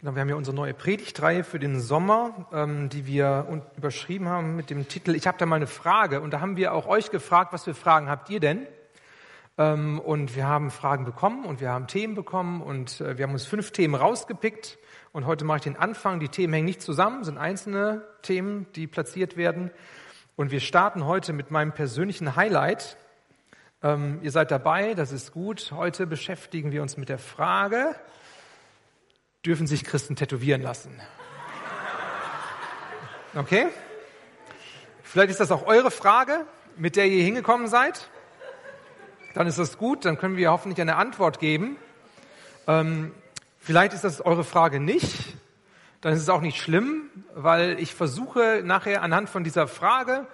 Genau, 0.00 0.14
wir 0.14 0.22
haben 0.22 0.30
ja 0.30 0.34
unsere 0.34 0.56
neue 0.56 0.72
Predigtreihe 0.72 1.44
für 1.44 1.58
den 1.58 1.78
Sommer, 1.78 2.46
ähm, 2.54 2.88
die 2.88 3.06
wir 3.06 3.62
überschrieben 3.76 4.30
haben 4.30 4.56
mit 4.56 4.70
dem 4.70 4.88
Titel 4.88 5.14
Ich 5.14 5.26
habe 5.26 5.36
da 5.36 5.44
mal 5.44 5.56
eine 5.56 5.66
Frage. 5.66 6.22
Und 6.22 6.30
da 6.30 6.40
haben 6.40 6.56
wir 6.56 6.72
auch 6.72 6.86
euch 6.86 7.10
gefragt, 7.10 7.52
was 7.52 7.64
für 7.64 7.74
Fragen 7.74 8.08
habt 8.08 8.30
ihr 8.30 8.40
denn? 8.40 8.66
Ähm, 9.58 10.00
und 10.00 10.34
wir 10.34 10.46
haben 10.46 10.70
Fragen 10.70 11.04
bekommen 11.04 11.44
und 11.44 11.60
wir 11.60 11.68
haben 11.68 11.86
Themen 11.86 12.14
bekommen 12.14 12.62
und 12.62 13.02
äh, 13.02 13.18
wir 13.18 13.26
haben 13.26 13.34
uns 13.34 13.44
fünf 13.44 13.72
Themen 13.72 13.94
rausgepickt. 13.94 14.78
Und 15.12 15.26
heute 15.26 15.44
mache 15.44 15.58
ich 15.58 15.64
den 15.64 15.76
Anfang. 15.76 16.18
Die 16.18 16.30
Themen 16.30 16.54
hängen 16.54 16.64
nicht 16.64 16.80
zusammen, 16.80 17.22
sind 17.22 17.36
einzelne 17.36 18.02
Themen, 18.22 18.68
die 18.76 18.86
platziert 18.86 19.36
werden. 19.36 19.70
Und 20.34 20.50
wir 20.50 20.60
starten 20.60 21.04
heute 21.04 21.34
mit 21.34 21.50
meinem 21.50 21.72
persönlichen 21.72 22.36
Highlight. 22.36 22.96
Ähm, 23.82 24.20
ihr 24.22 24.30
seid 24.30 24.50
dabei, 24.50 24.94
das 24.94 25.12
ist 25.12 25.32
gut. 25.32 25.72
Heute 25.76 26.06
beschäftigen 26.06 26.72
wir 26.72 26.80
uns 26.80 26.96
mit 26.96 27.10
der 27.10 27.18
Frage, 27.18 27.94
dürfen 29.44 29.66
sich 29.66 29.84
Christen 29.84 30.16
tätowieren 30.16 30.60
lassen. 30.60 31.00
Okay? 33.34 33.68
Vielleicht 35.02 35.30
ist 35.30 35.40
das 35.40 35.50
auch 35.50 35.66
eure 35.66 35.90
Frage, 35.90 36.46
mit 36.76 36.96
der 36.96 37.06
ihr 37.06 37.22
hingekommen 37.22 37.68
seid. 37.68 38.08
Dann 39.34 39.46
ist 39.46 39.58
das 39.58 39.78
gut, 39.78 40.04
dann 40.04 40.18
können 40.18 40.36
wir 40.36 40.50
hoffentlich 40.50 40.80
eine 40.80 40.96
Antwort 40.96 41.38
geben. 41.38 41.76
Ähm, 42.66 43.12
vielleicht 43.58 43.94
ist 43.94 44.04
das 44.04 44.20
eure 44.20 44.44
Frage 44.44 44.80
nicht, 44.80 45.36
dann 46.00 46.12
ist 46.12 46.20
es 46.20 46.28
auch 46.28 46.40
nicht 46.40 46.60
schlimm, 46.60 47.10
weil 47.34 47.78
ich 47.78 47.94
versuche 47.94 48.62
nachher 48.64 49.02
anhand 49.02 49.30
von 49.30 49.44
dieser 49.44 49.68
Frage 49.68 50.26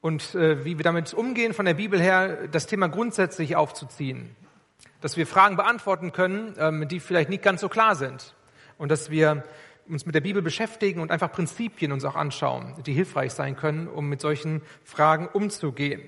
und 0.00 0.34
äh, 0.34 0.64
wie 0.64 0.78
wir 0.78 0.84
damit 0.84 1.12
umgehen 1.12 1.52
von 1.52 1.66
der 1.66 1.74
Bibel 1.74 2.00
her, 2.00 2.48
das 2.48 2.66
Thema 2.66 2.88
grundsätzlich 2.88 3.56
aufzuziehen. 3.56 4.34
Dass 5.00 5.16
wir 5.16 5.26
Fragen 5.26 5.56
beantworten 5.56 6.12
können, 6.12 6.54
ähm, 6.58 6.88
die 6.88 7.00
vielleicht 7.00 7.30
nicht 7.30 7.42
ganz 7.42 7.60
so 7.60 7.68
klar 7.68 7.94
sind 7.94 8.34
und 8.78 8.90
dass 8.90 9.10
wir 9.10 9.44
uns 9.88 10.06
mit 10.06 10.14
der 10.14 10.20
Bibel 10.20 10.42
beschäftigen 10.42 11.00
und 11.00 11.10
einfach 11.10 11.32
Prinzipien 11.32 11.92
uns 11.92 12.04
auch 12.04 12.14
anschauen, 12.14 12.74
die 12.86 12.92
hilfreich 12.92 13.32
sein 13.32 13.56
können, 13.56 13.88
um 13.88 14.08
mit 14.08 14.20
solchen 14.20 14.62
Fragen 14.84 15.28
umzugehen. 15.28 16.02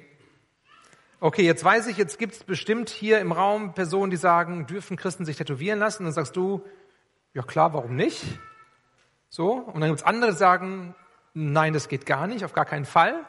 Okay, 1.19 1.43
jetzt 1.43 1.65
weiß 1.65 1.87
ich, 1.89 1.99
jetzt 1.99 2.19
gibt 2.19 2.33
es 2.33 2.45
bestimmt 2.45 2.89
hier 2.89 3.21
im 3.21 3.33
Raum 3.33 3.75
Personen, 3.75 4.11
die 4.11 4.17
sagen, 4.17 4.67
dürfen 4.67 4.97
Christen 4.97 5.25
sich 5.27 5.37
tätowieren 5.37 5.79
lassen? 5.79 6.05
dann 6.05 6.13
sagst 6.13 6.35
du, 6.37 6.65
ja 7.35 7.43
klar, 7.43 7.75
warum 7.75 7.95
nicht? 7.95 8.25
So, 9.29 9.53
und 9.53 9.81
dann 9.81 9.91
gibt 9.91 10.01
es 10.01 10.07
andere, 10.07 10.33
die 10.33 10.37
sagen, 10.39 10.95
nein, 11.35 11.73
das 11.73 11.89
geht 11.89 12.07
gar 12.07 12.27
nicht, 12.27 12.45
auf 12.45 12.53
gar 12.53 12.65
keinen 12.65 12.87
Fall. 12.87 13.27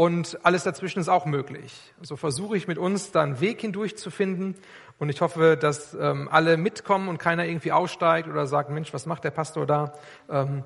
Und 0.00 0.38
alles 0.46 0.62
dazwischen 0.62 0.98
ist 0.98 1.10
auch 1.10 1.26
möglich. 1.26 1.92
So 2.00 2.16
versuche 2.16 2.56
ich 2.56 2.66
mit 2.66 2.78
uns 2.78 3.12
da 3.12 3.20
einen 3.22 3.38
Weg 3.42 3.60
hindurch 3.60 3.98
zu 3.98 4.10
finden 4.10 4.54
und 4.98 5.10
ich 5.10 5.20
hoffe, 5.20 5.58
dass 5.58 5.92
ähm, 5.92 6.26
alle 6.32 6.56
mitkommen 6.56 7.06
und 7.06 7.18
keiner 7.18 7.44
irgendwie 7.44 7.70
aussteigt 7.70 8.26
oder 8.26 8.46
sagt, 8.46 8.70
Mensch, 8.70 8.94
was 8.94 9.04
macht 9.04 9.24
der 9.24 9.30
Pastor 9.30 9.66
da? 9.66 9.92
Ähm, 10.30 10.64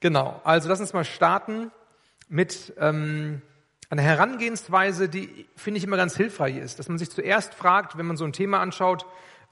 genau, 0.00 0.40
also 0.44 0.70
lass 0.70 0.80
uns 0.80 0.94
mal 0.94 1.04
starten 1.04 1.70
mit 2.30 2.72
ähm, 2.78 3.42
einer 3.90 4.00
Herangehensweise, 4.00 5.10
die, 5.10 5.46
finde 5.54 5.76
ich, 5.76 5.84
immer 5.84 5.98
ganz 5.98 6.16
hilfreich 6.16 6.56
ist. 6.56 6.78
Dass 6.78 6.88
man 6.88 6.96
sich 6.96 7.10
zuerst 7.10 7.52
fragt, 7.52 7.98
wenn 7.98 8.06
man 8.06 8.16
so 8.16 8.24
ein 8.24 8.32
Thema 8.32 8.60
anschaut, 8.60 9.04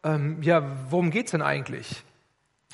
ähm, 0.02 0.40
ja, 0.40 0.62
worum 0.88 1.10
geht's 1.10 1.32
denn 1.32 1.42
eigentlich? 1.42 2.04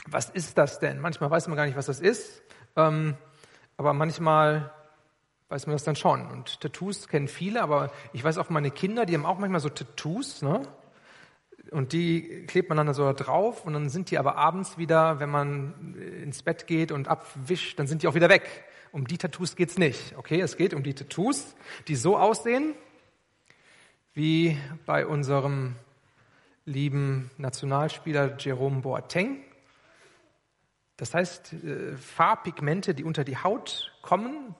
Was 0.07 0.31
ist 0.31 0.59
das 0.59 0.79
denn? 0.79 1.01
Manchmal 1.01 1.29
weiß 1.29 1.49
man 1.49 1.57
gar 1.57 1.67
nicht, 1.67 1.77
was 1.77 1.87
das 1.87 1.99
ist, 1.99 2.41
ähm, 2.77 3.17
aber 3.77 3.95
manchmal 3.95 4.71
weiß 5.49 5.67
man 5.67 5.75
das 5.75 5.85
dann 5.85 5.97
schon. 5.97 6.27
Und 6.31 6.61
Tattoos 6.61 7.09
kennen 7.09 7.29
viele, 7.29 7.63
aber 7.63 7.93
ich 8.13 8.25
weiß 8.25 8.39
auch 8.39 8.51
meine 8.51 8.71
Kinder, 8.71 9.07
die 9.07 9.15
haben 9.15 9.27
auch 9.27 9.39
manchmal 9.39 9.61
so 9.61 9.69
Tattoos, 9.69 10.43
ne? 10.43 10.63
und 11.71 11.93
die 11.93 12.45
klebt 12.47 12.69
man 12.69 12.79
dann 12.79 12.95
so 12.95 13.13
drauf 13.13 13.65
und 13.65 13.73
dann 13.73 13.89
sind 13.89 14.11
die 14.11 14.19
aber 14.19 14.37
abends 14.37 14.79
wieder, 14.79 15.21
wenn 15.21 15.31
man 15.31 15.95
ins 16.23 16.43
Bett 16.43 16.67
geht 16.67 16.93
und 16.93 17.09
abwischt, 17.09 17.79
dann 17.79 17.87
sind 17.87 18.03
die 18.03 18.09
auch 18.09 18.15
wieder 18.15 18.29
weg. 18.29 18.65
Um 18.93 19.07
die 19.07 19.19
Tattoos 19.19 19.57
geht's 19.57 19.79
nicht. 19.79 20.17
Okay, 20.17 20.41
es 20.41 20.57
geht 20.57 20.73
um 20.73 20.83
die 20.83 20.95
Tattoos, 20.95 21.55
die 21.89 21.97
so 21.97 22.17
aussehen 22.17 22.75
wie 24.15 24.57
bei 24.87 25.07
unserem 25.07 25.77
lieben 26.65 27.31
Nationalspieler 27.37 28.37
Jerome 28.39 28.81
Boateng. 28.81 29.43
Das 30.97 31.13
heißt, 31.13 31.53
äh, 31.53 31.97
Farbpigmente, 31.97 32.95
die 32.95 33.05
unter 33.05 33.25
die 33.25 33.37
Haut 33.37 33.93
kommen 34.01 34.55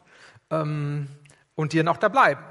ähm, 0.51 1.09
und 1.55 1.73
die 1.73 1.79
dann 1.79 1.89
auch 1.89 1.97
da 1.97 2.09
bleiben 2.09 2.43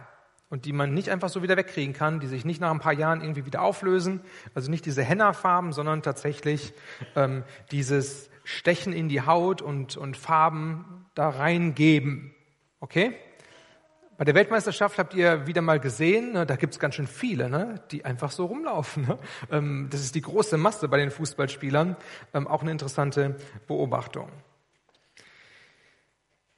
und 0.50 0.66
die 0.66 0.74
man 0.74 0.94
nicht 0.94 1.10
einfach 1.10 1.30
so 1.30 1.44
wieder 1.44 1.58
wegkriegen 1.58 1.94
kann, 1.94 2.20
die 2.20 2.28
sich 2.28 2.46
nicht 2.46 2.62
nach 2.62 2.72
ein 2.72 2.80
paar 2.80 2.94
Jahren 2.94 3.22
irgendwie 3.22 3.46
wieder 3.46 3.62
auflösen. 3.62 4.22
Also 4.54 4.70
nicht 4.70 4.86
diese 4.86 5.04
Henna-Farben, 5.04 5.74
sondern 5.74 6.02
tatsächlich 6.02 6.74
ähm, 7.16 7.44
dieses 7.72 8.30
Stechen 8.44 8.94
in 8.94 9.10
die 9.10 9.22
Haut 9.22 9.62
und, 9.62 9.98
und 9.98 10.18
Farben 10.18 11.08
da 11.16 11.30
reingeben. 11.30 12.34
Okay? 12.80 13.16
Bei 14.18 14.24
der 14.24 14.36
Weltmeisterschaft 14.36 14.98
habt 14.98 15.14
ihr 15.14 15.46
wieder 15.46 15.62
mal 15.62 15.80
gesehen, 15.80 16.32
ne, 16.34 16.46
da 16.46 16.56
gibt's 16.56 16.80
ganz 16.80 16.96
schön 16.96 17.08
viele, 17.08 17.50
ne, 17.50 17.82
die 17.92 18.06
einfach 18.06 18.32
so 18.32 18.46
rumlaufen. 18.46 19.08
Ne? 19.08 19.18
Ähm, 19.52 19.88
das 19.90 20.02
ist 20.02 20.16
die 20.16 20.22
große 20.22 20.58
Masse 20.58 20.88
bei 20.88 20.98
den 20.98 21.12
Fußballspielern. 21.12 21.98
Ähm, 22.34 22.48
auch 22.48 22.62
eine 22.62 22.72
interessante 22.72 23.36
Beobachtung. 23.68 24.30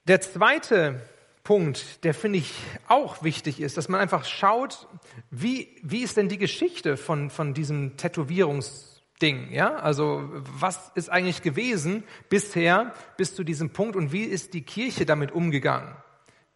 Der 0.08 0.22
zweite 0.22 1.02
Punkt, 1.48 2.04
der 2.04 2.14
finde 2.14 2.40
ich 2.40 2.54
auch 2.90 3.24
wichtig 3.24 3.62
ist, 3.62 3.78
dass 3.78 3.88
man 3.88 4.02
einfach 4.02 4.26
schaut, 4.26 4.86
wie, 5.32 5.78
wie 5.82 6.04
ist 6.04 6.18
denn 6.18 6.28
die 6.28 6.38
Geschichte 6.38 6.98
von, 6.98 7.30
von 7.30 7.54
diesem 7.54 7.96
Tätowierungsding, 7.96 9.54
ja? 9.54 9.76
Also, 9.76 10.30
was 10.34 10.92
ist 10.96 11.10
eigentlich 11.10 11.44
gewesen 11.44 12.04
bisher 12.28 12.94
bis 13.16 13.34
zu 13.34 13.46
diesem 13.46 13.70
Punkt 13.70 13.96
und 13.96 14.12
wie 14.12 14.26
ist 14.26 14.54
die 14.56 14.64
Kirche 14.64 15.06
damit 15.06 15.32
umgegangen? 15.32 15.96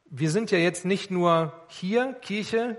Wir 0.09 0.29
sind 0.29 0.52
ja 0.52 0.57
jetzt 0.57 0.84
nicht 0.84 1.09
nur 1.09 1.53
hier, 1.69 2.12
Kirche 2.22 2.75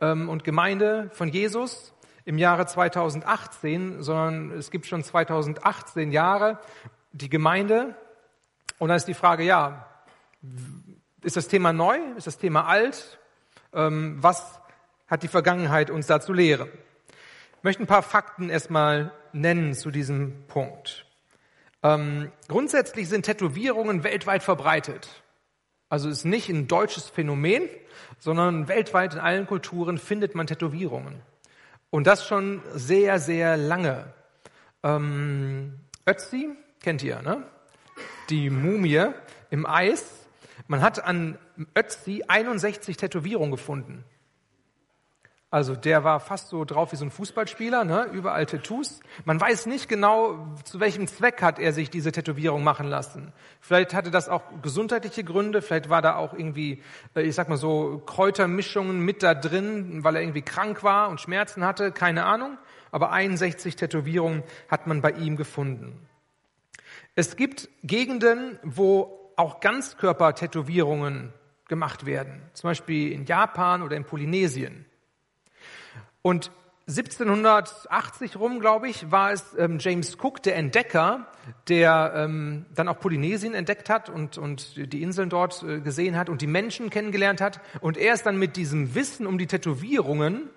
ähm, 0.00 0.28
und 0.28 0.44
Gemeinde 0.44 1.10
von 1.14 1.30
Jesus 1.30 1.92
im 2.24 2.38
Jahre 2.38 2.66
2018, 2.66 4.04
sondern 4.04 4.52
es 4.52 4.70
gibt 4.70 4.86
schon 4.86 5.02
2018 5.02 6.12
Jahre 6.12 6.60
die 7.10 7.28
Gemeinde 7.28 7.96
und 8.78 8.90
da 8.90 8.94
ist 8.94 9.08
die 9.08 9.14
Frage, 9.14 9.42
ja, 9.42 9.88
ist 11.22 11.36
das 11.36 11.48
Thema 11.48 11.72
neu? 11.72 11.98
Ist 12.16 12.26
das 12.26 12.38
Thema 12.38 12.66
alt? 12.66 13.18
Ähm, 13.72 14.16
was 14.20 14.60
hat 15.06 15.22
die 15.22 15.28
Vergangenheit 15.28 15.90
uns 15.90 16.06
da 16.06 16.20
zu 16.20 16.32
lehren? 16.32 16.68
Ich 17.58 17.64
möchte 17.64 17.82
ein 17.82 17.86
paar 17.86 18.02
Fakten 18.02 18.48
erstmal 18.48 19.12
nennen 19.32 19.74
zu 19.74 19.90
diesem 19.90 20.46
Punkt. 20.46 21.06
Ähm, 21.82 22.30
grundsätzlich 22.48 23.08
sind 23.08 23.26
Tätowierungen 23.26 24.04
weltweit 24.04 24.42
verbreitet. 24.42 25.22
Also 25.88 26.08
ist 26.08 26.24
nicht 26.24 26.48
ein 26.48 26.68
deutsches 26.68 27.08
Phänomen, 27.08 27.68
sondern 28.18 28.68
weltweit 28.68 29.14
in 29.14 29.20
allen 29.20 29.46
Kulturen 29.46 29.98
findet 29.98 30.34
man 30.34 30.46
Tätowierungen. 30.46 31.20
Und 31.90 32.06
das 32.06 32.26
schon 32.26 32.62
sehr, 32.72 33.18
sehr 33.18 33.56
lange. 33.56 34.12
Ähm, 34.82 35.80
Ötzi 36.06 36.50
kennt 36.80 37.02
ihr, 37.02 37.20
ne? 37.22 37.42
Die 38.30 38.48
Mumie 38.48 39.06
im 39.50 39.66
Eis 39.66 40.19
man 40.66 40.82
hat 40.82 41.04
an 41.04 41.38
Ötzi 41.76 42.24
61 42.26 42.96
Tätowierungen 42.96 43.50
gefunden. 43.50 44.04
Also 45.52 45.74
der 45.74 46.04
war 46.04 46.20
fast 46.20 46.48
so 46.48 46.64
drauf 46.64 46.92
wie 46.92 46.96
so 46.96 47.04
ein 47.04 47.10
Fußballspieler, 47.10 47.84
ne? 47.84 48.04
überall 48.12 48.46
Tattoos. 48.46 49.00
Man 49.24 49.40
weiß 49.40 49.66
nicht 49.66 49.88
genau, 49.88 50.46
zu 50.62 50.78
welchem 50.78 51.08
Zweck 51.08 51.42
hat 51.42 51.58
er 51.58 51.72
sich 51.72 51.90
diese 51.90 52.12
Tätowierung 52.12 52.62
machen 52.62 52.86
lassen. 52.86 53.32
Vielleicht 53.60 53.92
hatte 53.92 54.12
das 54.12 54.28
auch 54.28 54.42
gesundheitliche 54.62 55.24
Gründe, 55.24 55.60
vielleicht 55.60 55.88
war 55.88 56.02
da 56.02 56.14
auch 56.14 56.34
irgendwie, 56.34 56.84
äh, 57.16 57.22
ich 57.22 57.34
sag 57.34 57.48
mal 57.48 57.56
so, 57.56 58.00
Kräutermischungen 58.06 59.00
mit 59.00 59.24
da 59.24 59.34
drin, 59.34 60.04
weil 60.04 60.14
er 60.14 60.22
irgendwie 60.22 60.42
krank 60.42 60.84
war 60.84 61.08
und 61.08 61.20
Schmerzen 61.20 61.64
hatte, 61.64 61.90
keine 61.90 62.26
Ahnung. 62.26 62.56
Aber 62.92 63.10
61 63.10 63.74
Tätowierungen 63.74 64.44
hat 64.68 64.86
man 64.86 65.00
bei 65.00 65.10
ihm 65.10 65.36
gefunden. 65.36 66.06
Es 67.16 67.34
gibt 67.34 67.68
Gegenden, 67.82 68.60
wo 68.62 69.19
auch 69.40 69.60
Ganzkörpertätowierungen 69.60 71.32
gemacht 71.66 72.04
werden, 72.04 72.42
zum 72.52 72.68
Beispiel 72.68 73.12
in 73.12 73.24
Japan 73.24 73.82
oder 73.82 73.96
in 73.96 74.04
Polynesien. 74.04 74.84
Und 76.20 76.50
1780 76.88 78.36
rum, 78.36 78.60
glaube 78.60 78.88
ich, 78.88 79.10
war 79.10 79.32
es 79.32 79.54
ähm, 79.56 79.78
James 79.78 80.18
Cook, 80.20 80.42
der 80.42 80.56
Entdecker, 80.56 81.26
der 81.68 82.12
ähm, 82.16 82.66
dann 82.74 82.88
auch 82.88 82.98
Polynesien 82.98 83.54
entdeckt 83.54 83.88
hat 83.88 84.10
und, 84.10 84.36
und 84.36 84.92
die 84.92 85.02
Inseln 85.02 85.30
dort 85.30 85.62
äh, 85.62 85.80
gesehen 85.80 86.18
hat 86.18 86.28
und 86.28 86.42
die 86.42 86.46
Menschen 86.46 86.90
kennengelernt 86.90 87.40
hat. 87.40 87.60
Und 87.80 87.96
er 87.96 88.12
ist 88.12 88.26
dann 88.26 88.36
mit 88.36 88.56
diesem 88.56 88.94
Wissen 88.94 89.26
um 89.26 89.38
die 89.38 89.46
Tätowierungen 89.46 90.50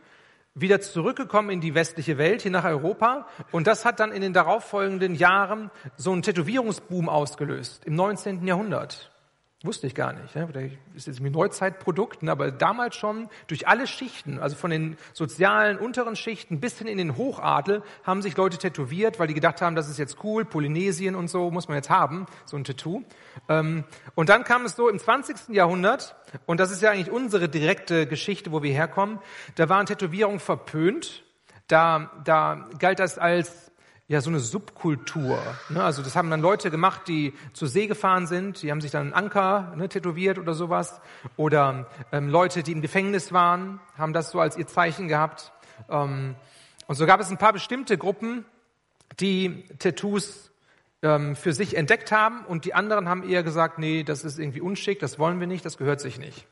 wieder 0.55 0.81
zurückgekommen 0.81 1.49
in 1.49 1.61
die 1.61 1.75
westliche 1.75 2.17
Welt, 2.17 2.41
hier 2.43 2.51
nach 2.51 2.65
Europa. 2.65 3.27
Und 3.51 3.67
das 3.67 3.85
hat 3.85 3.99
dann 3.99 4.11
in 4.11 4.21
den 4.21 4.33
darauffolgenden 4.33 5.15
Jahren 5.15 5.71
so 5.95 6.11
einen 6.11 6.21
Tätowierungsboom 6.21 7.09
ausgelöst 7.09 7.85
im 7.85 7.95
19. 7.95 8.45
Jahrhundert. 8.45 9.12
Wusste 9.63 9.87
ich 9.87 9.95
gar 9.95 10.11
nicht. 10.11 10.35
Ja. 10.35 10.45
Ist 10.93 11.07
jetzt 11.07 11.21
ein 11.21 11.31
Neuzeitprodukt, 11.31 12.21
ne, 12.21 12.31
aber 12.33 12.51
damals 12.51 12.97
schon 12.97 13.29
durch 13.47 13.65
alle 13.65 13.87
Schichten, 13.87 14.37
also 14.37 14.57
von 14.57 14.69
den 14.69 14.97
sozialen 15.13 15.77
unteren 15.77 16.17
Schichten 16.17 16.59
bis 16.59 16.77
hin 16.77 16.87
in 16.87 16.97
den 16.97 17.15
Hochadel, 17.15 17.81
haben 18.03 18.21
sich 18.21 18.35
Leute 18.35 18.57
tätowiert, 18.57 19.19
weil 19.19 19.27
die 19.27 19.33
gedacht 19.33 19.61
haben, 19.61 19.77
das 19.77 19.89
ist 19.89 19.97
jetzt 19.97 20.21
cool, 20.21 20.43
Polynesien 20.43 21.15
und 21.15 21.29
so 21.29 21.49
muss 21.49 21.69
man 21.69 21.77
jetzt 21.77 21.89
haben, 21.89 22.25
so 22.43 22.57
ein 22.57 22.65
Tattoo. 22.65 23.03
Ähm, 23.47 23.85
und 24.15 24.27
dann 24.27 24.43
kam 24.43 24.65
es 24.65 24.75
so 24.75 24.89
im 24.89 24.99
20. 24.99 25.55
Jahrhundert, 25.55 26.17
und 26.45 26.59
das 26.59 26.69
ist 26.69 26.81
ja 26.81 26.91
eigentlich 26.91 27.09
unsere 27.09 27.47
direkte 27.47 28.05
Geschichte, 28.05 28.51
wo 28.51 28.63
wir 28.63 28.73
herkommen, 28.73 29.19
da 29.55 29.69
waren 29.69 29.85
Tätowierungen 29.85 30.41
verpönt. 30.41 31.23
Da, 31.69 32.11
da 32.25 32.67
galt 32.79 32.99
das 32.99 33.17
als 33.17 33.62
ja 34.13 34.21
so 34.21 34.29
eine 34.29 34.39
Subkultur. 34.39 35.39
Ne? 35.69 35.83
Also 35.83 36.01
das 36.01 36.15
haben 36.15 36.29
dann 36.29 36.41
Leute 36.41 36.71
gemacht, 36.71 37.07
die 37.07 37.33
zur 37.53 37.67
See 37.67 37.87
gefahren 37.87 38.27
sind, 38.27 38.61
die 38.61 38.71
haben 38.71 38.79
sich 38.79 38.91
dann 38.91 39.01
einen 39.01 39.13
Anker 39.13 39.73
ne, 39.75 39.89
tätowiert 39.89 40.39
oder 40.39 40.53
sowas. 40.53 41.01
Oder 41.35 41.87
ähm, 42.11 42.29
Leute, 42.29 42.63
die 42.63 42.71
im 42.71 42.81
Gefängnis 42.81 43.33
waren, 43.33 43.79
haben 43.97 44.13
das 44.13 44.31
so 44.31 44.39
als 44.39 44.55
ihr 44.55 44.67
Zeichen 44.67 45.07
gehabt. 45.07 45.51
Ähm, 45.89 46.35
und 46.87 46.95
so 46.95 47.05
gab 47.05 47.19
es 47.19 47.29
ein 47.29 47.37
paar 47.37 47.53
bestimmte 47.53 47.97
Gruppen, 47.97 48.45
die 49.19 49.65
Tattoos 49.79 50.51
ähm, 51.01 51.35
für 51.35 51.53
sich 51.53 51.75
entdeckt 51.75 52.11
haben 52.11 52.45
und 52.45 52.65
die 52.65 52.73
anderen 52.73 53.09
haben 53.09 53.27
eher 53.27 53.43
gesagt, 53.43 53.79
nee, 53.79 54.03
das 54.03 54.23
ist 54.23 54.39
irgendwie 54.39 54.61
unschick, 54.61 54.99
das 54.99 55.19
wollen 55.19 55.39
wir 55.39 55.47
nicht, 55.47 55.65
das 55.65 55.77
gehört 55.77 56.01
sich 56.01 56.17
nicht. 56.17 56.47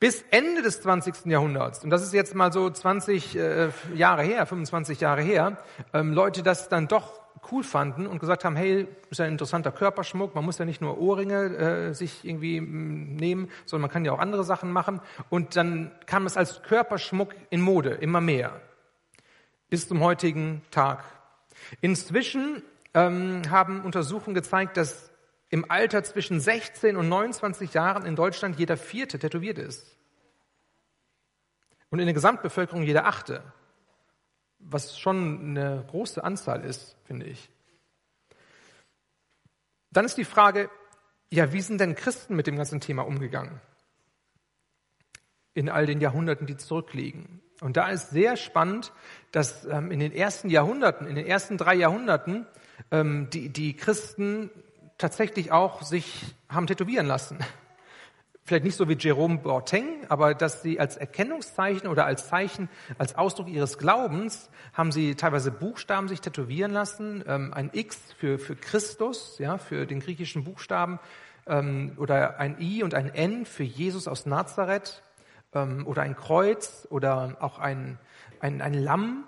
Bis 0.00 0.24
Ende 0.30 0.62
des 0.62 0.80
20. 0.80 1.26
Jahrhunderts, 1.26 1.84
und 1.84 1.90
das 1.90 2.02
ist 2.02 2.14
jetzt 2.14 2.34
mal 2.34 2.50
so 2.50 2.70
20 2.70 3.36
äh, 3.36 3.68
Jahre 3.94 4.22
her, 4.22 4.46
25 4.46 4.98
Jahre 4.98 5.20
her, 5.20 5.58
ähm, 5.92 6.14
Leute 6.14 6.42
das 6.42 6.70
dann 6.70 6.88
doch 6.88 7.20
cool 7.52 7.62
fanden 7.62 8.06
und 8.06 8.18
gesagt 8.18 8.46
haben, 8.46 8.56
hey, 8.56 8.88
ist 9.10 9.20
ein 9.20 9.32
interessanter 9.32 9.72
Körperschmuck, 9.72 10.34
man 10.34 10.42
muss 10.42 10.56
ja 10.56 10.64
nicht 10.64 10.80
nur 10.80 10.98
Ohrringe 10.98 11.56
äh, 11.56 11.92
sich 11.92 12.24
irgendwie 12.24 12.62
mm, 12.62 13.16
nehmen, 13.16 13.50
sondern 13.66 13.82
man 13.82 13.90
kann 13.90 14.06
ja 14.06 14.12
auch 14.12 14.20
andere 14.20 14.42
Sachen 14.42 14.72
machen. 14.72 15.02
Und 15.28 15.56
dann 15.56 15.92
kam 16.06 16.24
es 16.24 16.38
als 16.38 16.62
Körperschmuck 16.62 17.34
in 17.50 17.60
Mode, 17.60 17.90
immer 17.90 18.22
mehr, 18.22 18.58
bis 19.68 19.86
zum 19.86 20.00
heutigen 20.00 20.62
Tag. 20.70 21.04
Inzwischen 21.82 22.62
ähm, 22.94 23.42
haben 23.50 23.82
Untersuchungen 23.82 24.34
gezeigt, 24.34 24.78
dass 24.78 25.09
im 25.50 25.68
Alter 25.68 26.02
zwischen 26.04 26.40
16 26.40 26.96
und 26.96 27.08
29 27.08 27.74
Jahren 27.74 28.06
in 28.06 28.16
Deutschland 28.16 28.58
jeder 28.58 28.76
Vierte 28.76 29.18
tätowiert 29.18 29.58
ist. 29.58 29.96
Und 31.90 31.98
in 31.98 32.06
der 32.06 32.14
Gesamtbevölkerung 32.14 32.84
jeder 32.84 33.06
Achte. 33.06 33.42
Was 34.60 34.98
schon 34.98 35.40
eine 35.40 35.84
große 35.88 36.22
Anzahl 36.22 36.64
ist, 36.64 36.96
finde 37.04 37.26
ich. 37.26 37.50
Dann 39.90 40.04
ist 40.04 40.16
die 40.16 40.24
Frage, 40.24 40.70
ja, 41.30 41.52
wie 41.52 41.60
sind 41.60 41.80
denn 41.80 41.96
Christen 41.96 42.36
mit 42.36 42.46
dem 42.46 42.56
ganzen 42.56 42.80
Thema 42.80 43.02
umgegangen? 43.02 43.60
In 45.54 45.68
all 45.68 45.86
den 45.86 46.00
Jahrhunderten, 46.00 46.46
die 46.46 46.56
zurückliegen. 46.56 47.42
Und 47.60 47.76
da 47.76 47.88
ist 47.88 48.10
sehr 48.10 48.36
spannend, 48.36 48.92
dass 49.32 49.64
ähm, 49.64 49.90
in 49.90 49.98
den 49.98 50.12
ersten 50.12 50.48
Jahrhunderten, 50.48 51.08
in 51.08 51.16
den 51.16 51.26
ersten 51.26 51.58
drei 51.58 51.74
Jahrhunderten, 51.74 52.46
ähm, 52.92 53.28
die, 53.30 53.48
die 53.48 53.76
Christen 53.76 54.50
tatsächlich 55.00 55.50
auch 55.50 55.82
sich 55.82 56.34
haben 56.48 56.66
tätowieren 56.66 57.06
lassen. 57.06 57.38
Vielleicht 58.44 58.64
nicht 58.64 58.76
so 58.76 58.88
wie 58.88 58.96
Jerome 58.98 59.38
Boateng, 59.38 60.06
aber 60.08 60.34
dass 60.34 60.62
sie 60.62 60.80
als 60.80 60.96
Erkennungszeichen 60.96 61.88
oder 61.88 62.04
als 62.04 62.28
Zeichen, 62.28 62.68
als 62.98 63.14
Ausdruck 63.14 63.48
ihres 63.48 63.78
Glaubens, 63.78 64.50
haben 64.72 64.90
sie 64.92 65.14
teilweise 65.14 65.52
Buchstaben 65.52 66.08
sich 66.08 66.20
tätowieren 66.20 66.72
lassen. 66.72 67.22
Ähm, 67.28 67.54
ein 67.54 67.70
X 67.72 67.98
für, 68.18 68.38
für 68.38 68.56
Christus, 68.56 69.38
ja, 69.38 69.58
für 69.58 69.86
den 69.86 70.00
griechischen 70.00 70.42
Buchstaben, 70.42 70.98
ähm, 71.46 71.92
oder 71.96 72.40
ein 72.40 72.60
I 72.60 72.82
und 72.82 72.94
ein 72.94 73.14
N 73.14 73.46
für 73.46 73.62
Jesus 73.62 74.08
aus 74.08 74.26
Nazareth, 74.26 75.02
ähm, 75.54 75.86
oder 75.86 76.02
ein 76.02 76.16
Kreuz, 76.16 76.88
oder 76.90 77.36
auch 77.40 77.58
ein, 77.58 77.98
ein, 78.40 78.62
ein 78.62 78.74
Lamm, 78.74 79.24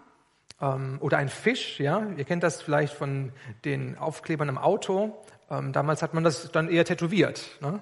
ähm, 0.60 0.96
oder 1.00 1.18
ein 1.18 1.28
Fisch, 1.28 1.78
ja. 1.78 2.06
Ihr 2.16 2.24
kennt 2.24 2.42
das 2.42 2.62
vielleicht 2.62 2.94
von 2.94 3.32
den 3.64 3.98
Aufklebern 3.98 4.48
im 4.48 4.58
Auto. 4.58 5.22
Ähm, 5.52 5.72
damals 5.72 6.02
hat 6.02 6.14
man 6.14 6.24
das 6.24 6.50
dann 6.50 6.68
eher 6.68 6.86
tätowiert. 6.86 7.58
Ne? 7.60 7.78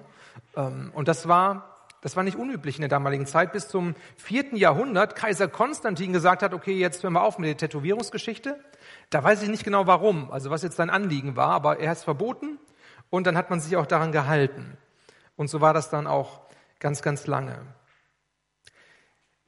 Ähm, 0.57 0.91
und 0.93 1.07
das 1.07 1.27
war, 1.27 1.87
das 2.01 2.17
war 2.17 2.23
nicht 2.23 2.37
unüblich 2.37 2.75
in 2.75 2.81
der 2.81 2.89
damaligen 2.89 3.25
Zeit, 3.25 3.53
bis 3.53 3.69
zum 3.69 3.95
vierten 4.17 4.57
Jahrhundert 4.57 5.15
Kaiser 5.15 5.47
Konstantin 5.47 6.11
gesagt 6.11 6.43
hat, 6.43 6.53
okay, 6.53 6.77
jetzt 6.77 7.01
hören 7.01 7.13
wir 7.13 7.23
auf 7.23 7.39
mit 7.39 7.47
der 7.47 7.57
Tätowierungsgeschichte. 7.57 8.59
Da 9.09 9.23
weiß 9.23 9.41
ich 9.41 9.49
nicht 9.49 9.63
genau 9.63 9.87
warum, 9.87 10.31
also 10.31 10.49
was 10.49 10.63
jetzt 10.63 10.75
sein 10.75 10.89
Anliegen 10.89 11.37
war, 11.37 11.51
aber 11.51 11.79
er 11.79 11.91
hat 11.91 11.97
es 11.97 12.03
verboten 12.03 12.59
und 13.09 13.25
dann 13.25 13.37
hat 13.37 13.49
man 13.49 13.61
sich 13.61 13.77
auch 13.77 13.85
daran 13.85 14.11
gehalten. 14.11 14.77
Und 15.37 15.49
so 15.49 15.61
war 15.61 15.73
das 15.73 15.89
dann 15.89 16.07
auch 16.07 16.41
ganz, 16.79 17.01
ganz 17.01 17.25
lange. 17.25 17.57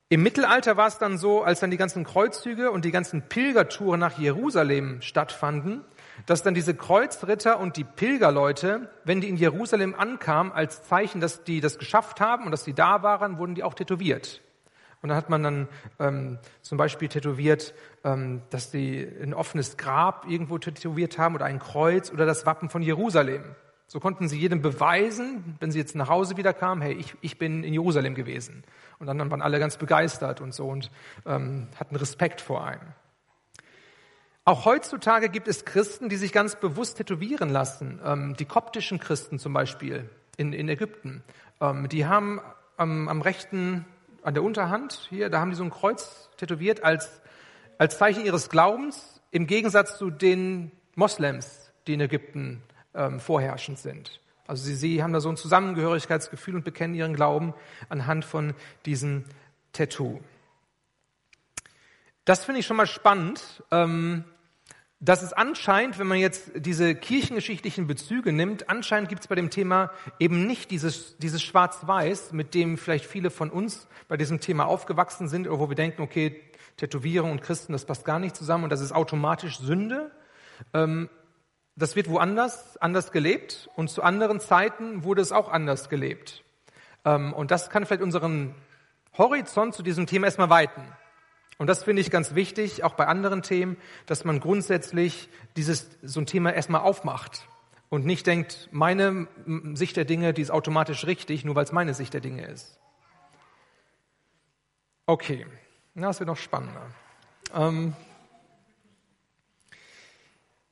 Im 0.08 0.24
Mittelalter 0.24 0.78
war 0.78 0.88
es 0.88 0.98
dann 0.98 1.18
so, 1.18 1.44
als 1.44 1.60
dann 1.60 1.72
die 1.72 1.78
ganzen 1.78 2.04
Kreuzzüge 2.04 2.72
und 2.72 2.86
die 2.86 2.92
ganzen 2.92 3.28
Pilgertouren 3.30 4.00
nach 4.00 4.18
Jerusalem 4.18 5.02
stattfanden, 5.02 5.84
dass 6.26 6.44
dann 6.44 6.54
diese 6.54 6.76
Kreuzritter 6.76 7.60
und 7.60 7.78
die 7.78 7.84
Pilgerleute, 7.84 8.90
wenn 9.04 9.22
die 9.22 9.30
in 9.30 9.38
Jerusalem 9.38 9.96
ankamen, 9.96 10.52
als 10.52 10.84
Zeichen, 10.84 11.22
dass 11.22 11.44
die 11.44 11.62
das 11.62 11.78
geschafft 11.78 12.22
haben 12.22 12.46
und 12.46 12.52
dass 12.52 12.64
sie 12.64 12.74
da 12.74 13.04
waren, 13.04 13.38
wurden 13.38 13.56
die 13.56 13.64
auch 13.64 13.74
tätowiert. 13.74 14.42
Und 15.02 15.10
dann 15.10 15.18
hat 15.18 15.30
man 15.30 15.44
dann 15.44 15.68
ähm, 16.00 16.40
zum 16.62 16.78
Beispiel 16.78 17.10
tätowiert, 17.10 17.74
ähm, 18.06 18.42
dass 18.50 18.72
sie 18.72 19.06
ein 19.22 19.34
offenes 19.34 19.76
Grab 19.76 20.26
irgendwo 20.30 20.58
tätowiert 20.58 21.18
haben 21.18 21.36
oder 21.36 21.46
ein 21.46 21.60
Kreuz 21.60 22.10
oder 22.10 22.26
das 22.26 22.46
Wappen 22.46 22.70
von 22.70 22.82
Jerusalem. 22.82 23.44
So 23.88 24.00
konnten 24.00 24.30
sie 24.30 24.40
jedem 24.40 24.62
beweisen, 24.62 25.58
wenn 25.60 25.72
sie 25.72 25.80
jetzt 25.80 25.94
nach 25.96 26.08
Hause 26.08 26.38
wieder 26.38 26.54
kamen, 26.54 26.82
hey, 26.82 26.94
ich, 26.94 27.16
ich 27.20 27.38
bin 27.38 27.66
in 27.66 27.74
Jerusalem 27.74 28.16
gewesen. 28.16 28.64
Und 28.98 29.08
dann 29.08 29.30
waren 29.30 29.42
alle 29.42 29.60
ganz 29.60 29.76
begeistert 29.76 30.40
und 30.40 30.54
so 30.54 30.68
und 30.70 30.90
ähm, 31.26 31.68
hatten 31.78 31.98
Respekt 31.98 32.40
vor 32.40 32.66
einem. 32.66 32.94
Auch 34.46 34.66
heutzutage 34.66 35.30
gibt 35.30 35.48
es 35.48 35.64
Christen, 35.64 36.10
die 36.10 36.18
sich 36.18 36.34
ganz 36.34 36.58
bewusst 36.58 36.98
tätowieren 36.98 37.50
lassen. 37.50 38.02
Ähm, 38.04 38.36
die 38.36 38.46
koptischen 38.46 39.00
Christen 39.00 39.40
zum 39.40 39.54
Beispiel 39.54 40.10
in, 40.36 40.52
in 40.52 40.68
Ägypten. 40.68 41.24
Ähm, 41.62 41.88
die 41.88 42.06
haben 42.06 42.42
am, 42.76 43.08
am 43.08 43.22
rechten, 43.22 43.86
an 44.22 44.34
der 44.34 44.44
Unterhand 44.44 45.08
hier, 45.10 45.30
da 45.30 45.40
haben 45.40 45.52
die 45.52 45.56
so 45.56 45.64
ein 45.64 45.70
Kreuz 45.70 46.30
tätowiert 46.36 46.84
als, 46.84 47.22
als 47.78 47.98
Zeichen 47.98 48.26
ihres 48.26 48.50
Glaubens 48.50 49.22
im 49.32 49.48
Gegensatz 49.48 49.98
zu 49.98 50.10
den 50.10 50.72
Moslems, 50.96 51.72
die 51.88 51.94
in 51.94 52.02
Ägypten 52.02 52.62
ähm, 52.94 53.22
vorherrschend 53.22 53.80
sind. 53.80 54.20
Also 54.46 54.66
sie, 54.66 54.76
sie 54.76 55.04
haben 55.04 55.14
da 55.14 55.22
so 55.22 55.30
ein 55.30 55.38
Zusammengehörigkeitsgefühl 55.38 56.56
und 56.56 56.66
bekennen 56.66 56.96
ihren 56.96 57.16
Glauben 57.16 57.54
anhand 57.88 58.26
von 58.26 58.54
diesem 58.86 59.24
Tattoo. 59.72 60.20
Das 62.26 62.46
finde 62.46 62.60
ich 62.60 62.66
schon 62.66 62.78
mal 62.78 62.88
spannend, 62.88 63.64
ähm, 63.72 64.26
dass 65.04 65.22
es 65.22 65.34
anscheinend, 65.34 66.00
wenn 66.00 66.08
man 66.08 66.18
jetzt 66.18 66.52
diese 66.56 66.96
kirchengeschichtlichen 66.96 67.88
Bezüge 67.88 68.32
nimmt, 68.32 68.70
anscheinend 68.70 69.10
gibt 69.10 69.24
es 69.24 69.28
bei 69.28 69.36
dem 69.36 69.50
Thema 69.50 69.92
eben 70.18 70.48
nicht 70.48 70.72
dieses, 70.72 71.18
dieses 71.18 71.44
Schwarz-Weiß, 71.44 72.32
mit 72.32 72.54
dem 72.54 72.78
vielleicht 72.78 73.06
viele 73.06 73.30
von 73.30 73.50
uns 73.50 73.88
bei 74.08 74.16
diesem 74.16 74.40
Thema 74.40 74.66
aufgewachsen 74.66 75.28
sind, 75.28 75.46
oder 75.46 75.60
wo 75.60 75.68
wir 75.68 75.76
denken, 75.76 76.02
okay, 76.02 76.42
Tätowierung 76.78 77.32
und 77.32 77.42
Christen, 77.42 77.74
das 77.74 77.84
passt 77.84 78.06
gar 78.06 78.18
nicht 78.18 78.34
zusammen 78.34 78.64
und 78.64 78.70
das 78.70 78.80
ist 78.80 78.94
automatisch 78.94 79.60
Sünde. 79.60 80.10
Ähm, 80.74 81.10
das 81.76 81.98
wird 81.98 82.10
woanders 82.10 82.78
anders 82.78 83.12
gelebt 83.12 83.70
und 83.76 83.90
zu 83.90 84.04
anderen 84.04 84.40
Zeiten 84.40 85.04
wurde 85.04 85.22
es 85.22 85.34
auch 85.34 85.52
anders 85.52 85.90
gelebt. 85.90 86.46
Ähm, 87.04 87.34
und 87.34 87.52
das 87.52 87.70
kann 87.70 87.86
vielleicht 87.86 88.04
unseren 88.04 88.56
Horizont 89.18 89.76
zu 89.76 89.84
diesem 89.84 90.08
Thema 90.08 90.28
erstmal 90.28 90.50
weiten. 90.50 90.82
Und 91.58 91.68
das 91.68 91.84
finde 91.84 92.02
ich 92.02 92.12
ganz 92.12 92.36
wichtig, 92.36 92.84
auch 92.84 92.94
bei 92.94 93.08
anderen 93.08 93.42
Themen, 93.42 93.78
dass 94.06 94.26
man 94.26 94.40
grundsätzlich 94.40 95.30
dieses, 95.56 95.90
so 96.02 96.20
ein 96.20 96.26
Thema 96.26 96.54
erstmal 96.54 96.82
aufmacht 96.82 97.48
und 97.90 98.06
nicht 98.06 98.26
denkt, 98.26 98.70
meine 98.72 99.28
Sicht 99.74 99.98
der 99.98 100.06
Dinge, 100.06 100.34
die 100.34 100.42
ist 100.42 100.52
automatisch 100.52 101.06
richtig, 101.06 101.46
nur 101.46 101.56
weil 101.56 101.64
es 101.64 101.72
meine 101.72 101.94
Sicht 101.94 102.14
der 102.14 102.22
Dinge 102.22 102.46
ist. 102.46 102.80
Okay, 105.06 105.46
na, 105.94 106.08
das 106.08 106.20
wird 106.20 106.28
noch 106.28 106.38
spannender. 106.38 106.88
Ähm, 107.54 107.94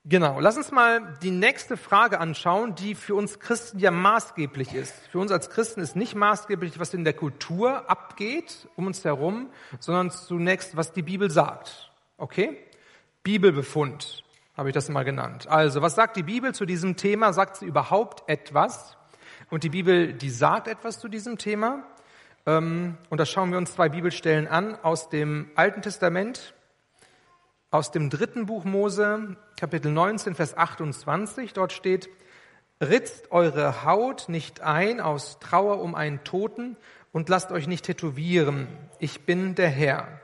Genau, 0.03 0.39
lass 0.39 0.57
uns 0.57 0.71
mal 0.71 1.13
die 1.21 1.29
nächste 1.29 1.77
Frage 1.77 2.19
anschauen, 2.19 2.73
die 2.73 2.95
für 2.95 3.13
uns 3.13 3.39
Christen 3.39 3.77
ja 3.77 3.91
maßgeblich 3.91 4.73
ist. 4.73 4.95
Für 5.11 5.19
uns 5.19 5.31
als 5.31 5.51
Christen 5.51 5.79
ist 5.79 5.95
nicht 5.95 6.15
maßgeblich, 6.15 6.79
was 6.79 6.95
in 6.95 7.03
der 7.03 7.13
Kultur 7.13 7.87
abgeht 7.87 8.67
um 8.75 8.87
uns 8.87 9.05
herum, 9.05 9.51
sondern 9.79 10.09
zunächst, 10.09 10.75
was 10.75 10.91
die 10.91 11.03
Bibel 11.03 11.29
sagt. 11.29 11.91
Okay? 12.17 12.57
Bibelbefund 13.21 14.23
habe 14.57 14.69
ich 14.69 14.73
das 14.73 14.89
mal 14.89 15.03
genannt. 15.03 15.47
Also, 15.47 15.83
was 15.83 15.93
sagt 15.93 16.17
die 16.17 16.23
Bibel 16.23 16.55
zu 16.55 16.65
diesem 16.65 16.95
Thema? 16.95 17.31
Sagt 17.31 17.57
sie 17.57 17.65
überhaupt 17.65 18.27
etwas? 18.27 18.97
Und 19.51 19.63
die 19.63 19.69
Bibel, 19.69 20.13
die 20.13 20.31
sagt 20.31 20.67
etwas 20.67 20.99
zu 20.99 21.09
diesem 21.09 21.37
Thema. 21.37 21.83
Ähm, 22.47 22.97
und 23.11 23.19
da 23.19 23.25
schauen 23.27 23.51
wir 23.51 23.59
uns 23.59 23.73
zwei 23.73 23.89
Bibelstellen 23.89 24.47
an 24.47 24.75
aus 24.81 25.09
dem 25.09 25.51
Alten 25.53 25.83
Testament, 25.83 26.55
aus 27.71 27.89
dem 27.89 28.09
dritten 28.09 28.45
Buch 28.47 28.65
Mose, 28.65 29.37
Kapitel 29.57 29.93
19, 29.93 30.35
Vers 30.35 30.57
28. 30.57 31.53
Dort 31.53 31.71
steht, 31.71 32.09
ritzt 32.81 33.31
eure 33.31 33.85
Haut 33.85 34.27
nicht 34.27 34.59
ein 34.59 34.99
aus 34.99 35.39
Trauer 35.39 35.79
um 35.79 35.95
einen 35.95 36.25
Toten 36.25 36.75
und 37.13 37.29
lasst 37.29 37.49
euch 37.53 37.67
nicht 37.67 37.85
tätowieren. 37.85 38.67
Ich 38.99 39.25
bin 39.25 39.55
der 39.55 39.69
Herr. 39.69 40.19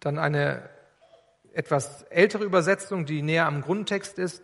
Dann 0.00 0.18
eine 0.18 0.70
etwas 1.52 2.02
ältere 2.04 2.44
Übersetzung, 2.44 3.04
die 3.04 3.20
näher 3.20 3.46
am 3.46 3.60
Grundtext 3.60 4.18
ist. 4.18 4.42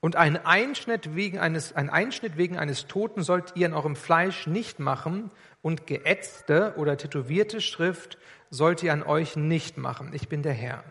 Und 0.00 0.16
ein 0.16 0.44
Einschnitt 0.44 1.16
wegen 1.16 1.38
eines, 1.38 1.74
ein 1.74 1.88
Einschnitt 1.88 2.36
wegen 2.36 2.58
eines 2.58 2.86
Toten 2.86 3.22
sollt 3.22 3.56
ihr 3.56 3.66
in 3.66 3.74
eurem 3.74 3.96
Fleisch 3.96 4.46
nicht 4.46 4.80
machen 4.80 5.30
und 5.62 5.86
geätzte 5.86 6.74
oder 6.76 6.98
tätowierte 6.98 7.60
Schrift 7.60 8.18
sollt 8.50 8.82
ihr 8.82 8.92
an 8.92 9.02
euch 9.02 9.36
nicht 9.36 9.76
machen. 9.78 10.12
Ich 10.12 10.28
bin 10.28 10.42
der 10.42 10.52
Herr. 10.52 10.84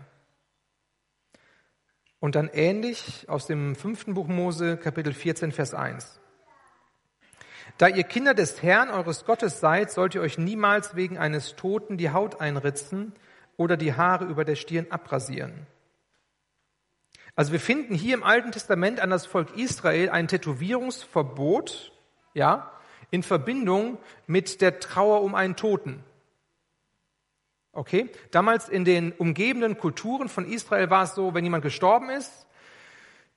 Und 2.19 2.35
dann 2.35 2.49
ähnlich 2.51 3.25
aus 3.29 3.45
dem 3.45 3.75
fünften 3.75 4.13
Buch 4.13 4.27
Mose, 4.27 4.77
Kapitel 4.77 5.13
14, 5.13 5.51
Vers 5.51 5.73
1. 5.73 6.19
Da 7.77 7.87
ihr 7.87 8.03
Kinder 8.03 8.33
des 8.33 8.63
Herrn, 8.63 8.89
eures 8.89 9.25
Gottes 9.25 9.59
seid, 9.59 9.91
sollt 9.91 10.15
ihr 10.15 10.21
euch 10.21 10.39
niemals 10.39 10.95
wegen 10.95 11.17
eines 11.17 11.55
Toten 11.55 11.97
die 11.97 12.09
Haut 12.09 12.41
einritzen 12.41 13.13
oder 13.55 13.77
die 13.77 13.93
Haare 13.93 14.25
über 14.25 14.45
der 14.45 14.55
Stirn 14.55 14.87
abrasieren. 14.89 15.67
Also 17.35 17.51
wir 17.51 17.59
finden 17.59 17.93
hier 17.93 18.15
im 18.15 18.23
Alten 18.23 18.51
Testament 18.51 18.99
an 18.99 19.11
das 19.11 19.27
Volk 19.27 19.55
Israel 19.55 20.09
ein 20.09 20.27
Tätowierungsverbot, 20.27 21.91
ja, 22.33 22.71
in 23.11 23.21
Verbindung 23.21 23.99
mit 24.25 24.59
der 24.61 24.79
Trauer 24.79 25.21
um 25.21 25.35
einen 25.35 25.55
Toten. 25.55 26.03
Okay? 27.77 28.09
Damals 28.31 28.69
in 28.69 28.85
den 28.85 29.11
umgebenden 29.11 29.77
Kulturen 29.77 30.29
von 30.29 30.51
Israel 30.51 30.89
war 30.89 31.03
es 31.03 31.13
so, 31.13 31.35
wenn 31.35 31.43
jemand 31.43 31.63
gestorben 31.63 32.09
ist, 32.09 32.47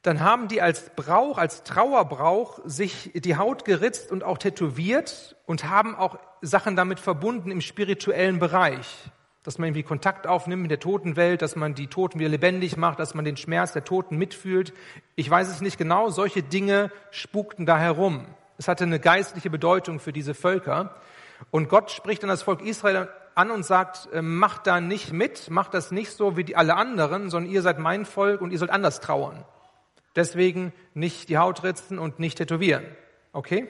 dann 0.01 0.21
haben 0.21 0.49
die 0.49 0.63
als 0.63 0.89
Brauch, 0.97 1.37
als 1.37 1.63
Trauerbrauch 1.63 2.59
sich 2.65 3.11
die 3.15 3.37
Haut 3.37 3.67
geritzt 3.67 4.11
und 4.11 4.25
auch 4.25 4.39
tätowiert 4.39 5.37
und 5.45 5.69
haben 5.69 5.95
auch 5.95 6.19
Sachen 6.41 6.75
damit 6.75 7.01
verbunden 7.01 7.51
im 7.51 7.61
spirituellen 7.61 8.39
Bereich 8.39 9.11
dass 9.43 9.57
man 9.57 9.69
irgendwie 9.69 9.85
Kontakt 9.85 10.27
aufnimmt 10.27 10.61
mit 10.61 10.71
der 10.71 10.81
Totenwelt, 10.81 11.41
dass 11.41 11.57
man 11.57 11.75
die 11.75 11.87
Toten 11.87 12.19
wieder 12.19 12.29
lebendig 12.29 12.77
macht, 12.77 12.99
dass 12.99 13.15
man 13.15 13.25
den 13.25 13.39
Schmerz 13.39 13.73
der 13.73 13.85
Toten 13.85 14.19
mitfühlt. 14.19 14.75
Ich 15.17 15.31
weiß 15.31 15.49
es 15.49 15.63
nicht 15.63 15.79
genau, 15.79 16.11
solche 16.11 16.43
Dinge 16.43 16.91
spukten 17.11 17.65
da 17.65 17.79
herum. 17.79 18.27
Es 18.59 18.69
hatte 18.69 18.85
eine 18.85 19.01
geistliche 19.01 19.49
Bedeutung 19.49 19.99
für 19.99 20.13
diese 20.13 20.35
Völker. 20.35 20.95
Und 21.51 21.71
Gott 21.71 21.91
spricht 21.91 22.23
dann 22.23 22.29
das 22.29 22.43
Volk 22.43 22.61
Israel 22.61 23.09
an 23.41 23.51
und 23.51 23.65
sagt, 23.65 24.09
äh, 24.13 24.23
macht 24.23 24.67
da 24.67 24.81
nicht 24.81 25.13
mit, 25.13 25.51
macht 25.51 25.75
das 25.75 25.91
nicht 25.91 26.13
so 26.13 26.37
wie 26.37 26.45
die 26.45 26.57
alle 26.57 26.77
anderen, 26.77 27.31
sondern 27.31 27.51
ihr 27.51 27.63
seid 27.63 27.79
mein 27.79 28.05
Volk 28.05 28.41
und 28.41 28.53
ihr 28.53 28.59
sollt 28.59 28.71
anders 28.71 29.01
trauern. 29.01 29.45
Deswegen 30.15 30.73
nicht 30.95 31.29
die 31.29 31.39
Haut 31.39 31.63
ritzen 31.63 31.99
und 31.99 32.19
nicht 32.19 32.39
tätowieren. 32.39 32.85
Okay? 33.33 33.69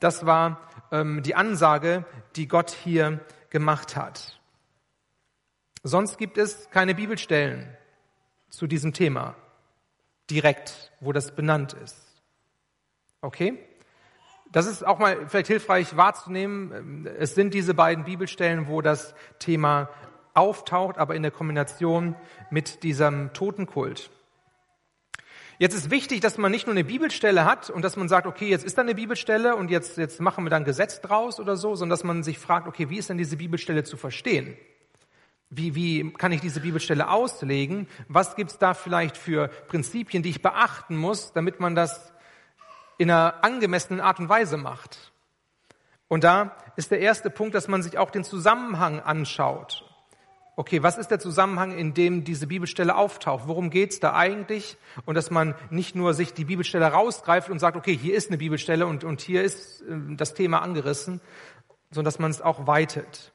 Das 0.00 0.24
war 0.24 0.60
ähm, 0.90 1.22
die 1.22 1.34
Ansage, 1.34 2.04
die 2.36 2.48
Gott 2.48 2.70
hier 2.70 3.20
gemacht 3.50 3.96
hat. 3.96 4.40
Sonst 5.82 6.18
gibt 6.18 6.38
es 6.38 6.70
keine 6.70 6.94
Bibelstellen 6.94 7.76
zu 8.48 8.66
diesem 8.66 8.92
Thema 8.92 9.36
direkt, 10.30 10.92
wo 11.00 11.12
das 11.12 11.34
benannt 11.34 11.74
ist. 11.74 12.22
Okay? 13.20 13.58
Das 14.52 14.66
ist 14.66 14.86
auch 14.86 14.98
mal 14.98 15.28
vielleicht 15.28 15.48
hilfreich 15.48 15.96
wahrzunehmen. 15.96 17.06
Es 17.18 17.34
sind 17.34 17.52
diese 17.52 17.74
beiden 17.74 18.04
Bibelstellen, 18.04 18.66
wo 18.66 18.80
das 18.80 19.14
Thema 19.38 19.90
auftaucht, 20.32 20.98
aber 20.98 21.14
in 21.14 21.22
der 21.22 21.30
Kombination 21.30 22.14
mit 22.50 22.82
diesem 22.82 23.32
Totenkult. 23.32 24.10
Jetzt 25.58 25.74
ist 25.74 25.90
wichtig, 25.90 26.20
dass 26.20 26.38
man 26.38 26.52
nicht 26.52 26.66
nur 26.66 26.74
eine 26.74 26.84
Bibelstelle 26.84 27.44
hat 27.44 27.68
und 27.68 27.82
dass 27.82 27.96
man 27.96 28.08
sagt, 28.08 28.28
okay, 28.28 28.48
jetzt 28.48 28.64
ist 28.64 28.78
da 28.78 28.82
eine 28.82 28.94
Bibelstelle 28.94 29.56
und 29.56 29.70
jetzt, 29.70 29.98
jetzt 29.98 30.20
machen 30.20 30.44
wir 30.44 30.50
da 30.50 30.56
ein 30.56 30.64
Gesetz 30.64 31.00
draus 31.00 31.40
oder 31.40 31.56
so, 31.56 31.74
sondern 31.74 31.90
dass 31.90 32.04
man 32.04 32.22
sich 32.22 32.38
fragt, 32.38 32.68
okay, 32.68 32.90
wie 32.90 32.98
ist 32.98 33.10
denn 33.10 33.18
diese 33.18 33.36
Bibelstelle 33.36 33.82
zu 33.82 33.96
verstehen? 33.96 34.56
Wie, 35.50 35.74
wie 35.74 36.12
kann 36.12 36.30
ich 36.30 36.40
diese 36.40 36.60
Bibelstelle 36.60 37.10
auslegen? 37.10 37.88
Was 38.06 38.36
gibt 38.36 38.52
es 38.52 38.58
da 38.58 38.72
vielleicht 38.72 39.16
für 39.16 39.48
Prinzipien, 39.48 40.22
die 40.22 40.30
ich 40.30 40.42
beachten 40.42 40.96
muss, 40.96 41.32
damit 41.32 41.58
man 41.58 41.74
das 41.74 42.12
in 42.98 43.10
einer 43.10 43.42
angemessenen 43.42 44.00
Art 44.00 44.18
und 44.20 44.28
Weise 44.28 44.58
macht? 44.58 45.12
Und 46.08 46.24
da 46.24 46.56
ist 46.76 46.90
der 46.90 47.00
erste 47.00 47.30
Punkt, 47.30 47.54
dass 47.54 47.68
man 47.68 47.82
sich 47.82 47.98
auch 47.98 48.10
den 48.10 48.24
Zusammenhang 48.24 49.00
anschaut. 49.00 49.84
Okay, 50.56 50.82
was 50.82 50.98
ist 50.98 51.12
der 51.12 51.20
Zusammenhang, 51.20 51.78
in 51.78 51.94
dem 51.94 52.24
diese 52.24 52.48
Bibelstelle 52.48 52.96
auftaucht? 52.96 53.44
Worum 53.46 53.70
geht's 53.70 54.00
da 54.00 54.14
eigentlich? 54.14 54.76
Und 55.04 55.14
dass 55.14 55.30
man 55.30 55.54
nicht 55.70 55.94
nur 55.94 56.14
sich 56.14 56.34
die 56.34 56.46
Bibelstelle 56.46 56.86
rausgreift 56.86 57.48
und 57.48 57.60
sagt, 57.60 57.76
okay, 57.76 57.96
hier 57.96 58.16
ist 58.16 58.28
eine 58.28 58.38
Bibelstelle 58.38 58.86
und, 58.86 59.04
und 59.04 59.20
hier 59.20 59.44
ist 59.44 59.82
äh, 59.82 59.84
das 60.16 60.34
Thema 60.34 60.60
angerissen, 60.60 61.20
sondern 61.90 62.06
dass 62.06 62.18
man 62.18 62.32
es 62.32 62.42
auch 62.42 62.66
weitet. 62.66 63.32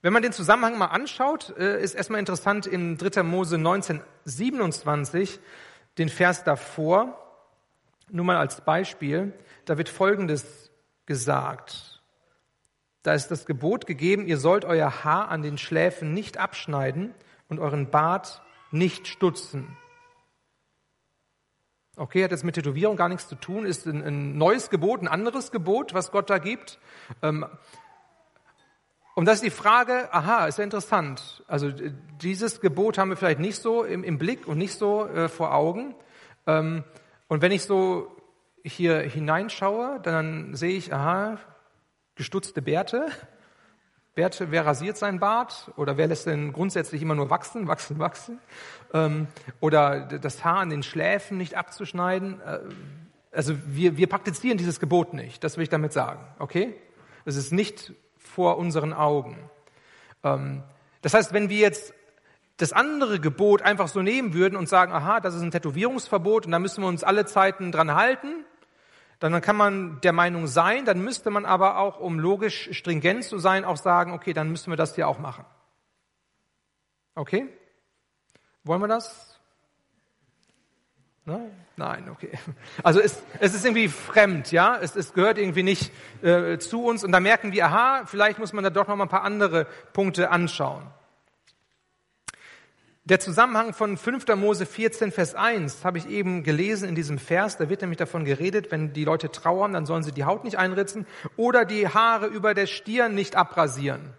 Wenn 0.00 0.12
man 0.12 0.22
den 0.22 0.32
Zusammenhang 0.32 0.78
mal 0.78 0.86
anschaut, 0.86 1.52
äh, 1.58 1.82
ist 1.82 1.94
erstmal 1.94 2.20
interessant 2.20 2.66
in 2.66 2.96
3. 2.96 3.24
Mose 3.24 3.58
19, 3.58 4.00
27, 4.24 5.40
den 5.98 6.08
Vers 6.08 6.44
davor, 6.44 7.27
nur 8.10 8.24
mal 8.24 8.36
als 8.36 8.60
Beispiel, 8.62 9.32
da 9.64 9.78
wird 9.78 9.88
Folgendes 9.88 10.70
gesagt. 11.06 12.02
Da 13.02 13.14
ist 13.14 13.28
das 13.28 13.46
Gebot 13.46 13.86
gegeben, 13.86 14.26
ihr 14.26 14.38
sollt 14.38 14.64
euer 14.64 15.04
Haar 15.04 15.28
an 15.28 15.42
den 15.42 15.58
Schläfen 15.58 16.12
nicht 16.14 16.38
abschneiden 16.38 17.14
und 17.48 17.58
euren 17.58 17.90
Bart 17.90 18.42
nicht 18.70 19.08
stutzen. 19.08 19.76
Okay, 21.96 22.22
hat 22.22 22.30
jetzt 22.30 22.44
mit 22.44 22.54
Tätowierung 22.54 22.96
gar 22.96 23.08
nichts 23.08 23.28
zu 23.28 23.34
tun, 23.34 23.66
ist 23.66 23.86
ein, 23.86 24.04
ein 24.04 24.38
neues 24.38 24.70
Gebot, 24.70 25.02
ein 25.02 25.08
anderes 25.08 25.50
Gebot, 25.50 25.94
was 25.94 26.12
Gott 26.12 26.30
da 26.30 26.38
gibt. 26.38 26.78
Ähm, 27.22 27.44
und 29.16 29.24
das 29.24 29.36
ist 29.36 29.44
die 29.44 29.50
Frage, 29.50 30.12
aha, 30.12 30.46
ist 30.46 30.58
ja 30.58 30.64
interessant. 30.64 31.42
Also 31.48 31.72
dieses 32.22 32.60
Gebot 32.60 32.98
haben 32.98 33.08
wir 33.08 33.16
vielleicht 33.16 33.40
nicht 33.40 33.60
so 33.60 33.82
im, 33.82 34.04
im 34.04 34.16
Blick 34.16 34.46
und 34.46 34.58
nicht 34.58 34.74
so 34.74 35.06
äh, 35.08 35.28
vor 35.28 35.52
Augen. 35.52 35.96
Ähm, 36.46 36.84
und 37.28 37.42
wenn 37.42 37.52
ich 37.52 37.62
so 37.62 38.10
hier 38.64 39.00
hineinschaue, 39.00 40.00
dann 40.02 40.54
sehe 40.54 40.76
ich, 40.76 40.92
aha, 40.92 41.38
gestutzte 42.14 42.62
Bärte. 42.62 43.06
Bärte, 44.14 44.50
wer 44.50 44.66
rasiert 44.66 44.96
sein 44.96 45.20
Bart? 45.20 45.70
Oder 45.76 45.96
wer 45.96 46.08
lässt 46.08 46.26
denn 46.26 46.52
grundsätzlich 46.52 47.02
immer 47.02 47.14
nur 47.14 47.30
wachsen, 47.30 47.68
wachsen, 47.68 47.98
wachsen? 47.98 48.40
Ähm, 48.92 49.28
oder 49.60 50.00
das 50.00 50.44
Haar 50.44 50.58
an 50.58 50.70
den 50.70 50.82
Schläfen 50.82 51.38
nicht 51.38 51.54
abzuschneiden. 51.54 52.40
Äh, 52.40 52.58
also 53.30 53.54
wir, 53.66 53.96
wir 53.96 54.08
praktizieren 54.08 54.58
dieses 54.58 54.80
Gebot 54.80 55.14
nicht, 55.14 55.44
das 55.44 55.56
will 55.56 55.62
ich 55.62 55.68
damit 55.68 55.92
sagen. 55.92 56.24
Okay? 56.38 56.74
Es 57.24 57.36
ist 57.36 57.52
nicht 57.52 57.92
vor 58.16 58.58
unseren 58.58 58.92
Augen. 58.92 59.38
Ähm, 60.24 60.62
das 61.02 61.14
heißt, 61.14 61.32
wenn 61.32 61.48
wir 61.48 61.58
jetzt 61.58 61.94
das 62.58 62.72
andere 62.72 63.20
Gebot 63.20 63.62
einfach 63.62 63.88
so 63.88 64.02
nehmen 64.02 64.34
würden 64.34 64.56
und 64.56 64.68
sagen, 64.68 64.92
aha, 64.92 65.20
das 65.20 65.34
ist 65.34 65.42
ein 65.42 65.50
Tätowierungsverbot 65.50 66.46
und 66.46 66.52
da 66.52 66.58
müssen 66.58 66.82
wir 66.82 66.88
uns 66.88 67.04
alle 67.04 67.24
Zeiten 67.24 67.72
dran 67.72 67.94
halten, 67.94 68.44
dann 69.20 69.40
kann 69.40 69.56
man 69.56 70.00
der 70.02 70.12
Meinung 70.12 70.46
sein, 70.46 70.84
dann 70.84 71.00
müsste 71.00 71.30
man 71.30 71.44
aber 71.44 71.78
auch, 71.78 71.98
um 71.98 72.18
logisch 72.18 72.68
stringent 72.72 73.24
zu 73.24 73.38
sein, 73.38 73.64
auch 73.64 73.76
sagen, 73.76 74.12
okay, 74.12 74.32
dann 74.32 74.50
müssen 74.50 74.70
wir 74.70 74.76
das 74.76 74.94
hier 74.94 75.08
auch 75.08 75.18
machen. 75.18 75.44
Okay? 77.14 77.48
Wollen 78.62 78.80
wir 78.80 78.88
das? 78.88 79.40
Ne? 81.24 81.50
Nein, 81.76 82.08
okay. 82.10 82.30
Also 82.82 83.00
es, 83.00 83.22
es 83.38 83.54
ist 83.54 83.64
irgendwie 83.64 83.88
fremd, 83.88 84.50
ja. 84.50 84.78
Es, 84.80 84.96
es 84.96 85.12
gehört 85.12 85.38
irgendwie 85.38 85.62
nicht 85.62 85.92
äh, 86.22 86.58
zu 86.58 86.84
uns. 86.84 87.04
Und 87.04 87.12
da 87.12 87.20
merken 87.20 87.52
wir, 87.52 87.66
aha, 87.66 88.02
vielleicht 88.06 88.38
muss 88.38 88.52
man 88.52 88.64
da 88.64 88.70
doch 88.70 88.88
noch 88.88 88.96
mal 88.96 89.04
ein 89.04 89.10
paar 89.10 89.24
andere 89.24 89.66
Punkte 89.92 90.30
anschauen. 90.30 90.84
Der 93.08 93.20
Zusammenhang 93.20 93.72
von 93.72 93.96
5. 93.96 94.26
Mose 94.36 94.66
14, 94.66 95.12
Vers 95.12 95.34
1 95.34 95.82
habe 95.82 95.96
ich 95.96 96.10
eben 96.10 96.42
gelesen 96.42 96.86
in 96.86 96.94
diesem 96.94 97.18
Vers. 97.18 97.56
Da 97.56 97.70
wird 97.70 97.80
nämlich 97.80 97.96
davon 97.96 98.26
geredet, 98.26 98.70
wenn 98.70 98.92
die 98.92 99.04
Leute 99.04 99.30
trauern, 99.30 99.72
dann 99.72 99.86
sollen 99.86 100.02
sie 100.02 100.12
die 100.12 100.26
Haut 100.26 100.44
nicht 100.44 100.58
einritzen 100.58 101.06
oder 101.38 101.64
die 101.64 101.88
Haare 101.88 102.26
über 102.26 102.52
der 102.52 102.66
Stirn 102.66 103.14
nicht 103.14 103.34
abrasieren. 103.34 104.12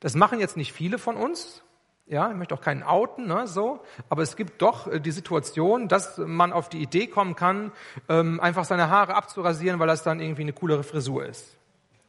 Das 0.00 0.14
machen 0.14 0.38
jetzt 0.38 0.58
nicht 0.58 0.74
viele 0.74 0.98
von 0.98 1.16
uns. 1.16 1.62
Ja, 2.04 2.30
ich 2.30 2.36
möchte 2.36 2.54
auch 2.54 2.60
keinen 2.60 2.82
outen, 2.82 3.26
ne, 3.26 3.46
so. 3.46 3.82
Aber 4.10 4.20
es 4.20 4.36
gibt 4.36 4.60
doch 4.60 4.86
äh, 4.86 5.00
die 5.00 5.10
Situation, 5.10 5.88
dass 5.88 6.18
man 6.18 6.52
auf 6.52 6.68
die 6.68 6.82
Idee 6.82 7.06
kommen 7.06 7.36
kann, 7.36 7.72
ähm, 8.10 8.38
einfach 8.38 8.66
seine 8.66 8.90
Haare 8.90 9.14
abzurasieren, 9.14 9.80
weil 9.80 9.88
das 9.88 10.02
dann 10.02 10.20
irgendwie 10.20 10.42
eine 10.42 10.52
coolere 10.52 10.82
Frisur 10.82 11.24
ist. 11.24 11.56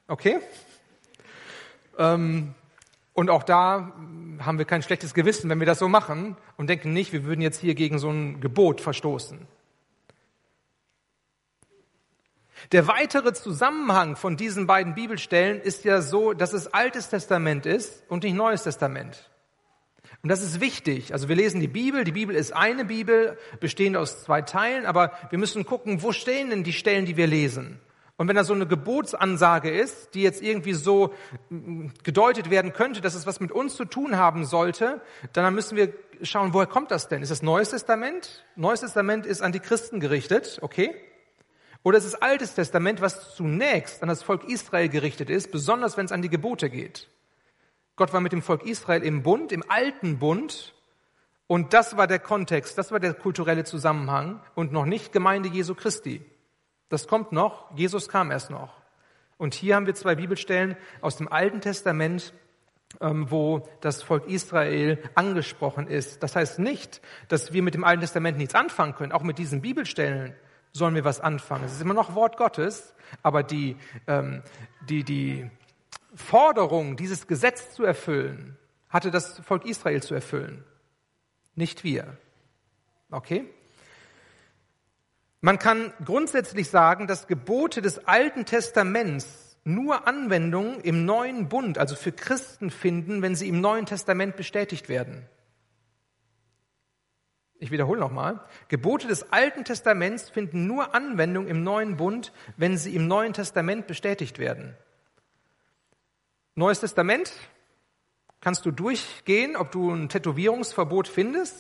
Okay? 0.10 0.41
Ähm, 1.98 2.53
und 3.15 3.29
auch 3.29 3.43
da 3.43 3.93
haben 4.39 4.57
wir 4.57 4.65
kein 4.65 4.84
schlechtes 4.84 5.13
Gewissen, 5.13 5.50
wenn 5.50 5.60
wir 5.60 5.65
das 5.65 5.79
so 5.79 5.88
machen 5.88 6.36
und 6.57 6.69
denken 6.69 6.91
nicht, 6.91 7.13
wir 7.13 7.24
würden 7.24 7.41
jetzt 7.41 7.62
hier 7.62 7.74
gegen 7.74 7.98
so 7.98 8.10
ein 8.10 8.41
Gebot 8.41 8.81
verstoßen. 8.81 9.48
Der 12.74 12.88
weitere 12.88 13.34
Zusammenhang 13.34 14.17
von 14.17 14.36
diesen 14.36 14.67
beiden 14.67 14.95
Bibelstellen 14.95 15.62
ist 15.62 15.86
ja 15.86 16.01
so, 16.01 16.34
dass 16.34 16.51
es 16.51 16.74
Altes 16.74 17.10
Testament 17.10 17.65
ist 17.65 18.03
und 18.10 18.24
nicht 18.24 18.36
Neues 18.36 18.63
Testament. 18.63 19.29
Und 20.22 20.29
das 20.29 20.41
ist 20.41 20.60
wichtig. 20.60 21.13
Also 21.13 21.29
wir 21.29 21.36
lesen 21.38 21.62
die 21.62 21.67
Bibel. 21.69 22.03
Die 22.03 22.12
Bibel 22.12 22.36
ist 22.36 22.51
eine 22.51 22.84
Bibel, 22.84 23.38
bestehend 23.62 23.95
aus 23.95 24.24
zwei 24.24 24.41
Teilen, 24.41 24.86
aber 24.86 25.13
wir 25.29 25.39
müssen 25.39 25.65
gucken, 25.65 26.01
wo 26.01 26.12
stehen 26.12 26.50
denn 26.50 26.63
die 26.63 26.74
Stellen, 26.74 27.05
die 27.05 27.15
wir 27.15 27.27
lesen? 27.27 27.79
Und 28.17 28.29
wenn 28.29 28.36
da 28.36 28.45
so 28.45 28.53
eine 28.53 28.65
Gebotsansage 28.65 29.69
ist, 29.69 30.15
die 30.15 30.22
jetzt 30.22 30.41
irgendwie 30.41 30.74
so 30.74 31.13
mm, 31.50 31.88
gedeutet 32.03 32.50
werden 32.50 32.72
könnte, 32.72 33.01
dass 33.01 33.13
es 33.13 33.27
was 33.27 33.41
mit 33.41 33.51
uns 33.51 33.75
zu 33.75 33.84
tun 33.84 34.15
haben 34.17 34.45
sollte, 34.45 35.01
dann 35.34 35.53
müssen 35.53 35.75
wir 35.75 35.93
schauen, 36.22 36.53
woher 36.53 36.67
kommt 36.67 36.91
das 36.91 37.10
denn? 37.10 37.22
Ist 37.22 37.31
das 37.31 37.41
Neues 37.41 37.72
Testament? 37.72 38.45
Neues 38.55 38.79
Testament 38.79 39.25
ist 39.25 39.41
an 39.41 39.51
die 39.51 39.60
Christen 39.60 40.00
gerichtet, 40.00 40.60
okay? 40.62 40.95
Oder 41.84 41.98
ist 41.98 42.05
es 42.05 42.15
Altes 42.15 42.55
Testament, 42.55 43.01
was 43.01 43.36
zunächst 43.36 44.01
an 44.01 44.10
das 44.10 44.24
Volk 44.24 44.45
Israel 44.45 44.88
gerichtet 44.89 45.29
ist, 45.29 45.51
besonders 45.51 45.98
wenn 45.98 46.05
es 46.05 46.12
an 46.13 46.22
die 46.22 46.29
Gebote 46.29 46.69
geht? 46.69 47.10
Gott 47.98 48.13
war 48.13 48.22
mit 48.22 48.31
dem 48.31 48.41
Volk 48.41 48.65
Israel 48.65 49.03
im 49.03 49.24
Bund, 49.24 49.51
im 49.51 49.63
alten 49.69 50.19
Bund. 50.19 50.74
Und 51.48 51.74
das 51.74 51.95
war 51.95 52.07
der 52.07 52.19
Kontext, 52.19 52.77
das 52.77 52.91
war 52.91 53.00
der 53.00 53.13
kulturelle 53.13 53.65
Zusammenhang 53.65 54.41
und 54.55 54.72
noch 54.72 54.86
nicht 54.86 55.12
Gemeinde 55.12 55.50
Jesu 55.50 55.75
Christi. 55.75 56.25
Das 56.89 57.08
kommt 57.08 57.32
noch, 57.32 57.75
Jesus 57.75 58.08
kam 58.10 58.32
erst 58.32 58.50
noch. 58.50 58.82
Und 59.38 59.54
hier 59.54 59.75
haben 59.75 59.86
wir 59.86 59.96
zwei 59.96 60.15
Bibelstellen 60.15 60.77
aus 61.01 61.18
dem 61.18 61.32
Alten 61.32 61.62
Testament, 61.62 62.34
ähm, 63.01 63.30
wo 63.30 63.68
das 63.82 64.04
Volk 64.04 64.27
Israel 64.27 65.01
angesprochen 65.15 65.88
ist. 65.88 66.24
Das 66.24 66.36
heißt 66.36 66.60
nicht, 66.60 67.01
dass 67.27 67.51
wir 67.51 67.62
mit 67.62 67.74
dem 67.74 67.84
Alten 67.84 68.01
Testament 68.01 68.38
nichts 68.38 68.56
anfangen 68.56 68.96
können. 68.96 69.12
Auch 69.12 69.24
mit 69.24 69.38
diesen 69.38 69.62
Bibelstellen 69.62 70.36
sollen 70.72 70.96
wir 70.96 71.04
was 71.04 71.20
anfangen. 71.20 71.65
Es 71.65 71.74
ist 71.74 71.82
immer 71.82 71.94
noch 71.94 72.15
Wort 72.15 72.38
Gottes, 72.38 72.94
aber 73.24 73.44
die, 73.44 73.77
ähm, 74.08 74.44
die, 74.89 75.04
die 75.04 75.50
Forderung, 76.15 76.96
dieses 76.96 77.27
Gesetz 77.27 77.74
zu 77.74 77.84
erfüllen, 77.84 78.58
hatte 78.89 79.12
das 79.12 79.39
Volk 79.39 79.65
Israel 79.65 80.01
zu 80.01 80.13
erfüllen, 80.13 80.63
nicht 81.56 81.84
wir. 81.84 82.18
Okay? 83.12 83.46
Man 85.45 85.59
kann 85.59 85.93
grundsätzlich 86.03 86.71
sagen, 86.71 87.05
dass 87.05 87.27
Gebote 87.27 87.83
des 87.83 88.07
Alten 88.07 88.45
Testaments 88.45 89.59
nur 89.63 90.07
Anwendung 90.07 90.81
im 90.81 91.05
neuen 91.05 91.49
Bund, 91.49 91.77
also 91.77 91.95
für 91.95 92.11
Christen 92.11 92.71
finden, 92.71 93.21
wenn 93.21 93.35
sie 93.35 93.47
im 93.47 93.61
Neuen 93.61 93.85
Testament 93.85 94.37
bestätigt 94.37 94.89
werden. 94.89 95.29
Ich 97.59 97.69
wiederhole 97.69 97.99
nochmal. 97.99 98.43
Gebote 98.69 99.07
des 99.07 99.31
Alten 99.31 99.65
Testaments 99.65 100.31
finden 100.31 100.65
nur 100.65 100.95
Anwendung 100.95 101.45
im 101.45 101.61
neuen 101.61 101.95
Bund, 101.95 102.33
wenn 102.57 102.75
sie 102.75 102.95
im 102.95 103.05
Neuen 103.05 103.33
Testament 103.33 103.85
bestätigt 103.85 104.39
werden. 104.39 104.75
Neues 106.55 106.79
Testament 106.79 107.31
kannst 108.41 108.65
du 108.65 108.71
durchgehen, 108.71 109.55
ob 109.55 109.69
du 109.69 109.91
ein 109.91 110.09
Tätowierungsverbot 110.09 111.07
findest 111.07 111.55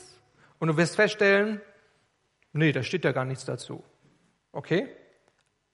und 0.57 0.69
du 0.69 0.77
wirst 0.77 0.95
feststellen, 0.95 1.61
nee, 2.55 2.71
da 2.71 2.83
steht 2.83 3.05
ja 3.05 3.11
gar 3.11 3.25
nichts 3.25 3.45
dazu. 3.45 3.83
Okay? 4.51 4.89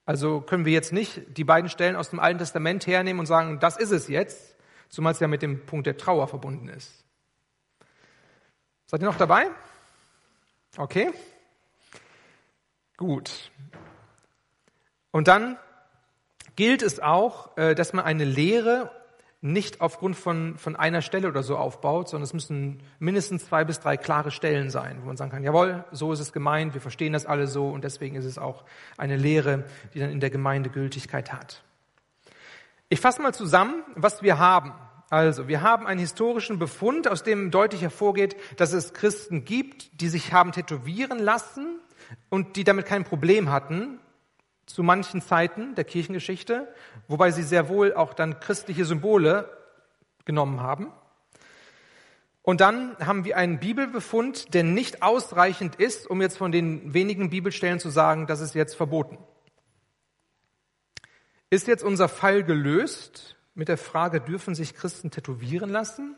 Also 0.06 0.42
können 0.42 0.66
wir 0.66 0.74
jetzt 0.74 0.92
nicht 0.92 1.38
die 1.38 1.44
beiden 1.44 1.70
Stellen 1.70 1.96
aus 1.96 2.10
dem 2.10 2.20
Alten 2.20 2.40
Testament 2.40 2.88
hernehmen 2.88 3.20
und 3.20 3.28
sagen, 3.28 3.60
das 3.60 3.78
ist 3.78 3.92
es 3.92 4.08
jetzt, 4.08 4.56
zumal 4.90 5.14
es 5.14 5.20
ja 5.20 5.28
mit 5.28 5.42
dem 5.42 5.66
Punkt 5.66 5.88
der 5.88 5.98
Trauer 5.98 6.28
verbunden 6.28 6.68
ist. 6.68 7.06
Seid 8.88 9.02
ihr 9.02 9.06
noch 9.06 9.18
dabei? 9.18 9.48
Okay? 10.78 11.12
Gut. 12.98 13.52
Und 15.12 15.28
dann 15.28 15.58
gilt 16.56 16.82
es 16.82 17.00
auch, 17.00 17.56
äh, 17.58 17.76
dass 17.76 17.94
man 17.94 18.06
eine 18.06 18.26
Lehre 18.26 18.92
nicht 19.42 19.82
aufgrund 19.82 20.16
von, 20.16 20.56
von 20.58 20.76
einer 20.76 21.02
Stelle 21.02 21.28
oder 21.28 21.42
so 21.42 21.58
aufbaut, 21.58 22.10
sondern 22.10 22.26
es 22.26 22.34
müssen 22.34 22.84
mindestens 23.00 23.46
zwei 23.46 23.64
bis 23.64 23.80
drei 23.80 23.98
klare 23.98 24.30
Stellen 24.30 24.70
sein, 24.70 25.00
wo 25.02 25.08
man 25.08 25.18
sagen 25.18 25.32
kann, 25.32 25.44
jawohl, 25.44 25.84
so 25.92 26.14
ist 26.14 26.20
es 26.20 26.32
gemeint, 26.32 26.76
wir 26.76 26.82
verstehen 26.82 27.14
das 27.14 27.26
alle 27.26 27.48
so 27.48 27.70
und 27.70 27.84
deswegen 27.84 28.16
ist 28.16 28.26
es 28.26 28.38
auch 28.38 28.64
eine 28.98 29.18
Lehre, 29.18 29.66
die 29.94 30.00
dann 30.00 30.12
in 30.12 30.20
der 30.20 30.30
Gemeinde 30.30 30.70
Gültigkeit 30.70 31.34
hat. 31.34 31.64
Ich 32.88 33.00
fasse 33.00 33.22
mal 33.22 33.34
zusammen, 33.34 33.84
was 33.96 34.22
wir 34.22 34.38
haben. 34.38 34.74
Also, 35.10 35.48
wir 35.48 35.62
haben 35.62 35.88
einen 35.88 36.00
historischen 36.00 36.60
Befund, 36.60 37.08
aus 37.08 37.24
dem 37.24 37.52
deutlich 37.52 37.82
hervorgeht, 37.82 38.36
dass 38.58 38.74
es 38.74 38.94
Christen 38.94 39.44
gibt, 39.44 40.02
die 40.02 40.08
sich 40.08 40.32
haben 40.32 40.52
tätowieren 40.52 41.20
lassen 41.20 41.80
und 42.30 42.56
die 42.56 42.64
damit 42.64 42.86
kein 42.86 43.04
Problem 43.04 43.50
hatten, 43.50 44.00
zu 44.66 44.84
manchen 44.84 45.22
Zeiten 45.22 45.76
der 45.76 45.84
Kirchengeschichte, 45.84 46.74
wobei 47.08 47.32
sie 47.32 47.44
sehr 47.44 47.70
wohl 47.70 47.94
auch 47.94 48.14
dann 48.14 48.40
christliche 48.40 48.86
Symbole 48.86 49.50
genommen 50.26 50.62
haben. 50.62 50.92
Und 52.44 52.62
dann 52.62 52.98
haben 53.00 53.24
wir 53.24 53.38
einen 53.38 53.60
Bibelbefund, 53.60 54.54
der 54.54 54.64
nicht 54.64 55.04
ausreichend 55.04 55.76
ist, 55.76 56.08
um 56.08 56.22
jetzt 56.22 56.38
von 56.38 56.52
den 56.52 56.94
wenigen 56.94 57.30
Bibelstellen 57.30 57.80
zu 57.80 57.90
sagen, 57.90 58.26
das 58.26 58.42
ist 58.42 58.56
jetzt 58.56 58.76
verboten. 58.76 59.18
Ist 61.50 61.68
jetzt 61.68 61.84
unser 61.84 62.10
Fall 62.10 62.44
gelöst 62.44 63.36
mit 63.54 63.68
der 63.68 63.78
Frage, 63.78 64.22
dürfen 64.22 64.56
sich 64.56 64.74
Christen 64.74 65.12
tätowieren 65.12 65.70
lassen? 65.70 66.16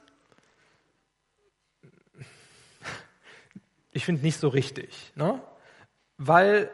Ich 3.91 4.05
finde 4.05 4.21
nicht 4.21 4.39
so 4.39 4.47
richtig, 4.47 5.11
ne? 5.15 5.41
weil 6.17 6.71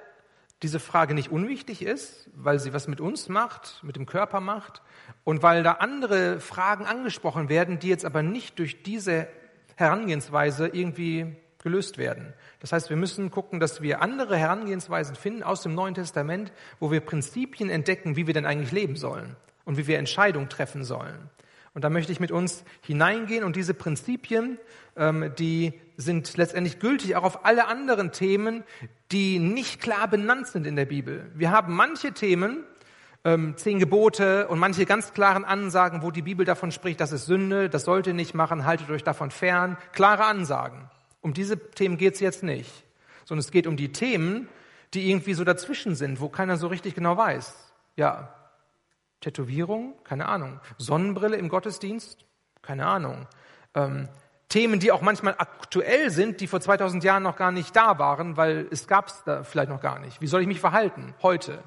diese 0.62 0.80
Frage 0.80 1.14
nicht 1.14 1.32
unwichtig 1.32 1.82
ist, 1.82 2.30
weil 2.36 2.60
sie 2.60 2.74
was 2.74 2.88
mit 2.88 3.00
uns 3.00 3.30
macht, 3.30 3.82
mit 3.84 3.96
dem 3.96 4.06
Körper 4.06 4.42
macht 4.42 4.82
und 5.24 5.42
weil 5.42 5.64
da 5.64 5.74
andere 5.74 6.40
Fragen 6.40 6.86
angesprochen 6.86 7.48
werden, 7.48 7.80
die 7.80 7.88
jetzt 7.88 8.06
aber 8.06 8.24
nicht 8.24 8.60
durch 8.60 8.84
diese 8.84 9.28
Herangehensweise 9.76 10.68
irgendwie 10.68 11.36
gelöst 11.64 11.98
werden. 11.98 12.34
Das 12.60 12.74
heißt, 12.74 12.90
wir 12.90 12.98
müssen 12.98 13.32
gucken, 13.32 13.60
dass 13.60 13.82
wir 13.82 14.02
andere 14.02 14.36
Herangehensweisen 14.38 15.16
finden 15.16 15.44
aus 15.44 15.62
dem 15.62 15.76
Neuen 15.76 15.94
Testament, 15.94 16.52
wo 16.80 16.92
wir 16.92 17.02
Prinzipien 17.02 17.70
entdecken, 17.70 18.16
wie 18.16 18.28
wir 18.28 18.34
denn 18.34 18.46
eigentlich 18.46 18.72
leben 18.72 18.96
sollen 18.96 19.36
und 19.66 19.78
wie 19.78 19.88
wir 19.88 20.00
Entscheidungen 20.00 20.50
treffen 20.50 20.84
sollen. 20.84 21.30
Und 21.74 21.84
da 21.84 21.90
möchte 21.90 22.12
ich 22.12 22.20
mit 22.20 22.32
uns 22.32 22.64
hineingehen 22.82 23.44
und 23.44 23.56
diese 23.56 23.74
Prinzipien, 23.74 24.58
ähm, 24.98 25.32
die 25.38 25.74
sind 26.00 26.38
letztendlich 26.38 26.80
gültig 26.80 27.18
auch 27.18 27.24
auf 27.24 27.46
alle 27.46 27.68
anderen 27.68 28.14
Themen, 28.14 28.64
die 29.12 29.38
nicht 29.38 29.82
klar 29.82 30.08
benannt 30.08 30.48
sind 30.48 30.66
in 30.66 30.78
der 30.78 30.86
Bibel. 30.86 31.30
Wir 31.36 31.52
haben 31.52 31.76
manche 31.76 32.14
Themen, 32.14 32.64
ähm, 33.26 33.58
zehn 33.58 33.80
Gebote 33.80 34.48
und 34.48 34.60
manche 34.60 34.86
ganz 34.86 35.12
klaren 35.12 35.44
Ansagen, 35.44 36.02
wo 36.02 36.10
die 36.10 36.22
Bibel 36.22 36.46
davon 36.46 36.72
spricht, 36.72 37.02
das 37.02 37.12
ist 37.12 37.26
Sünde, 37.26 37.70
das 37.70 37.84
sollt 37.84 38.08
ihr 38.08 38.14
nicht 38.14 38.34
machen, 38.34 38.66
haltet 38.66 38.90
euch 38.90 39.04
davon 39.04 39.30
fern. 39.30 39.78
Klare 39.92 40.24
Ansagen. 40.24 40.90
Um 41.20 41.34
diese 41.34 41.60
Themen 41.72 41.98
geht 41.98 42.14
es 42.14 42.22
jetzt 42.22 42.44
nicht, 42.44 42.72
sondern 43.26 43.42
es 43.42 43.52
geht 43.52 43.68
um 43.68 43.76
die 43.76 43.92
Themen, 43.92 44.48
die 44.94 45.10
irgendwie 45.10 45.34
so 45.34 45.44
dazwischen 45.44 45.96
sind, 45.96 46.22
wo 46.22 46.30
keiner 46.30 46.56
so 46.56 46.68
richtig 46.68 46.96
genau 46.96 47.18
weiß. 47.18 47.74
Ja, 47.98 48.34
Tätowierung? 49.20 49.96
Keine 50.06 50.30
Ahnung. 50.30 50.62
Sonnenbrille 50.78 51.36
im 51.36 51.50
Gottesdienst? 51.50 52.26
Keine 52.62 52.86
Ahnung. 52.86 53.28
Ähm, 53.76 54.08
Themen, 54.50 54.80
die 54.80 54.92
auch 54.92 55.02
manchmal 55.02 55.36
aktuell 55.38 56.10
sind, 56.10 56.42
die 56.42 56.48
vor 56.48 56.60
2000 56.60 57.04
Jahren 57.04 57.24
noch 57.24 57.38
gar 57.38 57.52
nicht 57.52 57.76
da 57.76 58.00
waren, 58.00 58.36
weil 58.36 58.68
es 58.72 58.88
gab 58.88 59.08
es 59.08 59.24
da 59.24 59.44
vielleicht 59.44 59.70
noch 59.70 59.82
gar 59.82 60.00
nicht. 60.00 60.22
Wie 60.22 60.28
soll 60.28 60.42
ich 60.42 60.48
mich 60.48 60.60
verhalten 60.60 61.14
heute? 61.22 61.64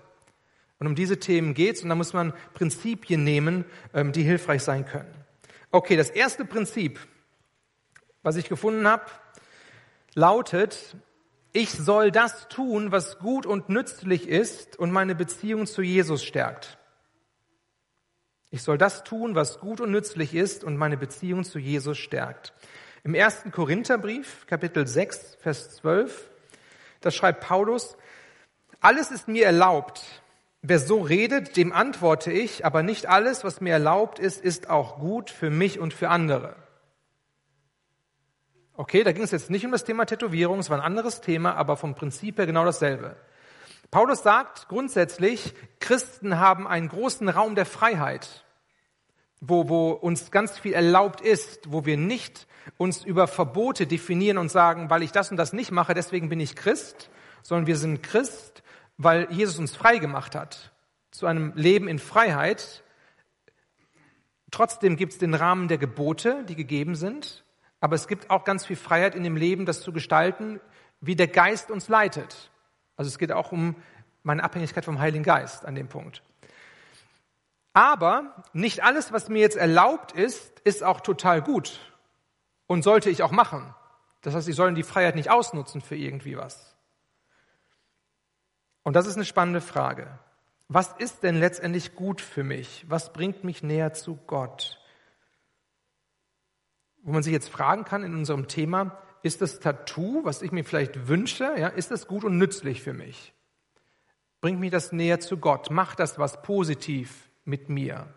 Und 0.80 0.88
um 0.88 0.94
diese 0.96 1.20
Themen 1.20 1.54
geht's 1.54 1.84
und 1.84 1.90
da 1.90 1.94
muss 1.94 2.12
man 2.12 2.32
Prinzipien 2.54 3.22
nehmen, 3.22 3.64
ähm, 3.94 4.10
die 4.10 4.24
hilfreich 4.24 4.64
sein 4.64 4.84
können. 4.84 5.14
Okay, 5.70 5.96
das 5.96 6.10
erste 6.10 6.44
Prinzip, 6.44 6.98
was 8.24 8.34
ich 8.34 8.48
gefunden 8.48 8.88
habe, 8.88 9.04
lautet, 10.14 10.96
ich 11.52 11.70
soll 11.70 12.10
das 12.10 12.48
tun, 12.48 12.90
was 12.90 13.20
gut 13.20 13.46
und 13.46 13.68
nützlich 13.68 14.26
ist 14.26 14.76
und 14.76 14.90
meine 14.90 15.14
Beziehung 15.14 15.66
zu 15.66 15.82
Jesus 15.82 16.24
stärkt. 16.24 16.78
Ich 18.54 18.62
soll 18.62 18.76
das 18.76 19.02
tun, 19.02 19.34
was 19.34 19.60
gut 19.60 19.80
und 19.80 19.90
nützlich 19.90 20.34
ist 20.34 20.62
und 20.62 20.76
meine 20.76 20.98
Beziehung 20.98 21.42
zu 21.42 21.58
Jesus 21.58 21.96
stärkt. 21.96 22.52
Im 23.02 23.14
ersten 23.14 23.50
Korintherbrief, 23.50 24.46
Kapitel 24.46 24.86
6, 24.86 25.38
Vers 25.40 25.76
12, 25.76 26.28
da 27.00 27.10
schreibt 27.10 27.40
Paulus, 27.40 27.96
alles 28.78 29.10
ist 29.10 29.26
mir 29.26 29.46
erlaubt. 29.46 30.02
Wer 30.60 30.78
so 30.78 31.00
redet, 31.00 31.56
dem 31.56 31.72
antworte 31.72 32.30
ich, 32.30 32.66
aber 32.66 32.82
nicht 32.82 33.06
alles, 33.06 33.42
was 33.42 33.62
mir 33.62 33.72
erlaubt 33.72 34.18
ist, 34.18 34.44
ist 34.44 34.68
auch 34.68 34.98
gut 34.98 35.30
für 35.30 35.48
mich 35.48 35.80
und 35.80 35.94
für 35.94 36.10
andere. 36.10 36.54
Okay, 38.74 39.02
da 39.02 39.12
ging 39.12 39.22
es 39.22 39.30
jetzt 39.30 39.48
nicht 39.48 39.64
um 39.64 39.72
das 39.72 39.84
Thema 39.84 40.04
Tätowierung, 40.04 40.58
es 40.58 40.68
war 40.68 40.76
ein 40.76 40.84
anderes 40.84 41.22
Thema, 41.22 41.54
aber 41.54 41.78
vom 41.78 41.94
Prinzip 41.94 42.36
her 42.36 42.46
genau 42.46 42.66
dasselbe. 42.66 43.16
Paulus 43.92 44.22
sagt 44.22 44.68
grundsätzlich, 44.68 45.52
Christen 45.78 46.38
haben 46.38 46.66
einen 46.66 46.88
großen 46.88 47.28
Raum 47.28 47.54
der 47.54 47.66
Freiheit, 47.66 48.42
wo, 49.42 49.68
wo 49.68 49.90
uns 49.90 50.30
ganz 50.30 50.58
viel 50.58 50.72
erlaubt 50.72 51.20
ist, 51.20 51.70
wo 51.70 51.84
wir 51.84 51.98
nicht 51.98 52.46
uns 52.78 53.04
über 53.04 53.28
Verbote 53.28 53.86
definieren 53.86 54.38
und 54.38 54.50
sagen, 54.50 54.88
weil 54.88 55.02
ich 55.02 55.12
das 55.12 55.30
und 55.30 55.36
das 55.36 55.52
nicht 55.52 55.72
mache, 55.72 55.92
deswegen 55.92 56.30
bin 56.30 56.40
ich 56.40 56.56
Christ, 56.56 57.10
sondern 57.42 57.66
wir 57.66 57.76
sind 57.76 58.02
Christ, 58.02 58.62
weil 58.96 59.30
Jesus 59.30 59.58
uns 59.58 59.76
frei 59.76 59.98
gemacht 59.98 60.34
hat 60.34 60.72
zu 61.10 61.26
einem 61.26 61.52
Leben 61.54 61.86
in 61.86 61.98
Freiheit. 61.98 62.82
Trotzdem 64.50 64.96
gibt 64.96 65.12
es 65.12 65.18
den 65.18 65.34
Rahmen 65.34 65.68
der 65.68 65.76
Gebote, 65.76 66.44
die 66.48 66.56
gegeben 66.56 66.94
sind, 66.94 67.44
aber 67.78 67.96
es 67.96 68.08
gibt 68.08 68.30
auch 68.30 68.44
ganz 68.44 68.64
viel 68.64 68.76
Freiheit 68.76 69.14
in 69.14 69.22
dem 69.22 69.36
Leben, 69.36 69.66
das 69.66 69.82
zu 69.82 69.92
gestalten, 69.92 70.62
wie 71.02 71.14
der 71.14 71.28
Geist 71.28 71.70
uns 71.70 71.88
leitet. 71.88 72.51
Also 73.02 73.08
es 73.08 73.18
geht 73.18 73.32
auch 73.32 73.50
um 73.50 73.74
meine 74.22 74.44
Abhängigkeit 74.44 74.84
vom 74.84 75.00
Heiligen 75.00 75.24
Geist 75.24 75.64
an 75.64 75.74
dem 75.74 75.88
Punkt. 75.88 76.22
Aber 77.72 78.44
nicht 78.52 78.84
alles, 78.84 79.12
was 79.12 79.28
mir 79.28 79.40
jetzt 79.40 79.56
erlaubt 79.56 80.12
ist, 80.12 80.60
ist 80.60 80.84
auch 80.84 81.00
total 81.00 81.42
gut 81.42 81.80
und 82.68 82.84
sollte 82.84 83.10
ich 83.10 83.24
auch 83.24 83.32
machen. 83.32 83.74
Das 84.20 84.36
heißt, 84.36 84.46
sie 84.46 84.52
sollen 84.52 84.76
die 84.76 84.84
Freiheit 84.84 85.16
nicht 85.16 85.32
ausnutzen 85.32 85.80
für 85.80 85.96
irgendwie 85.96 86.36
was. 86.36 86.76
Und 88.84 88.94
das 88.94 89.08
ist 89.08 89.16
eine 89.16 89.24
spannende 89.24 89.60
Frage. 89.60 90.06
Was 90.68 90.92
ist 90.92 91.24
denn 91.24 91.40
letztendlich 91.40 91.96
gut 91.96 92.20
für 92.20 92.44
mich? 92.44 92.84
Was 92.88 93.12
bringt 93.12 93.42
mich 93.42 93.64
näher 93.64 93.94
zu 93.94 94.14
Gott? 94.28 94.80
Wo 97.02 97.10
man 97.10 97.24
sich 97.24 97.32
jetzt 97.32 97.48
fragen 97.48 97.84
kann 97.84 98.04
in 98.04 98.14
unserem 98.14 98.46
Thema, 98.46 98.96
ist 99.22 99.40
das 99.40 99.60
Tattoo, 99.60 100.24
was 100.24 100.42
ich 100.42 100.52
mir 100.52 100.64
vielleicht 100.64 101.08
wünsche, 101.08 101.54
ja, 101.56 101.68
ist 101.68 101.90
das 101.90 102.06
gut 102.06 102.24
und 102.24 102.38
nützlich 102.38 102.82
für 102.82 102.92
mich? 102.92 103.32
Bringt 104.40 104.58
mich 104.58 104.72
das 104.72 104.92
näher 104.92 105.20
zu 105.20 105.38
Gott? 105.38 105.70
Macht 105.70 106.00
das 106.00 106.18
was 106.18 106.42
positiv 106.42 107.30
mit 107.44 107.68
mir? 107.68 108.12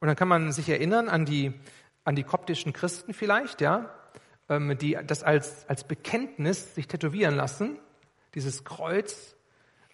Und 0.00 0.08
dann 0.08 0.16
kann 0.16 0.28
man 0.28 0.52
sich 0.52 0.68
erinnern 0.68 1.08
an 1.08 1.24
die, 1.24 1.52
an 2.04 2.16
die 2.16 2.24
koptischen 2.24 2.72
Christen 2.72 3.14
vielleicht, 3.14 3.60
ja, 3.60 3.94
ähm, 4.48 4.76
die 4.76 4.98
das 5.06 5.22
als, 5.22 5.68
als 5.68 5.84
Bekenntnis 5.84 6.74
sich 6.74 6.88
tätowieren 6.88 7.36
lassen, 7.36 7.78
dieses 8.34 8.64
Kreuz. 8.64 9.36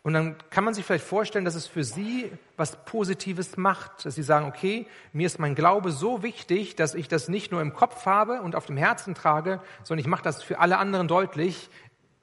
Und 0.06 0.12
dann 0.12 0.36
kann 0.50 0.62
man 0.62 0.72
sich 0.72 0.84
vielleicht 0.84 1.04
vorstellen, 1.04 1.44
dass 1.44 1.56
es 1.56 1.66
für 1.66 1.82
sie 1.82 2.30
was 2.56 2.76
Positives 2.84 3.56
macht, 3.56 4.04
dass 4.04 4.14
sie 4.14 4.22
sagen, 4.22 4.46
okay, 4.46 4.86
mir 5.12 5.26
ist 5.26 5.40
mein 5.40 5.56
Glaube 5.56 5.90
so 5.90 6.22
wichtig, 6.22 6.76
dass 6.76 6.94
ich 6.94 7.08
das 7.08 7.28
nicht 7.28 7.50
nur 7.50 7.60
im 7.60 7.74
Kopf 7.74 8.06
habe 8.06 8.40
und 8.40 8.54
auf 8.54 8.66
dem 8.66 8.76
Herzen 8.76 9.16
trage, 9.16 9.60
sondern 9.82 10.04
ich 10.04 10.06
mache 10.06 10.22
das 10.22 10.44
für 10.44 10.60
alle 10.60 10.78
anderen 10.78 11.08
deutlich 11.08 11.70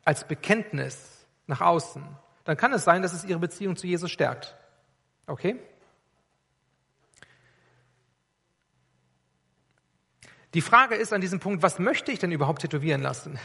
als 0.05 0.25
Bekenntnis 0.25 1.27
nach 1.45 1.59
außen. 1.59 2.07
Dann 2.45 2.55
kann 2.55 2.71
es 2.71 2.85
sein, 2.85 3.01
dass 3.01 3.11
es 3.11 3.25
ihre 3.25 3.39
Beziehung 3.39 3.75
zu 3.75 3.85
Jesus 3.85 4.09
stärkt. 4.09 4.55
Okay? 5.27 5.59
Die 10.53 10.61
Frage 10.61 10.95
ist 10.95 11.11
an 11.11 11.19
diesem 11.19 11.41
Punkt, 11.41 11.63
was 11.63 11.79
möchte 11.79 12.13
ich 12.13 12.19
denn 12.19 12.31
überhaupt 12.31 12.61
tätowieren 12.61 13.01
lassen? 13.01 13.37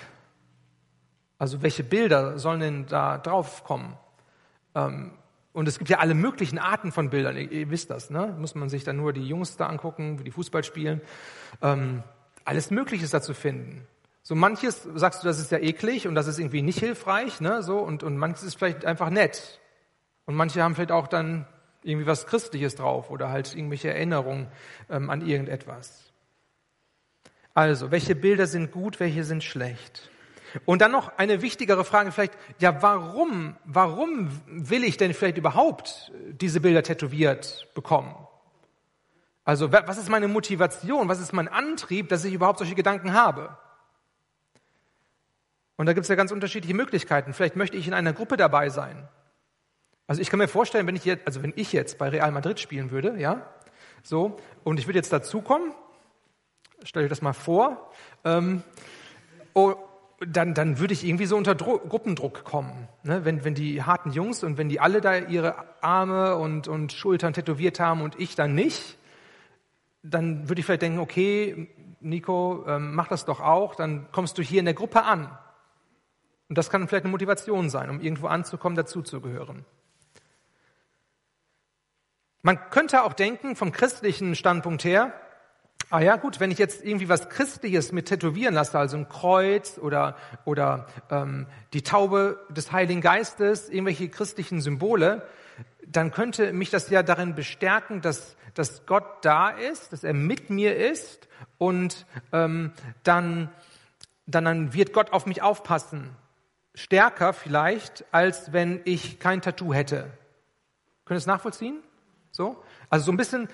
Also 1.38 1.60
welche 1.60 1.82
Bilder 1.82 2.38
sollen 2.38 2.60
denn 2.60 2.86
da 2.86 3.18
drauf 3.18 3.64
kommen? 3.64 3.98
Ähm, 4.78 5.12
und 5.52 5.66
es 5.66 5.78
gibt 5.78 5.90
ja 5.90 5.98
alle 5.98 6.14
möglichen 6.14 6.58
Arten 6.58 6.92
von 6.92 7.10
Bildern, 7.10 7.36
ihr, 7.36 7.50
ihr 7.50 7.70
wisst 7.70 7.90
das, 7.90 8.10
ne? 8.10 8.36
Muss 8.38 8.54
man 8.54 8.68
sich 8.68 8.84
dann 8.84 8.96
nur 8.96 9.12
die 9.12 9.26
Jungs 9.26 9.56
da 9.56 9.66
angucken, 9.66 10.18
wie 10.18 10.24
die 10.24 10.30
Fußball 10.30 10.62
spielen. 10.62 11.00
Ähm, 11.62 12.02
alles 12.44 12.70
Mögliche 12.70 13.04
ist 13.04 13.14
da 13.14 13.20
zu 13.20 13.34
finden. 13.34 13.86
So 14.22 14.34
manches 14.34 14.86
sagst 14.94 15.22
du, 15.22 15.26
das 15.26 15.38
ist 15.38 15.50
ja 15.50 15.58
eklig 15.58 16.06
und 16.06 16.14
das 16.14 16.26
ist 16.26 16.38
irgendwie 16.38 16.62
nicht 16.62 16.78
hilfreich, 16.78 17.40
ne? 17.40 17.62
So 17.62 17.78
und, 17.78 18.02
und 18.02 18.16
manches 18.18 18.44
ist 18.44 18.54
vielleicht 18.56 18.84
einfach 18.84 19.10
nett. 19.10 19.60
Und 20.26 20.34
manche 20.34 20.62
haben 20.62 20.74
vielleicht 20.74 20.92
auch 20.92 21.08
dann 21.08 21.46
irgendwie 21.82 22.06
was 22.06 22.26
Christliches 22.26 22.74
drauf 22.74 23.10
oder 23.10 23.30
halt 23.30 23.54
irgendwelche 23.54 23.88
Erinnerungen 23.88 24.48
ähm, 24.90 25.10
an 25.10 25.26
irgendetwas. 25.26 26.12
Also, 27.54 27.90
welche 27.90 28.14
Bilder 28.14 28.46
sind 28.46 28.70
gut, 28.70 29.00
welche 29.00 29.24
sind 29.24 29.42
schlecht? 29.42 30.10
Und 30.64 30.80
dann 30.80 30.92
noch 30.92 31.16
eine 31.18 31.42
wichtigere 31.42 31.84
Frage 31.84 32.12
vielleicht, 32.12 32.34
ja, 32.58 32.82
warum, 32.82 33.56
warum 33.64 34.30
will 34.46 34.84
ich 34.84 34.96
denn 34.96 35.14
vielleicht 35.14 35.38
überhaupt 35.38 36.12
diese 36.28 36.60
Bilder 36.60 36.82
tätowiert 36.82 37.68
bekommen? 37.74 38.14
Also, 39.44 39.72
was 39.72 39.98
ist 39.98 40.10
meine 40.10 40.28
Motivation? 40.28 41.08
Was 41.08 41.20
ist 41.20 41.32
mein 41.32 41.48
Antrieb, 41.48 42.08
dass 42.08 42.24
ich 42.24 42.34
überhaupt 42.34 42.58
solche 42.58 42.74
Gedanken 42.74 43.14
habe? 43.14 43.56
Und 45.76 45.86
da 45.86 45.92
gibt 45.92 46.04
es 46.04 46.08
ja 46.08 46.16
ganz 46.16 46.32
unterschiedliche 46.32 46.74
Möglichkeiten. 46.74 47.32
Vielleicht 47.32 47.56
möchte 47.56 47.76
ich 47.76 47.86
in 47.86 47.94
einer 47.94 48.12
Gruppe 48.12 48.36
dabei 48.36 48.68
sein. 48.68 49.08
Also 50.06 50.20
ich 50.20 50.28
kann 50.28 50.38
mir 50.38 50.48
vorstellen, 50.48 50.86
wenn 50.86 50.96
ich 50.96 51.04
jetzt, 51.04 51.26
also 51.26 51.42
wenn 51.42 51.52
ich 51.56 51.72
jetzt 51.72 51.98
bei 51.98 52.08
Real 52.08 52.32
Madrid 52.32 52.60
spielen 52.60 52.90
würde, 52.90 53.18
ja, 53.18 53.46
so, 54.02 54.38
und 54.64 54.78
ich 54.78 54.86
würde 54.86 54.98
jetzt 54.98 55.12
dazukommen 55.12 55.72
Stell 56.84 57.02
dir 57.02 57.08
das 57.08 57.22
mal 57.22 57.32
vor. 57.32 57.90
Ähm, 58.24 58.62
oh, 59.54 59.74
dann, 60.20 60.54
dann 60.54 60.78
würde 60.78 60.94
ich 60.94 61.04
irgendwie 61.04 61.26
so 61.26 61.36
unter 61.36 61.54
Dro 61.54 61.78
Gruppendruck 61.78 62.44
kommen. 62.44 62.88
Ne? 63.04 63.24
Wenn, 63.24 63.44
wenn 63.44 63.54
die 63.54 63.82
harten 63.82 64.10
Jungs 64.10 64.42
und 64.42 64.58
wenn 64.58 64.68
die 64.68 64.80
alle 64.80 65.00
da 65.00 65.16
ihre 65.16 65.54
Arme 65.82 66.36
und, 66.36 66.66
und 66.66 66.92
Schultern 66.92 67.32
tätowiert 67.32 67.78
haben 67.78 68.02
und 68.02 68.18
ich 68.18 68.34
dann 68.34 68.54
nicht, 68.54 68.98
dann 70.02 70.48
würde 70.48 70.60
ich 70.60 70.66
vielleicht 70.66 70.82
denken, 70.82 70.98
okay, 70.98 71.68
Nico, 72.00 72.64
ähm, 72.66 72.94
mach 72.94 73.08
das 73.08 73.24
doch 73.24 73.40
auch, 73.40 73.74
dann 73.74 74.10
kommst 74.12 74.38
du 74.38 74.42
hier 74.42 74.60
in 74.60 74.64
der 74.64 74.74
Gruppe 74.74 75.04
an. 75.04 75.30
Und 76.48 76.58
das 76.58 76.70
kann 76.70 76.88
vielleicht 76.88 77.04
eine 77.04 77.10
Motivation 77.10 77.68
sein, 77.68 77.90
um 77.90 78.00
irgendwo 78.00 78.26
anzukommen, 78.26 78.76
dazuzugehören. 78.76 79.64
Man 82.42 82.70
könnte 82.70 83.02
auch 83.02 83.12
denken, 83.12 83.56
vom 83.56 83.72
christlichen 83.72 84.34
Standpunkt 84.34 84.84
her, 84.84 85.12
Ah 85.90 86.00
ja, 86.00 86.16
gut, 86.16 86.38
wenn 86.38 86.50
ich 86.50 86.58
jetzt 86.58 86.84
irgendwie 86.84 87.08
was 87.08 87.30
Christliches 87.30 87.92
mit 87.92 88.06
tätowieren 88.06 88.54
lasse, 88.54 88.78
also 88.78 88.98
ein 88.98 89.08
Kreuz 89.08 89.78
oder, 89.78 90.16
oder 90.44 90.86
ähm, 91.10 91.46
die 91.72 91.82
Taube 91.82 92.44
des 92.50 92.72
Heiligen 92.72 93.00
Geistes, 93.00 93.70
irgendwelche 93.70 94.10
christlichen 94.10 94.60
Symbole, 94.60 95.26
dann 95.86 96.10
könnte 96.10 96.52
mich 96.52 96.68
das 96.68 96.90
ja 96.90 97.02
darin 97.02 97.34
bestärken, 97.34 98.02
dass, 98.02 98.36
dass 98.52 98.84
Gott 98.84 99.24
da 99.24 99.48
ist, 99.48 99.94
dass 99.94 100.04
er 100.04 100.12
mit 100.12 100.50
mir 100.50 100.76
ist 100.76 101.26
und 101.56 102.04
ähm, 102.32 102.72
dann, 103.02 103.48
dann, 104.26 104.44
dann 104.44 104.74
wird 104.74 104.92
Gott 104.92 105.14
auf 105.14 105.24
mich 105.24 105.40
aufpassen. 105.40 106.10
Stärker 106.74 107.32
vielleicht, 107.32 108.04
als 108.12 108.52
wenn 108.52 108.82
ich 108.84 109.20
kein 109.20 109.40
Tattoo 109.40 109.72
hätte. 109.72 110.10
Können 111.06 111.18
Sie 111.18 111.22
es 111.22 111.26
nachvollziehen? 111.26 111.82
So? 112.30 112.62
Also 112.90 113.06
so 113.06 113.12
ein 113.12 113.16
bisschen, 113.16 113.48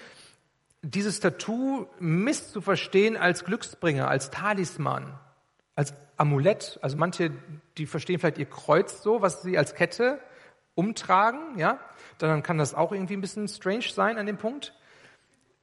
dieses 0.85 1.21
Tattoo 1.21 1.87
misszuverstehen 1.99 3.17
als 3.17 3.45
Glücksbringer, 3.45 4.07
als 4.09 4.31
Talisman, 4.31 5.19
als 5.75 5.95
Amulett. 6.17 6.79
Also 6.83 6.97
manche, 6.97 7.31
die 7.79 7.87
verstehen 7.87 8.19
vielleicht 8.19 8.39
ihr 8.39 8.47
Kreuz 8.47 9.03
so, 9.03 9.23
was 9.23 9.43
sie 9.43 9.57
als 9.57 9.75
Kette 9.75 10.21
umtragen, 10.75 11.59
ja. 11.59 11.79
Dann 12.19 12.43
kann 12.43 12.59
das 12.59 12.75
auch 12.75 12.93
irgendwie 12.93 13.17
ein 13.17 13.21
bisschen 13.21 13.49
strange 13.49 13.89
sein 13.93 14.19
an 14.19 14.27
dem 14.27 14.37
Punkt. 14.37 14.75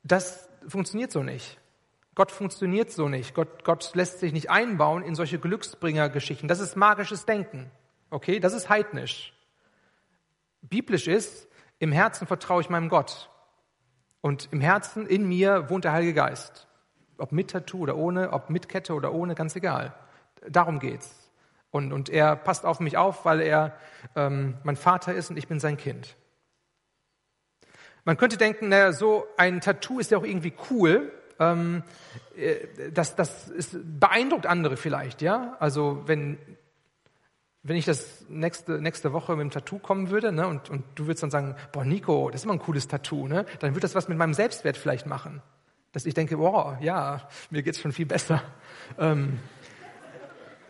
Das 0.03 0.49
funktioniert 0.67 1.11
so 1.11 1.23
nicht. 1.23 1.59
Gott 2.15 2.31
funktioniert 2.31 2.91
so 2.91 3.07
nicht. 3.07 3.33
Gott, 3.33 3.63
Gott 3.63 3.91
lässt 3.93 4.19
sich 4.19 4.33
nicht 4.33 4.49
einbauen 4.49 5.03
in 5.03 5.15
solche 5.15 5.39
Glücksbringer-Geschichten. 5.39 6.47
Das 6.47 6.59
ist 6.59 6.75
magisches 6.75 7.25
Denken. 7.25 7.71
Okay? 8.09 8.39
Das 8.39 8.53
ist 8.53 8.69
heidnisch. 8.69 9.33
Biblisch 10.61 11.07
ist, 11.07 11.47
im 11.79 11.91
Herzen 11.91 12.27
vertraue 12.27 12.61
ich 12.61 12.69
meinem 12.69 12.89
Gott. 12.89 13.30
Und 14.21 14.49
im 14.51 14.61
Herzen, 14.61 15.07
in 15.07 15.27
mir 15.27 15.69
wohnt 15.69 15.83
der 15.83 15.93
Heilige 15.93 16.13
Geist. 16.13 16.67
Ob 17.17 17.31
mit 17.31 17.51
Tattoo 17.51 17.79
oder 17.79 17.97
ohne, 17.97 18.31
ob 18.31 18.49
mit 18.49 18.69
Kette 18.69 18.93
oder 18.93 19.13
ohne, 19.13 19.35
ganz 19.35 19.55
egal. 19.55 19.93
Darum 20.47 20.79
geht's. 20.79 21.31
Und, 21.71 21.93
und 21.93 22.09
er 22.09 22.35
passt 22.35 22.65
auf 22.65 22.79
mich 22.79 22.97
auf, 22.97 23.25
weil 23.25 23.41
er 23.41 23.73
ähm, 24.15 24.55
mein 24.63 24.75
Vater 24.75 25.13
ist 25.13 25.29
und 25.29 25.37
ich 25.37 25.47
bin 25.47 25.59
sein 25.59 25.77
Kind. 25.77 26.15
Man 28.03 28.17
könnte 28.17 28.37
denken, 28.37 28.69
naja, 28.69 28.91
so 28.91 29.25
ein 29.37 29.61
Tattoo 29.61 29.99
ist 29.99 30.11
ja 30.11 30.17
auch 30.17 30.23
irgendwie 30.23 30.53
cool. 30.69 31.11
Ähm, 31.39 31.83
äh, 32.35 32.91
das, 32.91 33.15
das 33.15 33.47
ist, 33.49 33.77
beeindruckt 33.99 34.45
andere 34.45 34.75
vielleicht, 34.75 35.21
ja. 35.21 35.55
Also 35.59 36.03
wenn 36.07 36.37
wenn 37.63 37.75
ich 37.75 37.85
das 37.85 38.25
nächste, 38.27 38.81
nächste 38.81 39.13
Woche 39.13 39.35
mit 39.35 39.41
dem 39.41 39.51
Tattoo 39.51 39.77
kommen 39.77 40.09
würde, 40.09 40.31
ne, 40.31 40.47
und, 40.47 40.69
und 40.69 40.83
du 40.95 41.05
würdest 41.05 41.23
dann 41.23 41.31
sagen, 41.31 41.55
boah, 41.71 41.85
Nico, 41.85 42.29
das 42.29 42.41
ist 42.41 42.45
immer 42.45 42.53
ein 42.53 42.59
cooles 42.59 42.87
Tattoo, 42.87 43.27
ne, 43.27 43.45
dann 43.59 43.75
wird 43.75 43.83
das 43.83 43.93
was 43.93 44.07
mit 44.07 44.17
meinem 44.17 44.33
Selbstwert 44.33 44.77
vielleicht 44.77 45.05
machen. 45.05 45.41
Dass 45.91 46.05
ich 46.05 46.13
denke, 46.13 46.37
boah, 46.37 46.77
ja, 46.81 47.27
mir 47.49 47.61
geht's 47.61 47.79
schon 47.79 47.91
viel 47.91 48.05
besser. 48.05 48.41
Ähm, 48.97 49.39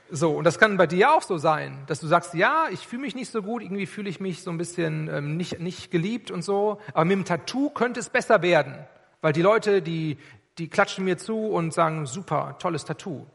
so, 0.10 0.32
und 0.32 0.44
das 0.44 0.60
kann 0.60 0.76
bei 0.76 0.88
dir 0.88 1.14
auch 1.14 1.22
so 1.22 1.38
sein, 1.38 1.84
dass 1.88 2.02
du 2.02 2.08
sagst, 2.08 2.34
ja, 2.34 2.66
ich 2.70 2.86
fühle 2.86 3.04
mich 3.04 3.16
nicht 3.16 3.32
so 3.32 3.42
gut, 3.42 3.62
irgendwie 3.62 3.86
fühle 3.86 4.10
ich 4.10 4.20
mich 4.20 4.44
so 4.44 4.52
ein 4.52 4.58
bisschen 4.58 5.08
ähm, 5.08 5.38
nicht, 5.38 5.62
nicht 5.62 5.92
geliebt 5.92 6.32
und 6.32 6.42
so, 6.42 6.80
aber 6.94 7.06
mit 7.06 7.18
dem 7.18 7.26
Tattoo 7.26 7.70
könnte 7.70 8.02
es 8.02 8.10
besser 8.10 8.42
werden, 8.42 8.76
weil 9.22 9.32
die 9.32 9.42
Leute, 9.42 9.82
die, 9.82 10.18
die 10.58 10.68
klatschen 10.68 11.06
mir 11.06 11.18
zu 11.18 11.38
und 11.38 11.74
sagen, 11.74 12.06
super, 12.06 12.58
tolles 12.60 12.84
Tattoo. 12.84 13.26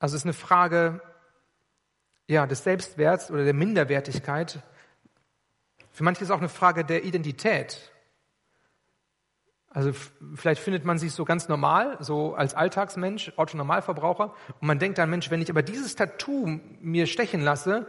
Also 0.00 0.16
es 0.16 0.22
ist 0.22 0.26
eine 0.26 0.32
Frage 0.32 1.00
ja, 2.26 2.46
des 2.46 2.64
Selbstwerts 2.64 3.30
oder 3.30 3.44
der 3.44 3.54
Minderwertigkeit. 3.54 4.60
Für 5.92 6.04
manche 6.04 6.22
ist 6.22 6.30
es 6.30 6.34
auch 6.34 6.38
eine 6.38 6.48
Frage 6.48 6.84
der 6.84 7.04
Identität. 7.04 7.92
Also 9.68 9.92
vielleicht 10.34 10.60
findet 10.60 10.84
man 10.84 10.98
sich 10.98 11.12
so 11.12 11.24
ganz 11.24 11.48
normal, 11.48 11.96
so 12.00 12.34
als 12.34 12.54
Alltagsmensch, 12.54 13.32
Autonormalverbraucher, 13.36 14.34
und 14.60 14.66
man 14.66 14.80
denkt 14.80 14.98
dann, 14.98 15.10
Mensch, 15.10 15.30
wenn 15.30 15.42
ich 15.42 15.50
aber 15.50 15.62
dieses 15.62 15.94
Tattoo 15.94 16.58
mir 16.80 17.06
stechen 17.06 17.40
lasse, 17.40 17.86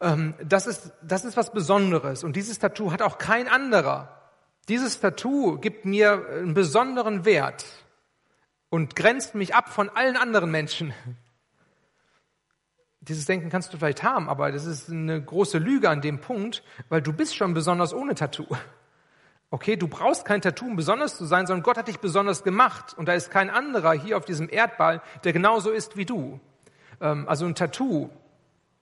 ähm, 0.00 0.34
das, 0.42 0.66
ist, 0.66 0.92
das 1.02 1.24
ist 1.24 1.36
was 1.36 1.52
Besonderes. 1.52 2.24
Und 2.24 2.34
dieses 2.34 2.58
Tattoo 2.58 2.90
hat 2.90 3.02
auch 3.02 3.18
kein 3.18 3.46
anderer. 3.46 4.30
Dieses 4.68 4.98
Tattoo 4.98 5.58
gibt 5.58 5.84
mir 5.84 6.26
einen 6.28 6.54
besonderen 6.54 7.24
Wert 7.24 7.64
und 8.68 8.96
grenzt 8.96 9.36
mich 9.36 9.54
ab 9.54 9.68
von 9.68 9.88
allen 9.90 10.16
anderen 10.16 10.50
Menschen. 10.50 10.92
Dieses 13.08 13.24
Denken 13.24 13.50
kannst 13.50 13.72
du 13.72 13.78
vielleicht 13.78 14.02
haben, 14.02 14.28
aber 14.28 14.50
das 14.50 14.66
ist 14.66 14.90
eine 14.90 15.22
große 15.22 15.58
Lüge 15.58 15.88
an 15.88 16.00
dem 16.00 16.20
Punkt, 16.20 16.62
weil 16.88 17.02
du 17.02 17.12
bist 17.12 17.36
schon 17.36 17.54
besonders 17.54 17.94
ohne 17.94 18.14
Tattoo. 18.14 18.46
Okay, 19.50 19.76
du 19.76 19.86
brauchst 19.86 20.24
kein 20.24 20.42
Tattoo, 20.42 20.66
um 20.66 20.76
besonders 20.76 21.16
zu 21.16 21.24
sein, 21.24 21.46
sondern 21.46 21.62
Gott 21.62 21.78
hat 21.78 21.86
dich 21.86 22.00
besonders 22.00 22.42
gemacht. 22.42 22.94
Und 22.96 23.06
da 23.06 23.14
ist 23.14 23.30
kein 23.30 23.48
anderer 23.48 23.92
hier 23.92 24.16
auf 24.16 24.24
diesem 24.24 24.48
Erdball, 24.50 25.00
der 25.22 25.32
genauso 25.32 25.70
ist 25.70 25.96
wie 25.96 26.04
du. 26.04 26.40
Ähm, 27.00 27.28
also 27.28 27.46
ein 27.46 27.54
Tattoo, 27.54 28.10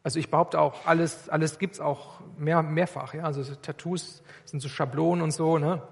also 0.04 0.18
ich 0.18 0.30
behaupte 0.30 0.60
auch, 0.60 0.87
alles, 0.87 1.30
alles 1.30 1.58
gibt's 1.58 1.80
auch 1.80 2.20
mehr, 2.38 2.62
mehrfach. 2.62 3.14
Ja? 3.14 3.24
Also 3.24 3.42
Tattoos 3.54 4.22
sind 4.44 4.60
so 4.60 4.68
Schablonen 4.68 5.22
und 5.22 5.32
so. 5.32 5.58
Ne? 5.58 5.82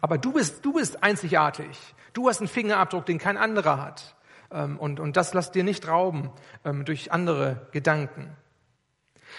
Aber 0.00 0.18
du 0.18 0.32
bist, 0.32 0.64
du 0.64 0.72
bist 0.72 1.02
einzigartig. 1.02 1.94
Du 2.12 2.28
hast 2.28 2.40
einen 2.40 2.48
Fingerabdruck, 2.48 3.06
den 3.06 3.18
kein 3.18 3.36
anderer 3.36 3.82
hat. 3.82 4.14
Ähm, 4.50 4.78
und, 4.78 5.00
und 5.00 5.16
das 5.16 5.34
lass 5.34 5.52
dir 5.52 5.64
nicht 5.64 5.88
rauben 5.88 6.30
ähm, 6.64 6.84
durch 6.84 7.12
andere 7.12 7.68
Gedanken. 7.72 8.36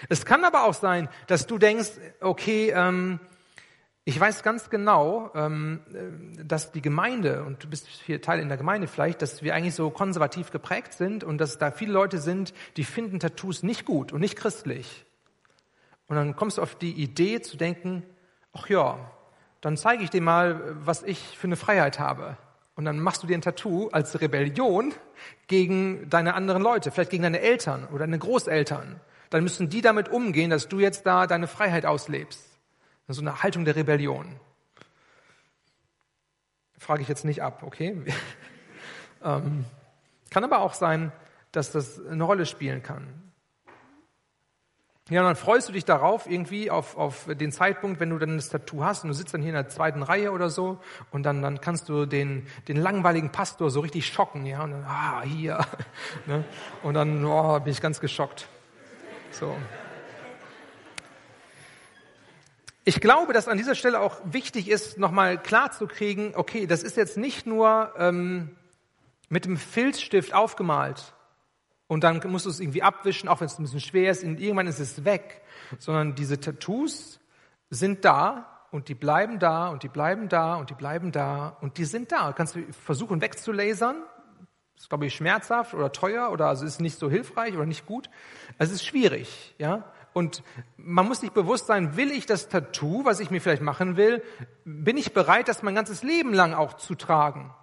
Es 0.10 0.26
kann 0.26 0.44
aber 0.46 0.64
auch 0.64 0.74
sein, 0.74 1.10
dass 1.28 1.48
du 1.48 1.58
denkst, 1.58 1.92
okay, 2.22 2.72
ähm, 2.76 3.20
ich 4.04 4.20
weiß 4.20 4.42
ganz 4.42 4.70
genau, 4.70 5.32
äh, 5.34 5.80
dass 6.44 6.72
die 6.72 6.82
Gemeinde, 6.82 7.44
und 7.44 7.64
du 7.64 7.70
bist 7.70 7.88
hier 7.88 8.22
Teil 8.22 8.40
in 8.40 8.48
der 8.48 8.58
Gemeinde 8.58 8.88
vielleicht, 8.88 9.22
dass 9.22 9.44
wir 9.44 9.54
eigentlich 9.54 9.76
so 9.76 9.90
konservativ 9.90 10.52
geprägt 10.52 10.94
sind 10.94 11.24
und 11.24 11.38
dass 11.38 11.58
da 11.58 11.72
viele 11.72 11.94
Leute 11.94 12.18
sind, 12.18 12.54
die 12.78 12.84
finden 12.84 13.20
Tattoos 13.20 13.64
nicht 13.64 13.86
gut 13.86 14.12
und 14.12 14.22
nicht 14.22 14.38
christlich. 14.38 15.06
Und 16.08 16.16
dann 16.16 16.36
kommst 16.36 16.58
du 16.58 16.62
auf 16.62 16.76
die 16.76 16.94
Idee 16.94 17.42
zu 17.42 17.58
denken, 17.58 18.04
ach 18.54 18.68
ja, 18.68 19.12
dann 19.62 19.78
zeige 19.78 20.04
ich 20.04 20.10
dir 20.10 20.22
mal, 20.22 20.76
was 20.86 21.04
ich 21.04 21.38
für 21.38 21.48
eine 21.48 21.56
Freiheit 21.56 22.00
habe. 22.00 22.38
Und 22.76 22.86
dann 22.86 23.00
machst 23.00 23.22
du 23.22 23.28
dir 23.28 23.38
ein 23.38 23.42
Tattoo 23.42 23.90
als 23.90 24.20
Rebellion 24.22 24.94
gegen 25.48 26.10
deine 26.10 26.34
anderen 26.36 26.62
Leute, 26.62 26.92
vielleicht 26.92 27.12
gegen 27.12 27.24
deine 27.24 27.42
Eltern 27.42 27.88
oder 27.88 28.00
deine 28.00 28.20
Großeltern. 28.20 29.00
Dann 29.30 29.44
müssen 29.44 29.70
die 29.70 29.82
damit 29.82 30.10
umgehen, 30.10 30.50
dass 30.50 30.68
du 30.68 30.80
jetzt 30.80 31.06
da 31.06 31.28
deine 31.28 31.48
Freiheit 31.48 31.86
auslebst. 31.86 32.46
So 33.08 33.22
eine 33.22 33.44
Haltung 33.44 33.66
der 33.66 33.76
Rebellion. 33.76 34.40
Frage 36.78 37.02
ich 37.02 37.08
jetzt 37.08 37.26
nicht 37.26 37.42
ab, 37.42 37.62
okay? 37.64 38.02
ähm, 39.24 39.66
kann 40.30 40.44
aber 40.44 40.60
auch 40.60 40.74
sein, 40.74 41.12
dass 41.52 41.72
das 41.72 42.04
eine 42.06 42.24
Rolle 42.24 42.46
spielen 42.46 42.82
kann. 42.82 43.31
Ja, 45.10 45.22
und 45.22 45.28
dann 45.28 45.36
freust 45.36 45.68
du 45.68 45.74
dich 45.74 45.84
darauf, 45.84 46.30
irgendwie 46.30 46.70
auf, 46.70 46.96
auf 46.96 47.26
den 47.28 47.52
Zeitpunkt, 47.52 48.00
wenn 48.00 48.12
du 48.12 48.20
dann 48.20 48.38
das 48.38 48.50
Tattoo 48.50 48.84
hast 48.84 49.04
und 49.04 49.10
du 49.10 49.14
sitzt 49.14 49.34
dann 49.34 49.42
hier 49.42 49.50
in 49.50 49.56
der 49.56 49.68
zweiten 49.68 50.04
Reihe 50.04 50.32
oder 50.32 50.50
so 50.50 50.80
und 51.12 51.24
dann, 51.24 51.42
dann 51.42 51.60
kannst 51.60 51.90
du 51.90 52.06
den, 52.06 52.48
den 52.68 52.78
langweiligen 52.78 53.32
Pastor 53.32 53.72
so 53.72 53.80
richtig 53.80 54.08
schocken, 54.08 54.46
ja, 54.46 54.64
und 54.64 54.72
dann, 54.72 54.86
ah, 54.86 55.22
hier, 55.24 55.66
ne? 56.28 56.46
und 56.84 56.94
dann, 56.94 57.26
oh, 57.26 57.60
bin 57.60 57.72
ich 57.74 57.82
ganz 57.82 58.00
geschockt. 58.00 58.48
So. 59.32 59.56
Ich 62.84 63.02
glaube, 63.02 63.34
dass 63.34 63.48
an 63.48 63.58
dieser 63.58 63.76
Stelle 63.76 64.00
auch 64.00 64.18
wichtig 64.24 64.70
ist, 64.70 64.98
nochmal 64.98 65.38
klarzukriegen, 65.38 66.36
okay, 66.36 66.68
das 66.68 66.84
ist 66.84 66.96
jetzt 66.96 67.18
nicht 67.18 67.46
nur 67.46 67.94
ähm, 67.98 68.56
mit 69.30 69.46
dem 69.46 69.58
Filzstift 69.58 70.34
aufgemalt 70.34 71.14
und 71.92 72.06
dann 72.06 72.22
musst 72.28 72.46
du 72.46 72.50
es 72.50 72.62
irgendwie 72.62 72.84
abwischen, 72.84 73.28
auch 73.28 73.42
wenn 73.42 73.48
es 73.48 73.60
ein 73.60 73.64
bisschen 73.64 73.82
schwer 73.82 74.12
ist, 74.12 74.24
und 74.24 74.40
irgendwann 74.40 74.68
ist 74.68 74.80
es 74.80 75.04
weg, 75.04 75.42
sondern 75.78 76.16
diese 76.16 76.40
Tattoos 76.40 77.20
sind 77.70 78.06
da 78.06 78.62
und 78.72 78.88
die 78.88 78.96
bleiben 78.96 79.40
da 79.40 79.68
und 79.68 79.84
die 79.84 79.90
bleiben 79.90 80.30
da 80.30 80.56
und 80.56 80.70
die 80.70 80.74
bleiben 80.74 81.12
da 81.12 81.58
und 81.60 81.78
die 81.78 81.84
sind 81.84 82.14
da. 82.14 82.32
Kannst 82.32 82.56
du 82.56 82.64
versuchen 82.72 83.20
wegzulasern, 83.20 83.98
ist 84.78 84.88
glaube 84.88 85.06
ich 85.06 85.14
schmerzhaft 85.14 85.74
oder 85.74 85.92
teuer 85.92 86.32
oder 86.32 86.48
also 86.48 86.66
ist 86.66 86.80
nicht 86.80 86.98
so 86.98 87.10
hilfreich 87.10 87.56
oder 87.56 87.66
nicht 87.66 87.86
gut. 87.86 88.10
Es 88.58 88.72
ist 88.72 88.86
schwierig, 88.86 89.54
ja. 89.58 89.84
Und 90.14 90.44
man 90.78 91.06
muss 91.10 91.20
sich 91.20 91.32
bewusst 91.32 91.68
sein, 91.68 91.98
will 91.98 92.12
ich 92.12 92.26
das 92.26 92.48
Tattoo, 92.48 93.04
was 93.04 93.20
ich 93.20 93.32
mir 93.32 93.42
vielleicht 93.42 93.64
machen 93.64 93.98
will, 93.98 94.24
bin 94.64 94.96
ich 94.96 95.12
bereit, 95.12 95.50
das 95.50 95.62
mein 95.62 95.76
ganzes 95.76 96.04
Leben 96.04 96.34
lang 96.34 96.54
auch 96.54 96.76
zu 96.76 96.96
tragen? 96.96 97.54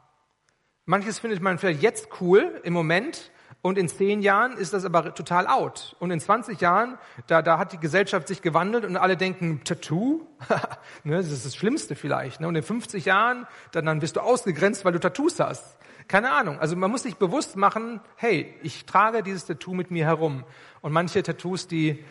Manches 0.84 1.18
findet 1.18 1.40
man 1.40 1.56
vielleicht 1.56 1.80
jetzt 1.80 2.20
cool 2.20 2.60
im 2.62 2.74
Moment 2.74 3.30
und 3.60 3.76
in 3.76 3.88
zehn 3.88 4.22
Jahren 4.22 4.56
ist 4.56 4.72
das 4.72 4.84
aber 4.84 5.14
total 5.14 5.48
out. 5.48 5.96
Und 5.98 6.12
in 6.12 6.20
20 6.20 6.60
Jahren, 6.60 6.96
da, 7.26 7.42
da 7.42 7.58
hat 7.58 7.72
die 7.72 7.78
Gesellschaft 7.78 8.28
sich 8.28 8.40
gewandelt 8.40 8.84
und 8.84 8.96
alle 8.96 9.16
denken, 9.16 9.62
Tattoo? 9.64 10.26
ne, 11.04 11.16
das 11.16 11.30
ist 11.32 11.44
das 11.44 11.56
Schlimmste 11.56 11.96
vielleicht. 11.96 12.40
Ne? 12.40 12.46
Und 12.46 12.54
in 12.54 12.62
50 12.62 13.04
Jahren, 13.04 13.48
dann, 13.72 13.86
dann 13.86 14.00
wirst 14.00 14.16
du 14.16 14.20
ausgegrenzt, 14.20 14.84
weil 14.84 14.92
du 14.92 15.00
Tattoos 15.00 15.40
hast. 15.40 15.76
Keine 16.06 16.30
Ahnung. 16.30 16.60
Also 16.60 16.76
man 16.76 16.90
muss 16.90 17.02
sich 17.02 17.16
bewusst 17.16 17.56
machen, 17.56 18.00
hey, 18.16 18.54
ich 18.62 18.86
trage 18.86 19.24
dieses 19.24 19.46
Tattoo 19.46 19.74
mit 19.74 19.90
mir 19.90 20.06
herum. 20.06 20.44
Und 20.80 20.92
manche 20.92 21.22
Tattoos, 21.24 21.66
die, 21.66 22.04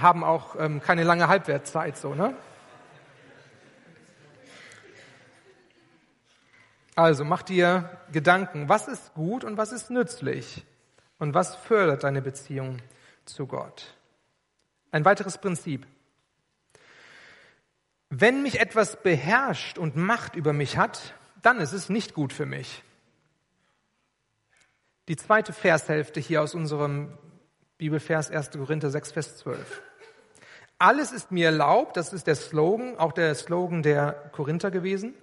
haben 0.00 0.24
auch 0.24 0.56
ähm, 0.58 0.80
keine 0.80 1.04
lange 1.04 1.28
Halbwertszeit, 1.28 1.96
so, 1.96 2.14
ne? 2.14 2.34
Also 6.96 7.24
mach 7.24 7.42
dir 7.42 7.90
Gedanken, 8.12 8.68
was 8.68 8.86
ist 8.86 9.14
gut 9.14 9.42
und 9.42 9.56
was 9.56 9.72
ist 9.72 9.90
nützlich 9.90 10.64
und 11.18 11.34
was 11.34 11.54
fördert 11.56 12.04
deine 12.04 12.22
Beziehung 12.22 12.78
zu 13.24 13.46
Gott. 13.46 13.94
Ein 14.90 15.04
weiteres 15.04 15.38
Prinzip. 15.38 15.86
Wenn 18.10 18.42
mich 18.42 18.60
etwas 18.60 19.02
beherrscht 19.02 19.78
und 19.78 19.96
Macht 19.96 20.36
über 20.36 20.52
mich 20.52 20.76
hat, 20.76 21.14
dann 21.42 21.60
ist 21.60 21.72
es 21.72 21.88
nicht 21.88 22.14
gut 22.14 22.32
für 22.32 22.46
mich. 22.46 22.82
Die 25.08 25.16
zweite 25.16 25.52
Vershälfte 25.52 26.20
hier 26.20 26.40
aus 26.40 26.54
unserem 26.54 27.18
Bibelvers 27.76 28.30
1. 28.30 28.52
Korinther 28.52 28.90
6, 28.90 29.12
Vers 29.12 29.36
12. 29.38 29.82
Alles 30.78 31.12
ist 31.12 31.30
mir 31.30 31.46
erlaubt, 31.46 31.96
das 31.96 32.12
ist 32.12 32.26
der 32.26 32.34
Slogan, 32.36 32.96
auch 32.98 33.12
der 33.12 33.34
Slogan 33.34 33.82
der 33.82 34.12
Korinther 34.32 34.70
gewesen. 34.70 35.14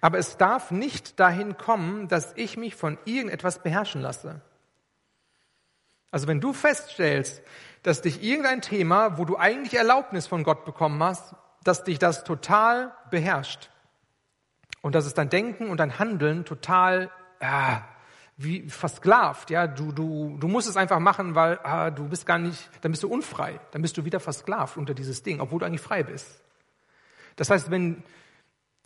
Aber 0.00 0.18
es 0.18 0.36
darf 0.36 0.70
nicht 0.70 1.18
dahin 1.18 1.56
kommen, 1.56 2.08
dass 2.08 2.32
ich 2.36 2.56
mich 2.56 2.74
von 2.74 2.98
irgendetwas 3.04 3.62
beherrschen 3.62 4.00
lasse. 4.00 4.40
Also 6.10 6.26
wenn 6.26 6.40
du 6.40 6.52
feststellst, 6.52 7.42
dass 7.82 8.02
dich 8.02 8.22
irgendein 8.22 8.60
Thema, 8.60 9.18
wo 9.18 9.24
du 9.24 9.36
eigentlich 9.36 9.74
Erlaubnis 9.74 10.26
von 10.26 10.42
Gott 10.42 10.64
bekommen 10.64 11.02
hast, 11.02 11.34
dass 11.64 11.84
dich 11.84 11.98
das 11.98 12.24
total 12.24 12.92
beherrscht 13.10 13.70
und 14.82 14.94
dass 14.94 15.06
es 15.06 15.14
dein 15.14 15.28
Denken 15.28 15.68
und 15.68 15.78
dein 15.78 15.98
Handeln 15.98 16.44
total 16.44 17.10
ja, 17.40 17.86
wie 18.36 18.68
versklavt, 18.68 19.50
ja, 19.50 19.66
du, 19.66 19.92
du, 19.92 20.36
du 20.38 20.48
musst 20.48 20.68
es 20.68 20.76
einfach 20.76 21.00
machen, 21.00 21.34
weil 21.34 21.58
ah, 21.64 21.90
du 21.90 22.08
bist 22.08 22.24
gar 22.24 22.38
nicht, 22.38 22.70
dann 22.82 22.92
bist 22.92 23.02
du 23.02 23.08
unfrei, 23.08 23.58
dann 23.72 23.82
bist 23.82 23.96
du 23.96 24.04
wieder 24.04 24.20
versklavt 24.20 24.76
unter 24.76 24.94
dieses 24.94 25.22
Ding, 25.24 25.40
obwohl 25.40 25.58
du 25.58 25.66
eigentlich 25.66 25.80
frei 25.80 26.04
bist. 26.04 26.40
Das 27.34 27.50
heißt, 27.50 27.70
wenn, 27.70 28.02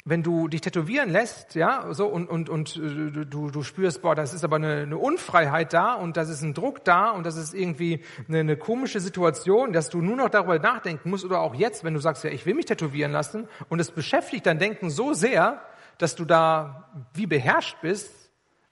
wenn 0.04 0.24
du 0.24 0.48
dich 0.48 0.62
tätowieren 0.62 1.10
lässt, 1.10 1.54
ja, 1.54 1.92
so 1.94 2.08
und, 2.08 2.28
und, 2.28 2.48
und 2.48 2.76
äh, 2.76 3.24
du, 3.24 3.50
du 3.50 3.62
spürst, 3.62 4.02
boah, 4.02 4.16
das 4.16 4.34
ist 4.34 4.42
aber 4.42 4.56
eine, 4.56 4.82
eine 4.82 4.98
Unfreiheit 4.98 5.72
da 5.72 5.94
und 5.94 6.16
das 6.16 6.28
ist 6.28 6.42
ein 6.42 6.54
Druck 6.54 6.84
da 6.84 7.10
und 7.10 7.24
das 7.24 7.36
ist 7.36 7.54
irgendwie 7.54 8.00
eine, 8.28 8.40
eine 8.40 8.56
komische 8.56 8.98
Situation, 8.98 9.72
dass 9.72 9.90
du 9.90 10.02
nur 10.02 10.16
noch 10.16 10.28
darüber 10.28 10.58
nachdenken 10.58 11.08
musst 11.08 11.24
oder 11.24 11.40
auch 11.40 11.54
jetzt, 11.54 11.84
wenn 11.84 11.94
du 11.94 12.00
sagst, 12.00 12.24
ja, 12.24 12.30
ich 12.30 12.46
will 12.46 12.54
mich 12.54 12.66
tätowieren 12.66 13.12
lassen 13.12 13.48
und 13.68 13.78
es 13.78 13.92
beschäftigt 13.92 14.46
dein 14.46 14.58
Denken 14.58 14.90
so 14.90 15.14
sehr, 15.14 15.62
dass 15.98 16.16
du 16.16 16.24
da 16.24 16.90
wie 17.14 17.26
beherrscht 17.26 17.76
bist, 17.80 18.12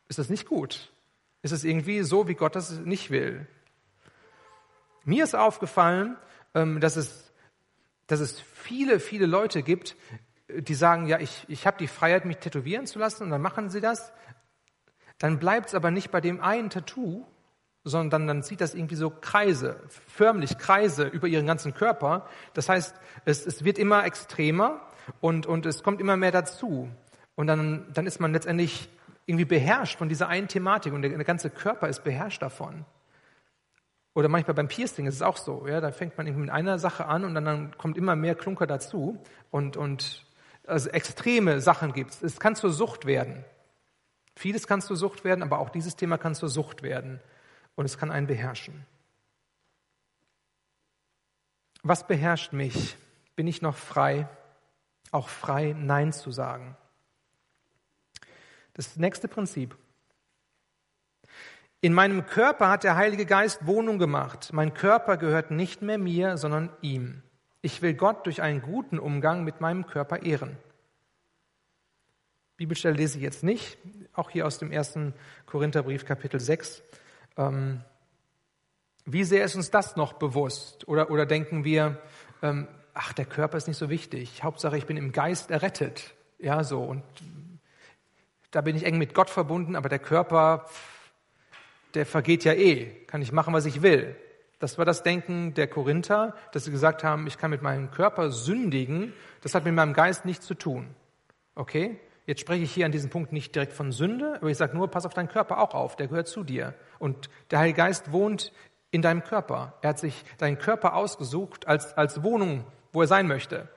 ist 0.09 0.19
das 0.19 0.31
nicht 0.31 0.49
gut. 0.49 0.91
Ist 1.43 1.53
es 1.53 1.63
irgendwie 1.63 2.03
so, 2.03 2.27
wie 2.27 2.35
Gott 2.35 2.57
das 2.57 2.73
nicht 2.81 3.11
will. 3.11 3.47
Mir 5.05 5.23
ist 5.23 5.37
aufgefallen, 5.37 6.17
ähm, 6.55 6.81
dass 6.81 6.97
es, 6.97 7.33
dass 8.09 8.19
es 8.19 8.41
viele, 8.41 8.99
viele 8.99 9.27
Leute 9.27 9.63
gibt, 9.63 9.97
die 10.59 10.75
sagen, 10.75 11.07
ja, 11.07 11.19
ich, 11.19 11.45
ich 11.49 11.67
habe 11.67 11.79
die 11.79 11.87
Freiheit, 11.87 12.25
mich 12.25 12.39
tätowieren 12.39 12.87
zu 12.87 12.99
lassen 12.99 13.25
und 13.25 13.31
dann 13.31 13.43
machen 13.43 13.71
sie 13.71 13.81
das. 13.81 14.13
Dann 15.19 15.39
bleibt 15.39 15.69
es 15.69 15.75
aber 15.75 15.91
nicht 15.91 16.11
bei 16.11 16.21
dem 16.21 16.41
einen 16.41 16.71
Tattoo, 16.71 17.27
sondern 17.85 18.27
dann 18.27 18.43
zieht 18.43 18.61
das 18.61 18.75
irgendwie 18.75 18.95
so 18.95 19.11
Kreise, 19.11 19.81
förmlich 19.89 20.59
Kreise 20.59 21.05
über 21.05 21.29
ihren 21.29 21.47
ganzen 21.47 21.75
Körper. 21.75 22.27
Das 22.53 22.69
heißt, 22.69 22.95
es, 23.25 23.47
es 23.47 23.65
wird 23.65 23.79
immer 23.79 24.05
extremer 24.05 24.81
und, 25.21 25.47
und 25.47 25.67
es 25.67 25.83
kommt 25.83 26.01
immer 26.01 26.17
mehr 26.17 26.33
dazu. 26.33 26.89
Und 27.35 27.47
dann, 27.47 27.87
dann 27.93 28.07
ist 28.07 28.21
man 28.21 28.33
letztendlich 28.33 28.89
irgendwie 29.27 29.45
beherrscht 29.45 29.99
von 29.99 30.09
dieser 30.09 30.29
einen 30.29 30.49
Thematik 30.49 30.93
und 30.93 31.03
der, 31.03 31.11
der 31.11 31.25
ganze 31.25 31.51
Körper 31.51 31.89
ist 31.89 32.05
beherrscht 32.05 32.43
davon. 32.43 32.85
Oder 34.15 34.29
manchmal 34.29 34.55
beim 34.55 34.69
Piercing 34.69 35.07
ist 35.07 35.15
es 35.15 35.23
auch 35.23 35.37
so. 35.37 35.67
Ja, 35.67 35.81
da 35.81 35.93
fängt 35.93 36.19
man 36.19 36.27
irgendwie 36.27 36.47
mit 36.47 36.51
einer 36.51 36.79
Sache 36.79 37.07
an 37.07 37.25
und 37.25 37.35
dann, 37.35 37.45
dann 37.45 37.79
kommt 37.79 37.97
immer 37.97 38.17
mehr 38.17 38.35
Klunker 38.35 38.67
dazu 38.67 39.23
und, 39.51 39.77
und 39.77 40.27
also 40.71 40.89
extreme 40.91 41.61
Sachen 41.61 41.93
gibt 41.93 42.13
es. 42.13 42.23
Es 42.23 42.41
kann 42.41 42.57
zur 42.57 42.73
Sucht 42.73 43.05
werden. 43.05 43.45
Vieles 44.37 44.67
kann 44.67 44.81
zur 44.81 44.97
Sucht 44.97 45.25
werden, 45.25 45.43
aber 45.43 45.59
auch 45.59 45.71
dieses 45.71 45.97
Thema 45.97 46.17
kann 46.17 46.35
zur 46.35 46.49
Sucht 46.49 46.83
werden 46.83 47.21
und 47.75 47.85
es 47.85 47.99
kann 47.99 48.11
einen 48.11 48.27
beherrschen. 48.27 48.87
Was 51.83 52.07
beherrscht 52.07 52.53
mich? 52.53 52.97
Bin 53.37 53.47
ich 53.47 53.63
noch 53.63 53.77
frei? 53.77 54.29
auch 55.11 55.29
frei 55.29 55.75
Nein 55.77 56.13
zu 56.13 56.31
sagen. 56.31 56.77
Das 58.75 58.97
nächste 58.97 59.29
Prinzip. 59.29 59.77
In 61.81 61.93
meinem 61.93 62.27
Körper 62.27 62.69
hat 62.69 62.85
der 62.85 62.97
Heilige 62.97 63.27
Geist 63.27 63.67
Wohnung 63.67 63.99
gemacht. 63.99 64.53
Mein 64.53 64.75
Körper 64.75 65.17
gehört 65.17 65.51
nicht 65.51 65.83
mehr 65.83 65.99
mir, 65.99 66.37
sondern 66.37 66.71
ihm. 66.83 67.23
Ich 67.63 67.83
will 67.83 67.95
Gott 67.95 68.27
durch 68.27 68.41
einen 68.41 68.63
guten 68.63 68.99
Umgang 68.99 69.45
mit 69.45 69.61
meinem 69.61 69.87
Körper 69.87 70.23
ehren. 70.23 70.57
Bibelstelle 72.57 72.97
lese 72.97 73.19
ich 73.19 73.25
jetzt 73.25 73.43
nicht, 73.43 73.79
auch 74.15 74.31
hier 74.31 74.47
aus 74.47 74.59
dem 74.59 74.73
ersten 74.73 75.15
Korintherbrief 75.47 76.05
Kapitel 76.05 76.41
6. 76.41 76.83
Ähm, 77.37 77.81
wie 79.05 79.25
sehr 79.25 79.45
ist 79.45 79.57
uns 79.57 79.71
das 79.71 79.97
noch 79.97 80.15
bewusst? 80.15 80.87
Oder, 80.89 81.11
oder 81.11 81.27
denken 81.27 81.65
wir, 81.65 81.99
ähm, 82.43 82.69
ach, 82.95 83.13
der 83.13 83.25
Körper 83.25 83.57
ist 83.57 83.69
nicht 83.69 83.79
so 83.79 83.89
wichtig. 83.91 84.43
Hauptsache, 84.43 84.77
ich 84.77 84.87
bin 84.87 84.97
im 84.97 85.13
Geist 85.13 85.51
errettet. 85.51 86.15
Ja, 86.39 86.65
so. 86.65 86.83
Und 86.83 87.03
da 88.51 88.61
bin 88.61 88.77
ich 88.77 88.85
eng 88.85 88.99
mit 88.99 89.15
Gott 89.15 89.31
verbunden, 89.31 89.77
aber 89.77 89.89
der 89.89 89.99
Körper, 89.99 90.67
der 91.95 92.07
vergeht 92.07 92.45
ja 92.45 92.53
eh. 92.53 92.87
Kann 93.07 93.23
ich 93.23 93.33
machen, 93.33 93.55
was 93.55 93.67
ich 93.67 93.83
will. 93.83 94.17
Das 94.61 94.77
war 94.79 94.85
das 94.85 95.03
Denken 95.03 95.55
der 95.55 95.67
Korinther, 95.67 96.35
dass 96.53 96.65
sie 96.65 96.71
gesagt 96.71 97.03
haben, 97.03 97.27
ich 97.27 97.39
kann 97.39 97.51
mit 97.51 97.63
meinem 97.63 97.91
Körper 97.91 98.31
sündigen. 98.31 99.15
Das 99.41 99.55
hat 99.55 99.65
mit 99.65 99.75
meinem 99.75 99.95
Geist 99.95 100.27
nichts 100.27 100.47
zu 100.47 100.55
tun. 100.55 100.95
Okay? 101.55 101.99
Jetzt 102.27 102.43
spreche 102.43 102.63
ich 102.63 102.73
hier 102.73 102.87
an 102.87 102.93
diesem 102.93 103.11
Punkt 103.11 103.33
nicht 103.33 103.55
direkt 103.55 103.73
von 103.73 103.91
Sünde, 103.91 104.37
aber 104.37 104.51
ich 104.51 104.59
sage 104.59 104.77
nur, 104.77 104.89
pass 104.89 105.07
auf 105.07 105.15
deinen 105.15 105.29
Körper 105.29 105.59
auch 105.59 105.75
auf, 105.75 105.97
der 105.97 106.09
gehört 106.09 106.29
zu 106.29 106.45
dir. 106.45 106.75
Und 106.99 107.31
der 107.51 107.59
Heilige 107.59 107.79
Geist 107.79 108.13
wohnt 108.13 108.53
in 108.91 109.01
deinem 109.01 109.25
Körper. 109.25 109.75
Er 109.81 109.91
hat 109.91 109.99
sich 109.99 110.25
deinen 110.37 110.59
Körper 110.59 110.95
ausgesucht 110.95 111.67
als, 111.67 111.97
als 111.97 112.23
Wohnung, 112.23 112.65
wo 112.93 113.01
er 113.01 113.09
sein 113.09 113.27
möchte. 113.27 113.69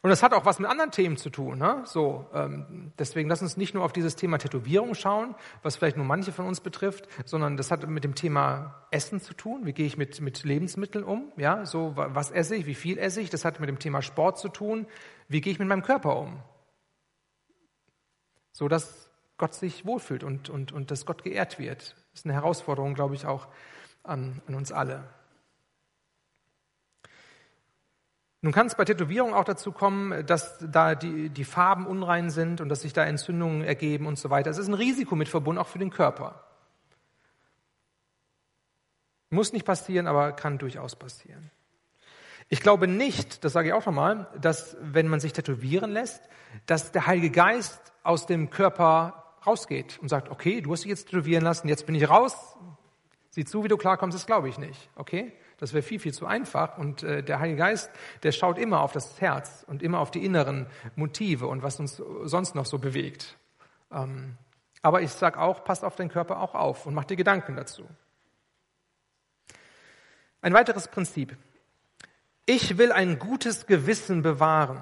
Und 0.00 0.10
das 0.10 0.22
hat 0.22 0.32
auch 0.32 0.44
was 0.44 0.60
mit 0.60 0.70
anderen 0.70 0.92
Themen 0.92 1.16
zu 1.16 1.28
tun. 1.28 1.58
Ne? 1.58 1.82
So, 1.84 2.26
ähm, 2.32 2.92
deswegen 2.98 3.28
lass 3.28 3.42
uns 3.42 3.56
nicht 3.56 3.74
nur 3.74 3.84
auf 3.84 3.92
dieses 3.92 4.14
Thema 4.14 4.38
Tätowierung 4.38 4.94
schauen, 4.94 5.34
was 5.62 5.76
vielleicht 5.76 5.96
nur 5.96 6.06
manche 6.06 6.30
von 6.30 6.46
uns 6.46 6.60
betrifft, 6.60 7.08
sondern 7.24 7.56
das 7.56 7.72
hat 7.72 7.86
mit 7.88 8.04
dem 8.04 8.14
Thema 8.14 8.86
Essen 8.92 9.20
zu 9.20 9.34
tun. 9.34 9.66
Wie 9.66 9.72
gehe 9.72 9.86
ich 9.86 9.96
mit, 9.96 10.20
mit 10.20 10.44
Lebensmitteln 10.44 11.04
um? 11.04 11.32
Ja, 11.36 11.66
so 11.66 11.94
was 11.96 12.30
esse 12.30 12.54
ich, 12.54 12.66
wie 12.66 12.76
viel 12.76 12.96
esse 12.96 13.20
ich? 13.20 13.30
Das 13.30 13.44
hat 13.44 13.58
mit 13.58 13.68
dem 13.68 13.80
Thema 13.80 14.00
Sport 14.00 14.38
zu 14.38 14.48
tun. 14.48 14.86
Wie 15.26 15.40
gehe 15.40 15.52
ich 15.52 15.58
mit 15.58 15.66
meinem 15.66 15.82
Körper 15.82 16.16
um? 16.16 16.40
So 18.52 18.68
dass 18.68 19.10
Gott 19.36 19.54
sich 19.54 19.84
wohlfühlt 19.84 20.22
und, 20.22 20.48
und, 20.48 20.70
und 20.70 20.92
dass 20.92 21.06
Gott 21.06 21.24
geehrt 21.24 21.58
wird. 21.58 21.96
Das 22.12 22.20
ist 22.20 22.24
eine 22.24 22.34
Herausforderung, 22.34 22.94
glaube 22.94 23.14
ich, 23.14 23.26
auch 23.26 23.48
an, 24.04 24.42
an 24.46 24.54
uns 24.54 24.70
alle. 24.70 25.08
Nun 28.40 28.52
kann 28.52 28.68
es 28.68 28.76
bei 28.76 28.84
Tätowierungen 28.84 29.34
auch 29.34 29.44
dazu 29.44 29.72
kommen, 29.72 30.24
dass 30.26 30.58
da 30.60 30.94
die, 30.94 31.28
die 31.28 31.44
Farben 31.44 31.86
unrein 31.86 32.30
sind 32.30 32.60
und 32.60 32.68
dass 32.68 32.82
sich 32.82 32.92
da 32.92 33.04
Entzündungen 33.04 33.64
ergeben 33.64 34.06
und 34.06 34.16
so 34.18 34.30
weiter. 34.30 34.50
Es 34.50 34.58
ist 34.58 34.68
ein 34.68 34.74
Risiko 34.74 35.16
mit 35.16 35.28
verbunden, 35.28 35.60
auch 35.60 35.66
für 35.66 35.80
den 35.80 35.90
Körper. 35.90 36.44
Muss 39.30 39.52
nicht 39.52 39.66
passieren, 39.66 40.06
aber 40.06 40.32
kann 40.32 40.58
durchaus 40.58 40.94
passieren. 40.94 41.50
Ich 42.48 42.60
glaube 42.60 42.86
nicht, 42.86 43.44
das 43.44 43.52
sage 43.52 43.68
ich 43.68 43.74
auch 43.74 43.84
nochmal, 43.84 44.28
dass 44.40 44.76
wenn 44.80 45.08
man 45.08 45.20
sich 45.20 45.32
tätowieren 45.32 45.90
lässt, 45.90 46.22
dass 46.66 46.92
der 46.92 47.06
Heilige 47.06 47.30
Geist 47.30 47.92
aus 48.04 48.26
dem 48.26 48.50
Körper 48.50 49.34
rausgeht 49.46 49.98
und 50.00 50.08
sagt, 50.08 50.30
okay, 50.30 50.60
du 50.60 50.72
hast 50.72 50.84
dich 50.84 50.90
jetzt 50.90 51.10
tätowieren 51.10 51.44
lassen, 51.44 51.68
jetzt 51.68 51.84
bin 51.84 51.94
ich 51.94 52.08
raus, 52.08 52.34
sieh 53.30 53.44
zu, 53.44 53.64
wie 53.64 53.68
du 53.68 53.76
klarkommst, 53.76 54.16
das 54.16 54.26
glaube 54.26 54.48
ich 54.48 54.58
nicht. 54.58 54.88
Okay? 54.94 55.32
Das 55.58 55.72
wäre 55.72 55.82
viel, 55.82 55.98
viel 55.98 56.14
zu 56.14 56.26
einfach. 56.26 56.78
Und 56.78 57.02
äh, 57.02 57.22
der 57.22 57.40
Heilige 57.40 57.58
Geist, 57.58 57.90
der 58.22 58.32
schaut 58.32 58.58
immer 58.58 58.80
auf 58.80 58.92
das 58.92 59.20
Herz 59.20 59.64
und 59.66 59.82
immer 59.82 59.98
auf 59.98 60.10
die 60.10 60.24
inneren 60.24 60.66
Motive 60.96 61.46
und 61.46 61.62
was 61.62 61.78
uns 61.80 62.02
sonst 62.22 62.54
noch 62.54 62.66
so 62.66 62.78
bewegt. 62.78 63.36
Ähm, 63.92 64.36
aber 64.82 65.02
ich 65.02 65.10
sage 65.10 65.40
auch, 65.40 65.64
passt 65.64 65.84
auf 65.84 65.96
den 65.96 66.08
Körper 66.08 66.40
auch 66.40 66.54
auf 66.54 66.86
und 66.86 66.94
mach 66.94 67.04
dir 67.04 67.16
Gedanken 67.16 67.56
dazu. 67.56 67.88
Ein 70.40 70.54
weiteres 70.54 70.86
Prinzip. 70.86 71.36
Ich 72.46 72.78
will 72.78 72.92
ein 72.92 73.18
gutes 73.18 73.66
Gewissen 73.66 74.22
bewahren. 74.22 74.80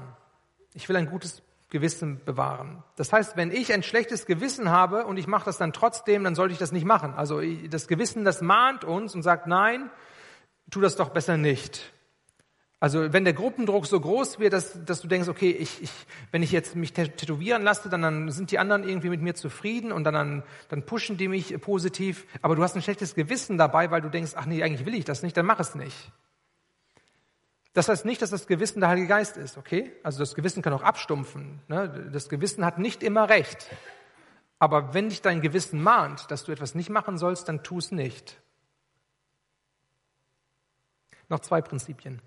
Ich 0.74 0.88
will 0.88 0.96
ein 0.96 1.08
gutes 1.08 1.42
Gewissen 1.70 2.22
bewahren. 2.24 2.84
Das 2.96 3.12
heißt, 3.12 3.36
wenn 3.36 3.50
ich 3.50 3.72
ein 3.72 3.82
schlechtes 3.82 4.26
Gewissen 4.26 4.70
habe 4.70 5.06
und 5.06 5.16
ich 5.16 5.26
mache 5.26 5.46
das 5.46 5.58
dann 5.58 5.72
trotzdem, 5.72 6.22
dann 6.22 6.34
sollte 6.34 6.52
ich 6.52 6.58
das 6.58 6.70
nicht 6.70 6.84
machen. 6.84 7.14
Also 7.14 7.40
das 7.68 7.88
Gewissen, 7.88 8.24
das 8.24 8.42
mahnt 8.42 8.84
uns 8.84 9.14
und 9.14 9.22
sagt, 9.22 9.46
nein, 9.46 9.90
tu 10.70 10.80
das 10.80 10.96
doch 10.96 11.10
besser 11.10 11.36
nicht. 11.36 11.92
Also 12.78 13.12
wenn 13.12 13.24
der 13.24 13.32
Gruppendruck 13.32 13.86
so 13.86 13.98
groß 13.98 14.38
wird, 14.38 14.52
dass, 14.52 14.84
dass 14.84 15.00
du 15.00 15.08
denkst, 15.08 15.28
okay, 15.28 15.50
ich, 15.50 15.82
ich, 15.82 15.90
wenn 16.30 16.42
ich 16.42 16.52
jetzt 16.52 16.76
mich 16.76 16.92
tätowieren 16.92 17.62
lasse, 17.62 17.88
dann, 17.88 18.02
dann 18.02 18.30
sind 18.30 18.50
die 18.50 18.58
anderen 18.58 18.86
irgendwie 18.86 19.08
mit 19.08 19.22
mir 19.22 19.34
zufrieden 19.34 19.92
und 19.92 20.04
dann, 20.04 20.42
dann, 20.68 20.82
pushen 20.84 21.16
die 21.16 21.28
mich 21.28 21.58
positiv, 21.60 22.26
aber 22.42 22.54
du 22.54 22.62
hast 22.62 22.76
ein 22.76 22.82
schlechtes 22.82 23.14
Gewissen 23.14 23.56
dabei, 23.56 23.90
weil 23.90 24.02
du 24.02 24.10
denkst, 24.10 24.32
ach 24.36 24.44
nee, 24.44 24.62
eigentlich 24.62 24.84
will 24.84 24.94
ich 24.94 25.06
das 25.06 25.22
nicht, 25.22 25.36
dann 25.36 25.46
mach 25.46 25.58
es 25.58 25.74
nicht. 25.74 26.12
Das 27.72 27.88
heißt 27.88 28.04
nicht, 28.04 28.20
dass 28.20 28.30
das 28.30 28.46
Gewissen 28.46 28.80
der 28.80 28.90
Heilige 28.90 29.08
Geist 29.08 29.36
ist, 29.36 29.56
okay? 29.56 29.92
Also 30.02 30.18
das 30.18 30.34
Gewissen 30.34 30.62
kann 30.62 30.72
auch 30.72 30.82
abstumpfen. 30.82 31.60
Ne? 31.68 32.10
Das 32.12 32.28
Gewissen 32.28 32.64
hat 32.64 32.78
nicht 32.78 33.02
immer 33.02 33.28
recht. 33.28 33.66
Aber 34.58 34.94
wenn 34.94 35.10
dich 35.10 35.20
dein 35.20 35.42
Gewissen 35.42 35.82
mahnt, 35.82 36.30
dass 36.30 36.44
du 36.44 36.52
etwas 36.52 36.74
nicht 36.74 36.88
machen 36.88 37.18
sollst, 37.18 37.48
dann 37.48 37.62
tu 37.62 37.78
es 37.78 37.92
nicht. 37.92 38.38
Noch 41.28 41.40
zwei 41.40 41.60
Prinzipien. 41.60 42.20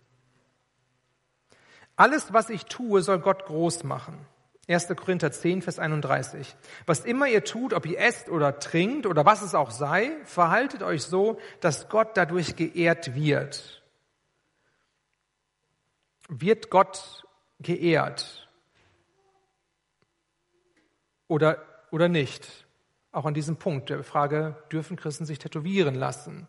Alles, 1.96 2.32
was 2.34 2.50
ich 2.50 2.66
tue, 2.66 3.02
soll 3.02 3.20
Gott 3.20 3.46
groß 3.46 3.84
machen. 3.84 4.26
1. 4.68 4.88
Korinther 4.96 5.32
10, 5.32 5.62
Vers 5.62 5.80
31. 5.80 6.56
Was 6.86 7.04
immer 7.06 7.28
ihr 7.28 7.44
tut, 7.44 7.74
ob 7.74 7.86
ihr 7.86 8.00
esst 8.00 8.30
oder 8.30 8.60
trinkt 8.60 9.06
oder 9.06 9.26
was 9.26 9.42
es 9.42 9.56
auch 9.56 9.72
sei, 9.72 10.12
verhaltet 10.26 10.84
euch 10.84 11.04
so, 11.04 11.40
dass 11.60 11.90
Gott 11.90 12.16
dadurch 12.16 12.56
geehrt 12.56 13.16
wird 13.16 13.80
wird 16.30 16.70
Gott 16.70 17.26
geehrt 17.60 18.48
oder, 21.28 21.66
oder 21.92 22.08
nicht? 22.08 22.68
Auch 23.12 23.26
an 23.26 23.34
diesem 23.34 23.58
Punkt 23.58 23.90
der 23.90 24.04
Frage, 24.04 24.56
dürfen 24.72 24.96
Christen 24.96 25.26
sich 25.26 25.40
tätowieren 25.40 25.96
lassen? 25.96 26.48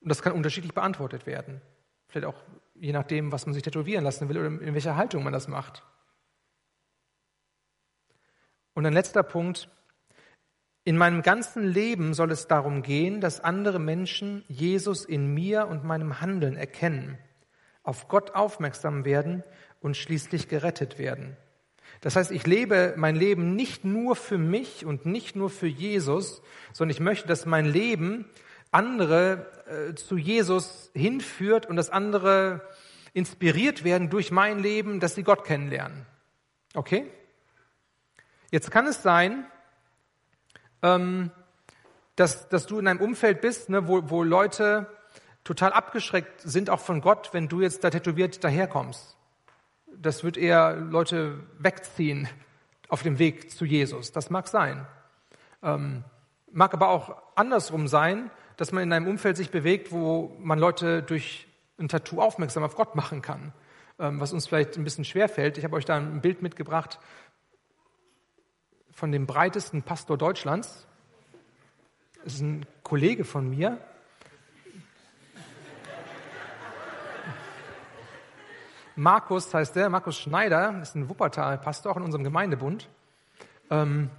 Und 0.00 0.08
das 0.08 0.22
kann 0.22 0.32
unterschiedlich 0.32 0.74
beantwortet 0.74 1.26
werden. 1.26 1.60
Vielleicht 2.08 2.26
auch 2.26 2.40
je 2.74 2.92
nachdem, 2.92 3.32
was 3.32 3.46
man 3.46 3.54
sich 3.54 3.62
tätowieren 3.62 4.04
lassen 4.04 4.28
will 4.28 4.38
oder 4.38 4.46
in 4.46 4.74
welcher 4.74 4.96
Haltung 4.96 5.24
man 5.24 5.32
das 5.32 5.48
macht. 5.48 5.82
Und 8.74 8.86
ein 8.86 8.92
letzter 8.92 9.22
Punkt. 9.22 9.68
In 10.84 10.96
meinem 10.96 11.22
ganzen 11.22 11.64
Leben 11.64 12.14
soll 12.14 12.30
es 12.30 12.46
darum 12.46 12.82
gehen, 12.82 13.20
dass 13.20 13.40
andere 13.40 13.78
Menschen 13.78 14.44
Jesus 14.48 15.04
in 15.04 15.34
mir 15.34 15.66
und 15.66 15.84
meinem 15.84 16.20
Handeln 16.20 16.56
erkennen 16.56 17.18
auf 17.88 18.06
Gott 18.06 18.34
aufmerksam 18.34 19.06
werden 19.06 19.42
und 19.80 19.96
schließlich 19.96 20.48
gerettet 20.48 20.98
werden. 20.98 21.38
Das 22.02 22.16
heißt, 22.16 22.30
ich 22.30 22.46
lebe 22.46 22.92
mein 22.98 23.16
Leben 23.16 23.56
nicht 23.56 23.82
nur 23.82 24.14
für 24.14 24.36
mich 24.36 24.84
und 24.84 25.06
nicht 25.06 25.36
nur 25.36 25.48
für 25.48 25.66
Jesus, 25.66 26.42
sondern 26.74 26.94
ich 26.94 27.00
möchte, 27.00 27.26
dass 27.26 27.46
mein 27.46 27.64
Leben 27.64 28.26
andere 28.70 29.46
äh, 29.66 29.94
zu 29.94 30.16
Jesus 30.16 30.90
hinführt 30.94 31.66
und 31.66 31.76
dass 31.76 31.90
andere 31.90 32.62
inspiriert 33.12 33.84
werden 33.84 34.10
durch 34.10 34.30
mein 34.30 34.58
Leben, 34.58 35.00
dass 35.00 35.14
sie 35.14 35.22
Gott 35.22 35.44
kennenlernen. 35.44 36.06
Okay? 36.74 37.10
Jetzt 38.50 38.70
kann 38.70 38.86
es 38.86 39.02
sein, 39.02 39.46
ähm, 40.82 41.30
dass, 42.16 42.48
dass 42.48 42.66
du 42.66 42.78
in 42.78 42.88
einem 42.88 43.00
Umfeld 43.00 43.40
bist, 43.40 43.68
ne, 43.68 43.88
wo, 43.88 44.10
wo 44.10 44.22
Leute 44.22 44.86
total 45.44 45.72
abgeschreckt 45.72 46.40
sind 46.42 46.68
auch 46.68 46.80
von 46.80 47.00
Gott, 47.00 47.30
wenn 47.32 47.48
du 47.48 47.60
jetzt 47.60 47.84
da 47.84 47.90
tätowiert 47.90 48.44
daherkommst. 48.44 49.16
Das 49.86 50.22
wird 50.22 50.36
eher 50.36 50.76
Leute 50.76 51.40
wegziehen 51.58 52.28
auf 52.88 53.02
dem 53.02 53.18
Weg 53.18 53.50
zu 53.50 53.64
Jesus. 53.64 54.12
Das 54.12 54.30
mag 54.30 54.48
sein. 54.48 54.86
Ähm, 55.62 56.04
mag 56.52 56.74
aber 56.74 56.88
auch 56.88 57.16
andersrum 57.34 57.88
sein, 57.88 58.30
dass 58.58 58.72
man 58.72 58.82
in 58.82 58.92
einem 58.92 59.06
Umfeld 59.06 59.38
sich 59.38 59.50
bewegt, 59.50 59.90
wo 59.90 60.36
man 60.38 60.58
Leute 60.58 61.02
durch 61.02 61.46
ein 61.78 61.88
Tattoo 61.88 62.20
aufmerksam 62.20 62.62
auf 62.64 62.76
Gott 62.76 62.94
machen 62.94 63.22
kann, 63.22 63.54
ähm, 63.98 64.20
was 64.20 64.34
uns 64.34 64.46
vielleicht 64.46 64.76
ein 64.76 64.84
bisschen 64.84 65.06
schwer 65.06 65.30
fällt. 65.30 65.56
Ich 65.56 65.64
habe 65.64 65.76
euch 65.76 65.86
da 65.86 65.96
ein 65.96 66.20
Bild 66.20 66.42
mitgebracht 66.42 66.98
von 68.90 69.10
dem 69.12 69.26
breitesten 69.26 69.82
Pastor 69.82 70.18
Deutschlands. 70.18 70.86
Das 72.24 72.34
ist 72.34 72.42
ein 72.42 72.66
Kollege 72.82 73.24
von 73.24 73.48
mir, 73.48 73.80
Markus 78.98 79.54
heißt 79.54 79.76
der, 79.76 79.88
Markus 79.90 80.18
Schneider, 80.18 80.82
ist 80.82 80.96
ein 80.96 81.08
Wuppertal-Pastor, 81.08 81.92
auch 81.92 81.96
in 81.98 82.02
unserem 82.02 82.24
Gemeindebund. 82.24 82.88
Ähm, 83.70 84.10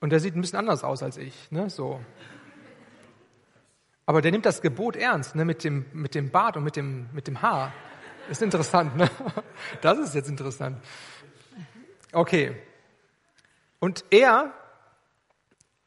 und 0.00 0.08
der 0.08 0.20
sieht 0.20 0.34
ein 0.34 0.40
bisschen 0.40 0.58
anders 0.58 0.82
aus 0.82 1.02
als 1.02 1.18
ich, 1.18 1.50
ne, 1.50 1.68
so. 1.68 2.00
Aber 4.12 4.20
der 4.20 4.30
nimmt 4.30 4.44
das 4.44 4.60
Gebot 4.60 4.94
ernst, 4.94 5.34
ne, 5.36 5.46
mit 5.46 5.64
dem, 5.64 5.86
mit 5.94 6.14
dem 6.14 6.28
Bart 6.28 6.58
und 6.58 6.64
mit 6.64 6.76
dem, 6.76 7.08
mit 7.14 7.28
dem 7.28 7.40
Haar. 7.40 7.72
Ist 8.28 8.42
interessant, 8.42 8.94
ne? 8.94 9.08
Das 9.80 9.98
ist 9.98 10.14
jetzt 10.14 10.28
interessant. 10.28 10.84
Okay. 12.12 12.54
Und 13.78 14.04
er, 14.10 14.52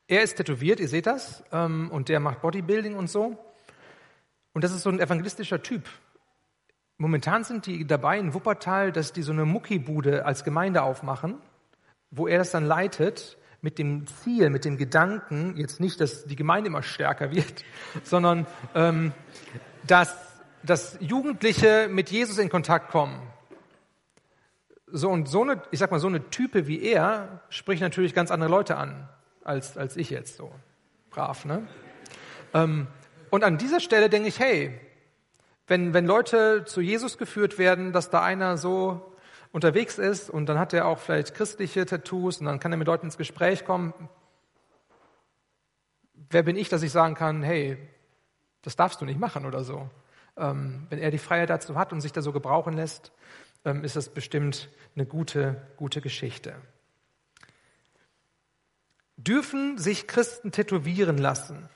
er 0.07 0.23
ist 0.23 0.37
tätowiert, 0.37 0.79
ihr 0.79 0.87
seht 0.87 1.05
das, 1.05 1.43
ähm, 1.51 1.91
und 1.91 2.09
der 2.09 2.19
macht 2.19 2.41
Bodybuilding 2.41 2.95
und 2.95 3.11
so. 3.11 3.37
Und 4.53 4.63
das 4.63 4.71
ist 4.71 4.81
so 4.81 4.89
ein 4.89 4.99
evangelistischer 4.99 5.61
Typ. 5.61 5.83
Momentan 6.97 7.43
sind 7.43 7.67
die 7.67 7.85
dabei 7.85 8.17
in 8.17 8.33
Wuppertal, 8.33 8.91
dass 8.91 9.13
die 9.13 9.21
so 9.21 9.33
eine 9.33 9.45
Muckibude 9.45 10.25
als 10.25 10.43
Gemeinde 10.43 10.81
aufmachen, 10.81 11.37
wo 12.09 12.25
er 12.27 12.39
das 12.39 12.49
dann 12.49 12.65
leitet 12.65 13.37
mit 13.65 13.79
dem 13.79 14.05
Ziel, 14.05 14.51
mit 14.51 14.63
dem 14.63 14.77
Gedanken, 14.77 15.57
jetzt 15.57 15.79
nicht, 15.79 15.99
dass 15.99 16.25
die 16.25 16.35
Gemeinde 16.35 16.67
immer 16.67 16.83
stärker 16.83 17.31
wird, 17.31 17.65
sondern 18.03 18.45
ähm, 18.75 19.11
dass, 19.87 20.15
dass 20.61 20.99
Jugendliche 20.99 21.87
mit 21.89 22.11
Jesus 22.11 22.37
in 22.37 22.49
Kontakt 22.49 22.91
kommen. 22.91 23.19
So 24.85 25.09
und 25.09 25.27
so 25.27 25.41
eine, 25.41 25.63
ich 25.71 25.79
sag 25.79 25.89
mal, 25.89 25.99
so 25.99 26.05
eine 26.05 26.29
Type 26.29 26.67
wie 26.67 26.83
er 26.83 27.41
spricht 27.49 27.81
natürlich 27.81 28.13
ganz 28.13 28.29
andere 28.29 28.51
Leute 28.51 28.77
an 28.77 29.09
als 29.43 29.79
als 29.79 29.97
ich 29.97 30.11
jetzt 30.11 30.37
so 30.37 30.51
brav, 31.09 31.43
ne? 31.45 31.67
Ähm, 32.53 32.85
und 33.31 33.43
an 33.43 33.57
dieser 33.57 33.79
Stelle 33.79 34.09
denke 34.11 34.29
ich, 34.29 34.39
hey, 34.39 34.79
wenn 35.65 35.95
wenn 35.95 36.05
Leute 36.05 36.65
zu 36.65 36.81
Jesus 36.81 37.17
geführt 37.17 37.57
werden, 37.57 37.93
dass 37.93 38.11
da 38.11 38.21
einer 38.21 38.57
so 38.57 39.14
unterwegs 39.55 39.97
ist 39.99 40.29
und 40.29 40.47
dann 40.47 40.59
hat 40.59 40.73
er 40.73 40.85
auch 40.85 40.99
vielleicht 40.99 41.33
christliche 41.33 41.85
Tattoos 41.85 42.41
und 42.41 42.45
dann 42.45 42.59
kann 42.59 42.73
er 42.73 42.77
mit 42.77 42.87
Leuten 42.87 43.05
ins 43.05 43.15
Gespräch 43.15 43.63
kommen. 43.63 43.93
Wer 46.29 46.43
bin 46.43 46.57
ich, 46.57 46.67
dass 46.67 46.83
ich 46.83 46.91
sagen 46.91 47.15
kann, 47.15 47.41
hey, 47.41 47.77
das 48.63 48.75
darfst 48.75 48.99
du 48.99 49.05
nicht 49.05 49.17
machen 49.17 49.45
oder 49.45 49.63
so? 49.63 49.89
Ähm, 50.35 50.87
wenn 50.89 50.99
er 50.99 51.09
die 51.09 51.19
Freiheit 51.19 51.49
dazu 51.49 51.77
hat 51.77 51.93
und 51.93 52.01
sich 52.01 52.11
da 52.11 52.21
so 52.21 52.33
gebrauchen 52.33 52.73
lässt, 52.73 53.13
ähm, 53.63 53.85
ist 53.85 53.95
das 53.95 54.09
bestimmt 54.09 54.69
eine 54.93 55.05
gute, 55.05 55.65
gute 55.77 56.01
Geschichte. 56.01 56.53
Dürfen 59.15 59.77
sich 59.77 60.05
Christen 60.05 60.51
tätowieren 60.51 61.17
lassen? 61.17 61.69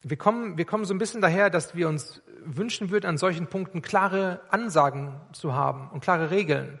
Wir 0.00 0.16
kommen, 0.16 0.56
wir 0.56 0.64
kommen 0.64 0.86
so 0.86 0.94
ein 0.94 0.98
bisschen 0.98 1.20
daher, 1.20 1.50
dass 1.50 1.74
wir 1.74 1.90
uns 1.90 2.22
wünschen 2.44 2.90
würden, 2.90 3.06
an 3.06 3.18
solchen 3.18 3.46
Punkten 3.46 3.82
klare 3.82 4.40
Ansagen 4.50 5.14
zu 5.32 5.54
haben 5.54 5.88
und 5.92 6.00
klare 6.00 6.30
Regeln. 6.30 6.78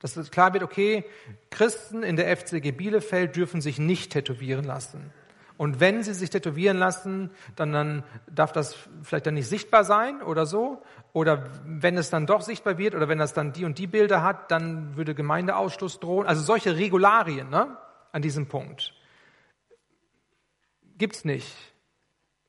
Dass 0.00 0.30
klar 0.30 0.52
wird, 0.52 0.62
okay, 0.62 1.04
Christen 1.50 2.02
in 2.02 2.16
der 2.16 2.36
FCG 2.36 2.72
Bielefeld 2.72 3.36
dürfen 3.36 3.60
sich 3.60 3.78
nicht 3.78 4.12
tätowieren 4.12 4.64
lassen. 4.64 5.12
Und 5.56 5.80
wenn 5.80 6.02
sie 6.02 6.12
sich 6.12 6.28
tätowieren 6.28 6.76
lassen, 6.76 7.30
dann, 7.56 7.72
dann 7.72 8.04
darf 8.30 8.52
das 8.52 8.76
vielleicht 9.02 9.26
dann 9.26 9.34
nicht 9.34 9.48
sichtbar 9.48 9.84
sein 9.84 10.20
oder 10.20 10.44
so. 10.44 10.82
Oder 11.14 11.44
wenn 11.64 11.96
es 11.96 12.10
dann 12.10 12.26
doch 12.26 12.42
sichtbar 12.42 12.76
wird 12.76 12.94
oder 12.94 13.08
wenn 13.08 13.18
das 13.18 13.32
dann 13.32 13.54
die 13.54 13.64
und 13.64 13.78
die 13.78 13.86
Bilder 13.86 14.22
hat, 14.22 14.50
dann 14.50 14.96
würde 14.98 15.14
Gemeindeausschluss 15.14 15.98
drohen. 15.98 16.26
Also 16.26 16.42
solche 16.42 16.76
Regularien 16.76 17.48
ne, 17.48 17.78
an 18.12 18.20
diesem 18.20 18.48
Punkt 18.48 18.92
gibt's 20.98 21.24
nicht 21.24 21.54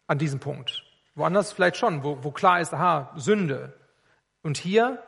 an 0.07 0.17
diesem 0.17 0.39
Punkt. 0.39 0.83
Woanders 1.17 1.51
vielleicht 1.51 1.77
schon, 1.77 2.03
wo, 2.03 2.23
wo 2.23 2.31
klar 2.31 2.61
ist, 2.61 2.73
aha, 2.73 3.11
Sünde. 3.15 3.73
Und 4.43 4.57
hier 4.57 5.01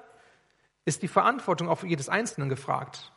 ist 0.83 1.03
die 1.03 1.07
Verantwortung 1.07 1.69
auf 1.69 1.83
jedes 1.83 2.09
Einzelnen 2.09 2.49
gefragt. 2.49 3.13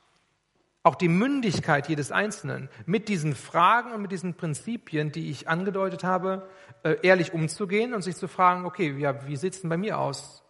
Auch 0.83 0.95
die 0.95 1.09
Mündigkeit 1.09 1.89
jedes 1.89 2.13
Einzelnen, 2.13 2.69
mit 2.85 3.09
diesen 3.09 3.35
Fragen 3.35 3.93
und 3.93 4.03
mit 4.03 4.13
diesen 4.13 4.35
Prinzipien, 4.35 5.11
die 5.11 5.31
ich 5.31 5.49
angedeutet 5.49 6.05
habe, 6.05 6.49
äh, 6.83 6.97
ehrlich 7.03 7.33
umzugehen 7.33 7.95
und 7.95 8.03
sich 8.03 8.17
zu 8.17 8.29
fragen, 8.29 8.67
okay, 8.67 8.95
ja, 8.99 9.27
wie 9.27 9.37
sieht's 9.37 9.63
denn 9.63 9.71
bei 9.71 9.79
mir 9.79 9.99
aus? 9.99 10.43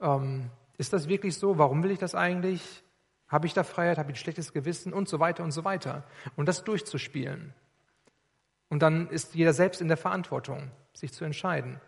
Ähm, 0.00 0.50
ist 0.76 0.92
das 0.92 1.08
wirklich 1.08 1.38
so? 1.38 1.58
Warum 1.58 1.82
will 1.82 1.90
ich 1.90 1.98
das 1.98 2.14
eigentlich? 2.14 2.84
Habe 3.26 3.46
ich 3.46 3.54
da 3.54 3.64
Freiheit? 3.64 3.98
Habe 3.98 4.12
ich 4.12 4.16
ein 4.16 4.20
schlechtes 4.20 4.52
Gewissen? 4.52 4.92
Und 4.92 5.08
so 5.08 5.18
weiter 5.18 5.42
und 5.42 5.50
so 5.50 5.64
weiter. 5.64 6.04
Und 6.36 6.46
das 6.46 6.62
durchzuspielen. 6.62 7.52
Und 8.68 8.82
dann 8.82 9.08
ist 9.08 9.34
jeder 9.34 9.54
selbst 9.54 9.80
in 9.80 9.88
der 9.88 9.96
Verantwortung, 9.96 10.70
sich 10.98 11.12
zu 11.12 11.24
entscheiden. 11.24 11.80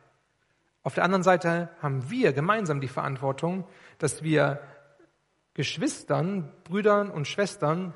Auf 0.83 0.95
der 0.95 1.05
anderen 1.05 1.23
Seite 1.23 1.69
haben 1.83 2.11
wir 2.11 2.33
gemeinsam 2.33 2.81
die 2.81 2.89
Verantwortung, 2.89 3.67
dass 3.99 4.23
wir 4.23 4.61
Geschwistern, 5.55 6.51
Brüdern 6.65 7.11
und 7.11 7.29
Schwestern, 7.29 7.93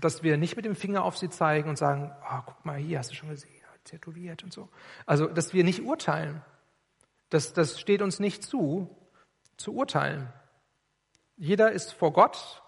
dass 0.00 0.22
wir 0.22 0.36
nicht 0.36 0.56
mit 0.56 0.64
dem 0.64 0.76
Finger 0.76 1.04
auf 1.04 1.16
sie 1.16 1.30
zeigen 1.30 1.68
und 1.68 1.78
sagen, 1.78 2.12
oh, 2.22 2.40
guck 2.44 2.64
mal 2.64 2.76
hier, 2.76 2.98
hast 2.98 3.10
du 3.10 3.14
schon 3.14 3.30
gesehen, 3.30 3.50
tätowiert 3.84 4.44
und 4.44 4.52
so. 4.52 4.68
Also, 5.06 5.26
dass 5.26 5.54
wir 5.54 5.64
nicht 5.64 5.82
urteilen. 5.82 6.42
Das, 7.30 7.52
das 7.52 7.80
steht 7.80 8.02
uns 8.02 8.20
nicht 8.20 8.42
zu, 8.42 8.94
zu 9.56 9.74
urteilen. 9.74 10.32
Jeder 11.36 11.72
ist 11.72 11.92
vor 11.92 12.12
Gott 12.12 12.62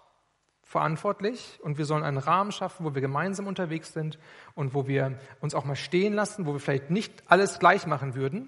verantwortlich 0.71 1.59
und 1.61 1.77
wir 1.77 1.85
sollen 1.85 2.03
einen 2.03 2.17
Rahmen 2.17 2.53
schaffen, 2.53 2.85
wo 2.85 2.95
wir 2.95 3.01
gemeinsam 3.01 3.45
unterwegs 3.45 3.91
sind 3.91 4.17
und 4.55 4.73
wo 4.73 4.87
wir 4.87 5.19
uns 5.41 5.53
auch 5.53 5.65
mal 5.65 5.75
stehen 5.75 6.13
lassen, 6.13 6.45
wo 6.45 6.53
wir 6.53 6.59
vielleicht 6.61 6.89
nicht 6.89 7.23
alles 7.27 7.59
gleich 7.59 7.85
machen 7.85 8.15
würden 8.15 8.47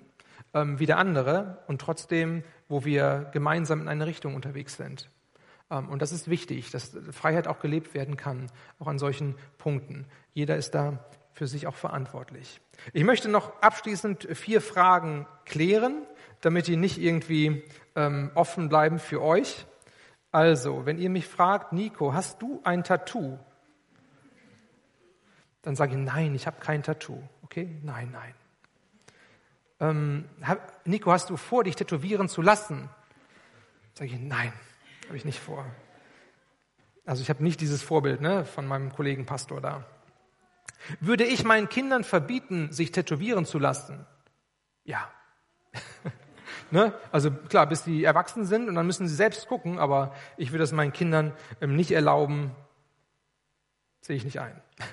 ähm, 0.54 0.80
wie 0.80 0.86
der 0.86 0.98
andere 0.98 1.58
und 1.68 1.82
trotzdem, 1.82 2.44
wo 2.70 2.86
wir 2.86 3.30
gemeinsam 3.34 3.82
in 3.82 3.88
eine 3.88 4.06
Richtung 4.06 4.36
unterwegs 4.36 4.78
sind. 4.78 5.10
Ähm, 5.70 5.90
und 5.90 6.02
das 6.02 6.12
ist 6.12 6.30
wichtig, 6.30 6.72
dass 6.72 6.98
Freiheit 7.12 7.48
auch 7.48 7.60
gelebt 7.60 7.94
werden 7.94 8.18
kann, 8.18 8.50
auch 8.80 8.88
an 8.88 9.00
solchen 9.00 9.36
Punkten. 9.58 10.06
Jeder 10.34 10.56
ist 10.56 10.72
da 10.72 11.04
für 11.34 11.48
sich 11.48 11.68
auch 11.68 11.76
verantwortlich. 11.76 12.62
Ich 12.94 13.04
möchte 13.04 13.28
noch 13.28 13.62
abschließend 13.62 14.28
vier 14.34 14.62
Fragen 14.62 15.28
klären, 15.46 16.04
damit 16.42 16.68
die 16.68 16.78
nicht 16.78 17.00
irgendwie 17.00 17.64
ähm, 17.96 18.32
offen 18.36 18.70
bleiben 18.70 19.00
für 19.00 19.22
euch. 19.22 19.66
Also, 20.34 20.88
wenn 20.88 20.98
ihr 20.98 21.12
mich 21.12 21.28
fragt, 21.28 21.74
Nico, 21.74 22.16
hast 22.16 22.42
du 22.42 22.60
ein 22.64 22.84
Tattoo? 22.84 23.38
Dann 25.62 25.76
sage 25.76 25.92
ich, 25.92 26.00
nein, 26.00 26.34
ich 26.34 26.48
habe 26.48 26.60
kein 26.60 26.82
Tattoo. 26.82 27.22
Okay? 27.44 27.80
Nein, 27.84 28.10
nein. 28.12 28.34
Ähm, 29.80 30.26
Nico, 30.86 31.12
hast 31.12 31.30
du 31.30 31.38
vor, 31.38 31.64
dich 31.64 31.76
tätowieren 31.76 32.30
zu 32.30 32.42
lassen? 32.42 32.90
Sage 33.94 34.10
ich, 34.10 34.20
nein, 34.20 34.52
habe 35.06 35.18
ich 35.18 35.24
nicht 35.24 35.40
vor. 35.40 35.68
Also 37.06 37.22
ich 37.22 37.30
habe 37.30 37.44
nicht 37.44 37.62
dieses 37.62 37.84
Vorbild 37.84 38.20
ne, 38.20 38.44
von 38.44 38.66
meinem 38.66 38.92
Kollegen 38.92 39.28
Pastor 39.28 39.62
da. 39.62 39.86
Würde 41.00 41.26
ich 41.26 41.44
meinen 41.44 41.70
Kindern 41.70 42.04
verbieten, 42.04 42.72
sich 42.72 42.92
tätowieren 42.92 43.46
zu 43.46 43.60
lassen? 43.60 44.08
Ja. 44.84 45.12
Ne? 46.72 46.94
Also 47.12 47.32
klar, 47.32 47.68
bis 47.68 47.84
die 47.84 48.04
erwachsen 48.04 48.46
sind 48.46 48.70
und 48.70 48.76
dann 48.76 48.86
müssen 48.86 49.08
sie 49.08 49.16
selbst 49.16 49.48
gucken, 49.48 49.80
aber 49.80 50.14
ich 50.38 50.52
würde 50.52 50.64
es 50.64 50.72
meinen 50.72 50.94
Kindern 50.94 51.34
ähm, 51.62 51.76
nicht 51.76 51.92
erlauben, 51.92 52.52
sehe 54.02 54.16
ich 54.16 54.26
nicht 54.26 54.40
ein. 54.40 54.60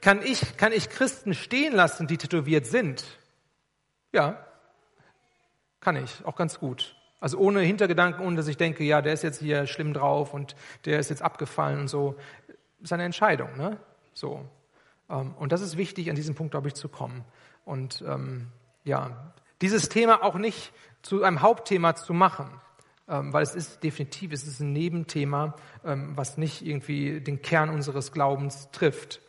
Kann 0.00 0.20
ich, 0.20 0.56
kann 0.56 0.72
ich 0.72 0.90
Christen 0.90 1.32
stehen 1.32 1.72
lassen, 1.72 2.08
die 2.08 2.18
tätowiert 2.18 2.66
sind? 2.66 3.04
Ja, 4.10 4.44
kann 5.78 5.94
ich, 5.94 6.24
auch 6.24 6.34
ganz 6.34 6.58
gut. 6.58 6.96
Also 7.20 7.38
ohne 7.38 7.60
Hintergedanken, 7.60 8.26
ohne 8.26 8.36
dass 8.36 8.48
ich 8.48 8.56
denke, 8.56 8.82
ja, 8.82 9.00
der 9.00 9.12
ist 9.12 9.22
jetzt 9.22 9.38
hier 9.38 9.68
schlimm 9.68 9.94
drauf 9.94 10.34
und 10.34 10.56
der 10.86 10.98
ist 10.98 11.08
jetzt 11.08 11.22
abgefallen 11.22 11.78
und 11.78 11.88
so. 11.88 12.16
Das 12.48 12.56
ist 12.86 12.92
eine 12.92 13.04
Entscheidung, 13.04 13.56
ne? 13.56 13.78
So. 14.12 14.44
Ähm, 15.08 15.34
und 15.34 15.52
das 15.52 15.60
ist 15.60 15.76
wichtig, 15.76 16.10
an 16.10 16.16
diesem 16.16 16.34
Punkt, 16.34 16.50
glaube 16.50 16.66
ich, 16.68 16.74
zu 16.74 16.88
kommen. 16.88 17.24
Und 17.64 18.02
ähm, 18.06 18.48
ja, 18.84 19.32
dieses 19.60 19.88
Thema 19.88 20.22
auch 20.22 20.34
nicht 20.34 20.72
zu 21.02 21.22
einem 21.22 21.42
Hauptthema 21.42 21.94
zu 21.94 22.14
machen, 22.14 22.48
ähm, 23.08 23.32
weil 23.32 23.42
es 23.42 23.54
ist 23.54 23.82
definitiv, 23.82 24.32
es 24.32 24.46
ist 24.46 24.60
ein 24.60 24.72
Nebenthema, 24.72 25.54
ähm, 25.84 26.12
was 26.16 26.38
nicht 26.38 26.64
irgendwie 26.64 27.20
den 27.20 27.42
Kern 27.42 27.70
unseres 27.70 28.12
Glaubens 28.12 28.70
trifft. 28.72 29.20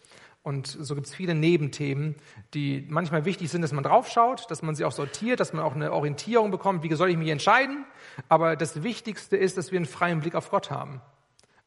Und 0.43 0.67
so 0.67 0.93
gibt 0.95 1.07
es 1.07 1.15
viele 1.15 1.35
Nebenthemen, 1.35 2.15
die 2.53 2.85
manchmal 2.89 3.23
wichtig 3.23 3.49
sind, 3.49 3.61
dass 3.61 3.71
man 3.71 3.83
draufschaut, 3.83 4.51
dass 4.51 4.61
man 4.61 4.75
sie 4.75 4.83
auch 4.83 4.91
sortiert, 4.91 5.39
dass 5.39 5.53
man 5.53 5.63
auch 5.63 5.73
eine 5.73 5.93
Orientierung 5.93 6.51
bekommt, 6.51 6.83
wie 6.83 6.93
soll 6.93 7.09
ich 7.09 7.17
mich 7.17 7.29
entscheiden. 7.29 7.85
Aber 8.27 8.57
das 8.57 8.83
Wichtigste 8.83 9.37
ist, 9.37 9.57
dass 9.57 9.71
wir 9.71 9.77
einen 9.77 9.85
freien 9.85 10.19
Blick 10.19 10.35
auf 10.35 10.49
Gott 10.49 10.69
haben 10.69 11.01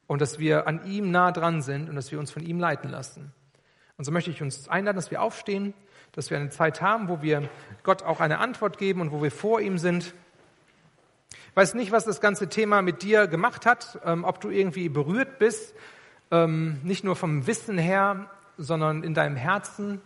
und 0.07 0.21
dass 0.21 0.39
wir 0.39 0.69
an 0.69 0.85
ihm 0.85 1.11
nah 1.11 1.33
dran 1.33 1.63
sind 1.63 1.89
und 1.89 1.97
dass 1.97 2.13
wir 2.13 2.19
uns 2.19 2.31
von 2.31 2.43
ihm 2.43 2.61
leiten 2.61 2.91
lassen. 2.91 3.33
Und 3.97 4.05
so 4.05 4.13
möchte 4.13 4.31
ich 4.31 4.43
uns 4.43 4.69
einladen, 4.69 4.97
dass 4.97 5.11
wir 5.11 5.23
aufstehen 5.23 5.73
dass 6.17 6.31
wir 6.31 6.39
eine 6.39 6.49
Zeit 6.51 6.81
haben, 6.81 7.09
wo 7.09 7.23
wir 7.23 7.49
Gott 7.83 8.03
auch 8.03 8.21
eine 8.21 8.39
Antwort 8.39 8.79
geben 8.79 9.03
und 9.03 9.13
wo 9.13 9.23
wir 9.23 9.31
vor 9.31 9.61
ihm 9.61 9.79
sind. 9.79 10.15
Ich 11.31 11.57
weiß 11.57 11.75
nicht, 11.75 11.93
was 11.93 12.05
das 12.07 12.21
ganze 12.21 12.49
Thema 12.49 12.83
mit 12.83 13.03
dir 13.03 13.27
gemacht 13.29 13.67
hat, 13.67 14.01
ähm, 14.05 14.25
ob 14.25 14.41
du 14.41 14.49
irgendwie 14.49 14.89
berührt 14.89 15.39
bist, 15.39 15.75
ähm, 16.31 16.81
nicht 16.83 17.05
nur 17.05 17.17
vom 17.17 17.47
Wissen 17.47 17.79
her, 17.79 18.31
sondern 18.57 19.05
in 19.05 19.13
deinem 19.13 19.37
Herzen. 19.37 20.01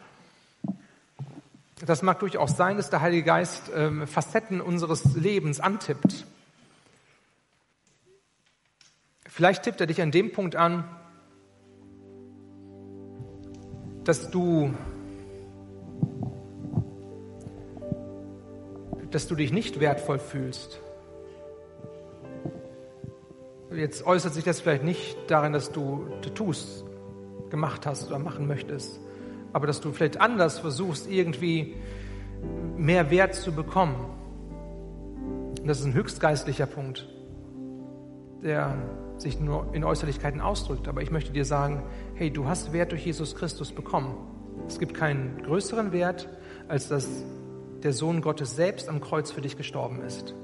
Das 1.87 2.03
mag 2.03 2.19
durchaus 2.19 2.57
sein, 2.57 2.77
dass 2.77 2.91
der 2.91 3.01
Heilige 3.01 3.23
Geist 3.23 3.71
ähm, 3.75 4.07
Facetten 4.07 4.61
unseres 4.61 5.15
Lebens 5.15 5.61
antippt. 5.61 6.27
Vielleicht 9.27 9.63
tippt 9.63 9.81
er 9.81 9.87
dich 9.87 10.03
an 10.03 10.11
dem 10.11 10.33
Punkt 10.33 10.57
an, 10.57 10.85
dass 14.05 14.31
du 14.31 14.75
dass 19.11 19.27
du 19.27 19.35
dich 19.35 19.53
nicht 19.53 19.81
wertvoll 19.81 20.19
fühlst. 20.19 20.81
Jetzt 23.73 24.05
äußert 24.05 24.35
sich 24.35 24.45
das 24.45 24.61
vielleicht 24.61 24.85
nicht 24.85 25.17
darin, 25.29 25.53
dass 25.53 25.71
du 25.71 26.07
Tattoos 26.23 26.85
gemacht 27.51 27.87
hast 27.87 28.09
oder 28.09 28.19
machen 28.19 28.47
möchtest, 28.47 29.01
aber 29.53 29.67
dass 29.67 29.81
du 29.81 29.93
vielleicht 29.93 30.21
anders 30.21 30.59
versuchst, 30.59 31.11
irgendwie 31.11 31.77
mehr 32.77 33.11
Wert 33.11 33.35
zu 33.35 33.53
bekommen. 33.53 33.95
Und 35.61 35.67
das 35.67 35.81
ist 35.81 35.87
ein 35.87 35.95
höchstgeistlicher 35.95 36.67
Punkt, 36.67 37.09
der 38.43 38.77
sich 39.19 39.39
nur 39.39 39.69
in 39.75 39.85
Äußerlichkeiten 39.85 40.41
ausdrückt. 40.41 40.89
Aber 40.89 41.03
ich 41.03 41.11
möchte 41.11 41.33
dir 41.33 41.45
sagen, 41.45 41.83
hey, 42.15 42.31
du 42.31 42.47
hast 42.47 42.73
Wert 42.73 42.93
durch 42.93 43.05
Jesus 43.05 43.37
Christus 43.37 43.73
bekommen. 43.73 44.17
Es 44.67 44.79
gibt 44.79 44.95
keinen 44.95 45.43
größeren 45.43 45.93
Wert, 45.93 46.29
als 46.69 46.89
dass 46.89 47.25
der 47.83 47.93
Sohn 47.93 48.21
Gottes 48.21 48.57
selbst 48.57 48.89
am 48.89 49.01
Kreuz 49.01 49.31
für 49.31 49.41
dich 49.41 49.57
gestorben 49.57 50.03
ist. 50.03 50.35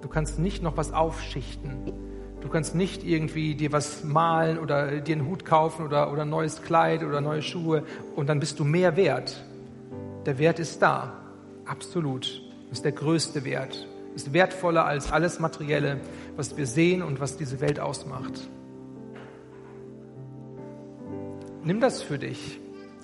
Du 0.00 0.08
kannst 0.08 0.38
nicht 0.38 0.62
noch 0.62 0.76
was 0.76 0.92
aufschichten. 0.92 1.92
Du 2.40 2.48
kannst 2.48 2.74
nicht 2.74 3.04
irgendwie 3.04 3.54
dir 3.54 3.72
was 3.72 4.04
malen 4.04 4.58
oder 4.58 5.00
dir 5.00 5.16
einen 5.16 5.26
Hut 5.26 5.44
kaufen 5.44 5.84
oder, 5.84 6.12
oder 6.12 6.22
ein 6.22 6.30
neues 6.30 6.62
Kleid 6.62 7.02
oder 7.02 7.20
neue 7.20 7.42
Schuhe 7.42 7.82
und 8.14 8.28
dann 8.28 8.38
bist 8.38 8.60
du 8.60 8.64
mehr 8.64 8.96
wert. 8.96 9.44
Der 10.24 10.38
Wert 10.38 10.58
ist 10.58 10.80
da. 10.80 11.14
Absolut. 11.64 12.42
Ist 12.70 12.84
der 12.84 12.92
größte 12.92 13.44
Wert. 13.44 13.88
Ist 14.14 14.32
wertvoller 14.32 14.84
als 14.84 15.10
alles 15.10 15.40
Materielle, 15.40 16.00
was 16.36 16.56
wir 16.56 16.66
sehen 16.66 17.02
und 17.02 17.20
was 17.20 17.36
diese 17.36 17.60
Welt 17.60 17.80
ausmacht. 17.80 18.48
Nimm 21.64 21.80
das 21.80 22.02
für 22.02 22.18
dich 22.18 22.60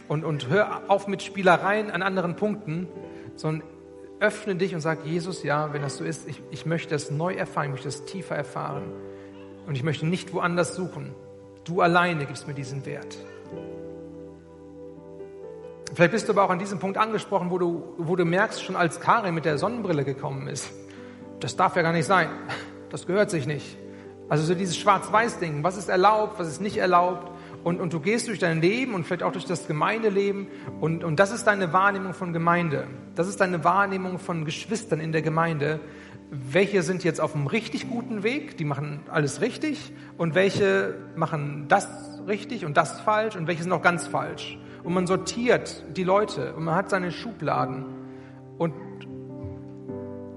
und, 0.09 0.25
und 0.25 0.49
hör 0.49 0.83
auf 0.89 1.09
mit 1.09 1.23
Spielereien 1.23 1.91
an 1.91 2.03
anderen 2.03 2.37
Punkten, 2.37 2.89
sondern 3.37 3.69
öffne 4.21 4.57
dich 4.57 4.75
und 4.75 4.81
sag, 4.81 5.05
Jesus, 5.05 5.43
ja, 5.43 5.73
wenn 5.73 5.83
das 5.83 5.97
so 5.97 6.05
ist, 6.05 6.29
ich, 6.29 6.43
ich 6.51 6.67
möchte 6.67 6.91
das 6.91 7.11
neu 7.11 7.35
erfahren, 7.35 7.67
ich 7.67 7.71
möchte 7.73 7.89
das 7.89 8.05
tiefer 8.05 8.35
erfahren. 8.35 8.85
Und 9.67 9.77
ich 9.77 9.83
möchte 9.83 10.07
nicht 10.07 10.33
woanders 10.33 10.75
suchen. 10.75 11.15
Du 11.65 11.81
alleine 11.81 12.27
gibst 12.27 12.47
mir 12.47 12.55
diesen 12.55 12.85
Wert. 12.85 13.17
Vielleicht 15.95 16.13
bist 16.13 16.29
du 16.29 16.33
aber 16.33 16.45
auch 16.45 16.51
an 16.51 16.59
diesem 16.59 16.79
Punkt 16.79 16.99
angesprochen, 16.99 17.51
wo 17.51 17.59
du, 17.59 17.95
wo 17.99 18.17
du 18.17 18.25
merkst, 18.25 18.63
schon 18.63 18.77
als 18.77 19.01
Karin 19.01 19.35
mit 19.35 19.45
der 19.45 19.59
Sonnenbrille 19.59 20.05
gekommen 20.05 20.49
ist, 20.49 20.71
das 21.41 21.57
darf 21.57 21.77
ja 21.77 21.83
gar 21.83 21.93
nicht 21.93 22.07
sein. 22.07 22.29
Das 22.91 23.07
gehört 23.07 23.31
sich 23.31 23.47
nicht. 23.47 23.79
Also 24.29 24.45
so 24.45 24.55
dieses 24.55 24.77
Schwarz-Weiß-Ding, 24.77 25.63
was 25.63 25.77
ist 25.77 25.89
erlaubt, 25.89 26.39
was 26.39 26.49
ist 26.49 26.61
nicht 26.61 26.77
erlaubt. 26.77 27.31
Und, 27.65 27.81
und 27.81 27.95
du 27.95 28.01
gehst 28.01 28.29
durch 28.29 28.39
dein 28.39 28.61
Leben 28.61 28.93
und 28.93 29.05
vielleicht 29.05 29.23
auch 29.23 29.33
durch 29.33 29.47
das 29.47 29.67
Gemeindeleben 29.67 30.49
und, 30.81 31.03
und 31.03 31.19
das 31.19 31.33
ist 31.33 31.45
deine 31.45 31.73
Wahrnehmung 31.73 32.13
von 32.13 32.35
Gemeinde. 32.35 32.87
Das 33.15 33.27
ist 33.27 33.41
deine 33.41 33.65
Wahrnehmung 33.65 34.19
von 34.19 34.45
Geschwistern 34.45 35.01
in 35.01 35.13
der 35.13 35.23
Gemeinde. 35.23 35.81
Welche 36.31 36.83
sind 36.83 37.05
jetzt 37.05 37.23
auf 37.23 37.35
einem 37.35 37.47
richtig 37.47 37.89
guten 37.89 38.23
Weg, 38.23 38.59
die 38.59 38.67
machen 38.67 39.01
alles 39.11 39.41
richtig 39.41 39.93
und 40.19 40.35
welche 40.35 40.95
machen 41.17 41.65
das 41.69 42.21
richtig 42.27 42.67
und 42.67 42.77
das 42.77 43.01
falsch 43.01 43.35
und 43.35 43.47
welche 43.47 43.63
sind 43.63 43.73
auch 43.73 43.83
ganz 43.83 44.07
falsch. 44.07 44.59
Und 44.83 44.93
man 44.93 45.07
sortiert 45.07 45.85
die 45.97 46.05
Leute 46.05 46.55
und 46.55 46.65
man 46.65 46.75
hat 46.75 46.91
seine 46.91 47.13
Schubladen 47.13 47.87
und 48.59 48.75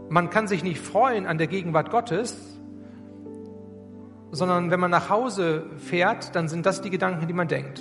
man 0.07 0.29
kann 0.29 0.47
sich 0.47 0.63
nicht 0.63 0.79
freuen 0.79 1.25
an 1.25 1.37
der 1.37 1.47
Gegenwart 1.47 1.91
Gottes, 1.91 2.56
sondern 4.31 4.71
wenn 4.71 4.79
man 4.79 4.91
nach 4.91 5.09
Hause 5.09 5.65
fährt, 5.77 6.35
dann 6.35 6.47
sind 6.47 6.65
das 6.65 6.81
die 6.81 6.89
Gedanken, 6.89 7.27
die 7.27 7.33
man 7.33 7.47
denkt. 7.47 7.79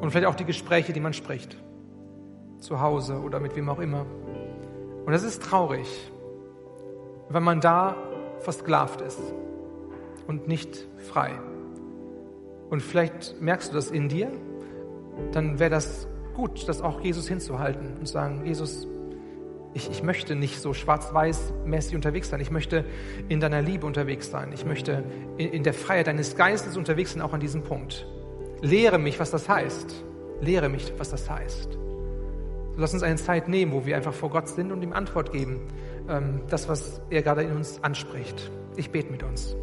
Und 0.00 0.10
vielleicht 0.10 0.26
auch 0.26 0.34
die 0.34 0.44
Gespräche, 0.44 0.92
die 0.92 1.00
man 1.00 1.12
spricht. 1.12 1.56
Zu 2.58 2.80
Hause 2.80 3.20
oder 3.20 3.40
mit 3.40 3.56
wem 3.56 3.68
auch 3.68 3.78
immer. 3.78 4.06
Und 5.04 5.12
das 5.12 5.22
ist 5.22 5.42
traurig, 5.42 5.86
wenn 7.28 7.42
man 7.42 7.60
da 7.60 7.96
versklavt 8.40 9.00
ist 9.00 9.20
und 10.26 10.48
nicht 10.48 10.86
frei. 10.98 11.32
Und 12.70 12.82
vielleicht 12.82 13.40
merkst 13.40 13.70
du 13.70 13.74
das 13.74 13.90
in 13.90 14.08
dir, 14.08 14.30
dann 15.32 15.58
wäre 15.58 15.70
das 15.70 16.08
gut, 16.34 16.68
das 16.68 16.80
auch 16.80 17.00
Jesus 17.00 17.28
hinzuhalten 17.28 17.96
und 17.98 18.06
sagen, 18.06 18.46
Jesus, 18.46 18.86
ich, 19.72 19.90
ich 19.90 20.02
möchte 20.02 20.34
nicht 20.34 20.60
so 20.60 20.74
schwarz-weiß-mäßig 20.74 21.94
unterwegs 21.94 22.28
sein. 22.28 22.40
Ich 22.40 22.50
möchte 22.50 22.84
in 23.28 23.40
deiner 23.40 23.62
Liebe 23.62 23.86
unterwegs 23.86 24.30
sein. 24.30 24.50
Ich 24.52 24.64
möchte 24.64 25.04
in, 25.36 25.50
in 25.52 25.62
der 25.62 25.74
Freiheit 25.74 26.08
deines 26.08 26.36
Geistes 26.36 26.76
unterwegs 26.76 27.12
sein, 27.12 27.22
auch 27.22 27.32
an 27.32 27.40
diesem 27.40 27.62
Punkt. 27.62 28.06
Lehre 28.60 28.98
mich, 28.98 29.20
was 29.20 29.30
das 29.30 29.48
heißt. 29.48 30.04
Lehre 30.40 30.68
mich, 30.68 30.92
was 30.98 31.10
das 31.10 31.30
heißt. 31.30 31.78
Lass 32.76 32.94
uns 32.94 33.02
eine 33.02 33.16
Zeit 33.16 33.48
nehmen, 33.48 33.72
wo 33.72 33.86
wir 33.86 33.96
einfach 33.96 34.14
vor 34.14 34.30
Gott 34.30 34.48
sind 34.48 34.72
und 34.72 34.82
ihm 34.82 34.92
Antwort 34.92 35.32
geben. 35.32 35.60
Ähm, 36.08 36.40
das, 36.48 36.68
was 36.68 37.00
er 37.10 37.22
gerade 37.22 37.42
in 37.42 37.52
uns 37.52 37.82
anspricht. 37.82 38.50
Ich 38.76 38.90
bete 38.90 39.12
mit 39.12 39.22
uns. 39.22 39.54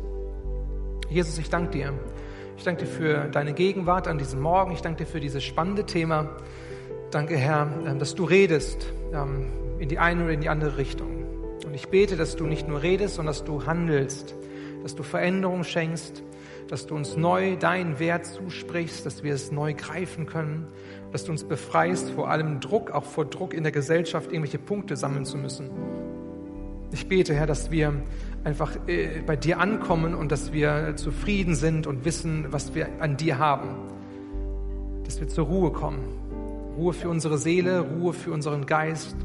Jesus, 1.10 1.38
ich 1.38 1.50
danke 1.50 1.72
dir. 1.72 1.94
Ich 2.58 2.64
danke 2.64 2.86
dir 2.86 2.90
für 2.90 3.28
deine 3.30 3.54
Gegenwart 3.54 4.08
an 4.08 4.18
diesem 4.18 4.40
Morgen. 4.40 4.72
Ich 4.72 4.82
danke 4.82 5.04
dir 5.04 5.10
für 5.10 5.20
dieses 5.20 5.44
spannende 5.44 5.86
Thema. 5.86 6.30
Danke, 7.12 7.36
Herr, 7.36 7.68
ähm, 7.86 8.00
dass 8.00 8.16
du 8.16 8.24
redest 8.24 8.94
ähm, 9.14 9.48
in 9.80 9.90
die 9.90 10.00
eine 10.00 10.24
oder 10.24 10.34
in 10.34 10.42
die 10.42 10.50
andere 10.50 10.78
Richtung. 10.78 11.26
Und 11.66 11.74
ich 11.74 11.88
bete, 11.90 12.16
dass 12.16 12.36
du 12.36 12.46
nicht 12.46 12.68
nur 12.68 12.82
redest, 12.82 13.16
sondern 13.16 13.34
dass 13.34 13.44
du 13.44 13.66
handelst, 13.66 14.36
dass 14.84 14.96
du 14.96 15.04
Veränderung 15.04 15.64
schenkst, 15.64 16.24
dass 16.68 16.88
du 16.88 16.96
uns 16.96 17.18
neu 17.18 17.56
deinen 17.56 18.00
Wert 18.00 18.26
zusprichst, 18.26 19.06
dass 19.06 19.24
wir 19.24 19.34
es 19.34 19.52
neu 19.52 19.74
greifen 19.74 20.26
können, 20.26 20.68
dass 21.12 21.26
du 21.26 21.32
uns 21.32 21.44
befreist 21.44 22.10
vor 22.12 22.30
allem 22.30 22.60
Druck, 22.60 22.92
auch 22.92 23.06
vor 23.06 23.26
Druck 23.26 23.54
in 23.54 23.64
der 23.64 23.72
Gesellschaft, 23.72 24.32
irgendwelche 24.32 24.60
Punkte 24.60 24.96
sammeln 24.98 25.26
zu 25.26 25.38
müssen. 25.38 25.70
Ich 26.92 27.08
bete, 27.08 27.34
Herr, 27.34 27.48
dass 27.48 27.72
wir 27.72 27.94
einfach 28.44 28.78
äh, 28.88 29.22
bei 29.26 29.36
dir 29.36 29.60
ankommen 29.60 30.16
und 30.16 30.32
dass 30.32 30.54
wir 30.54 30.96
zufrieden 30.96 31.56
sind 31.56 31.86
und 31.86 32.06
wissen, 32.06 32.46
was 32.50 32.76
wir 32.76 32.88
an 33.00 33.18
dir 33.18 33.40
haben. 33.40 33.70
Dass 35.04 35.20
wir 35.20 35.28
zur 35.28 35.48
Ruhe 35.48 35.72
kommen. 35.72 36.00
Ruhe 36.78 36.94
für 36.94 37.10
unsere 37.10 37.38
Seele, 37.38 37.82
Ruhe 37.82 38.14
für 38.14 38.32
unseren 38.32 38.66
Geist, 38.66 39.18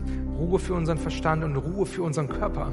Ruhe 0.42 0.58
für 0.58 0.74
unseren 0.74 0.98
Verstand 0.98 1.44
und 1.44 1.56
Ruhe 1.56 1.86
für 1.86 2.02
unseren 2.02 2.28
Körper. 2.28 2.72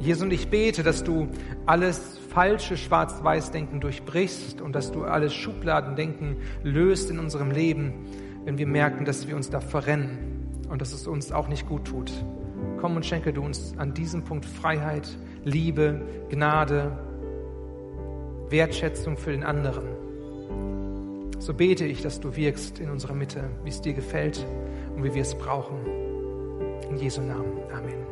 Jesus, 0.00 0.22
und 0.22 0.32
ich 0.32 0.48
bete, 0.48 0.82
dass 0.82 1.04
du 1.04 1.28
alles 1.66 2.18
falsche 2.30 2.78
Schwarz-Weiß-Denken 2.78 3.80
durchbrichst 3.80 4.62
und 4.62 4.74
dass 4.74 4.92
du 4.92 5.04
alles 5.04 5.34
Schubladendenken 5.34 6.36
löst 6.62 7.10
in 7.10 7.18
unserem 7.18 7.50
Leben, 7.50 7.92
wenn 8.44 8.56
wir 8.56 8.66
merken, 8.66 9.04
dass 9.04 9.28
wir 9.28 9.36
uns 9.36 9.50
da 9.50 9.60
verrennen 9.60 10.64
und 10.70 10.80
dass 10.80 10.92
es 10.94 11.06
uns 11.06 11.32
auch 11.32 11.48
nicht 11.48 11.68
gut 11.68 11.84
tut. 11.84 12.10
Komm 12.80 12.96
und 12.96 13.04
schenke 13.04 13.32
du 13.32 13.42
uns 13.42 13.74
an 13.76 13.92
diesem 13.92 14.24
Punkt 14.24 14.46
Freiheit, 14.46 15.08
Liebe, 15.44 16.00
Gnade, 16.30 16.98
Wertschätzung 18.48 19.18
für 19.18 19.32
den 19.32 19.44
anderen. 19.44 19.84
So 21.38 21.52
bete 21.52 21.84
ich, 21.84 22.00
dass 22.00 22.20
du 22.20 22.36
wirkst 22.36 22.78
in 22.78 22.88
unserer 22.88 23.14
Mitte, 23.14 23.44
wie 23.64 23.68
es 23.68 23.82
dir 23.82 23.92
gefällt 23.92 24.46
und 24.96 25.04
wie 25.04 25.14
wir 25.14 25.22
es 25.22 25.34
brauchen. 25.34 25.78
In 26.90 26.96
Jesu 26.96 27.20
Namen. 27.20 27.60
Amen. 27.72 28.03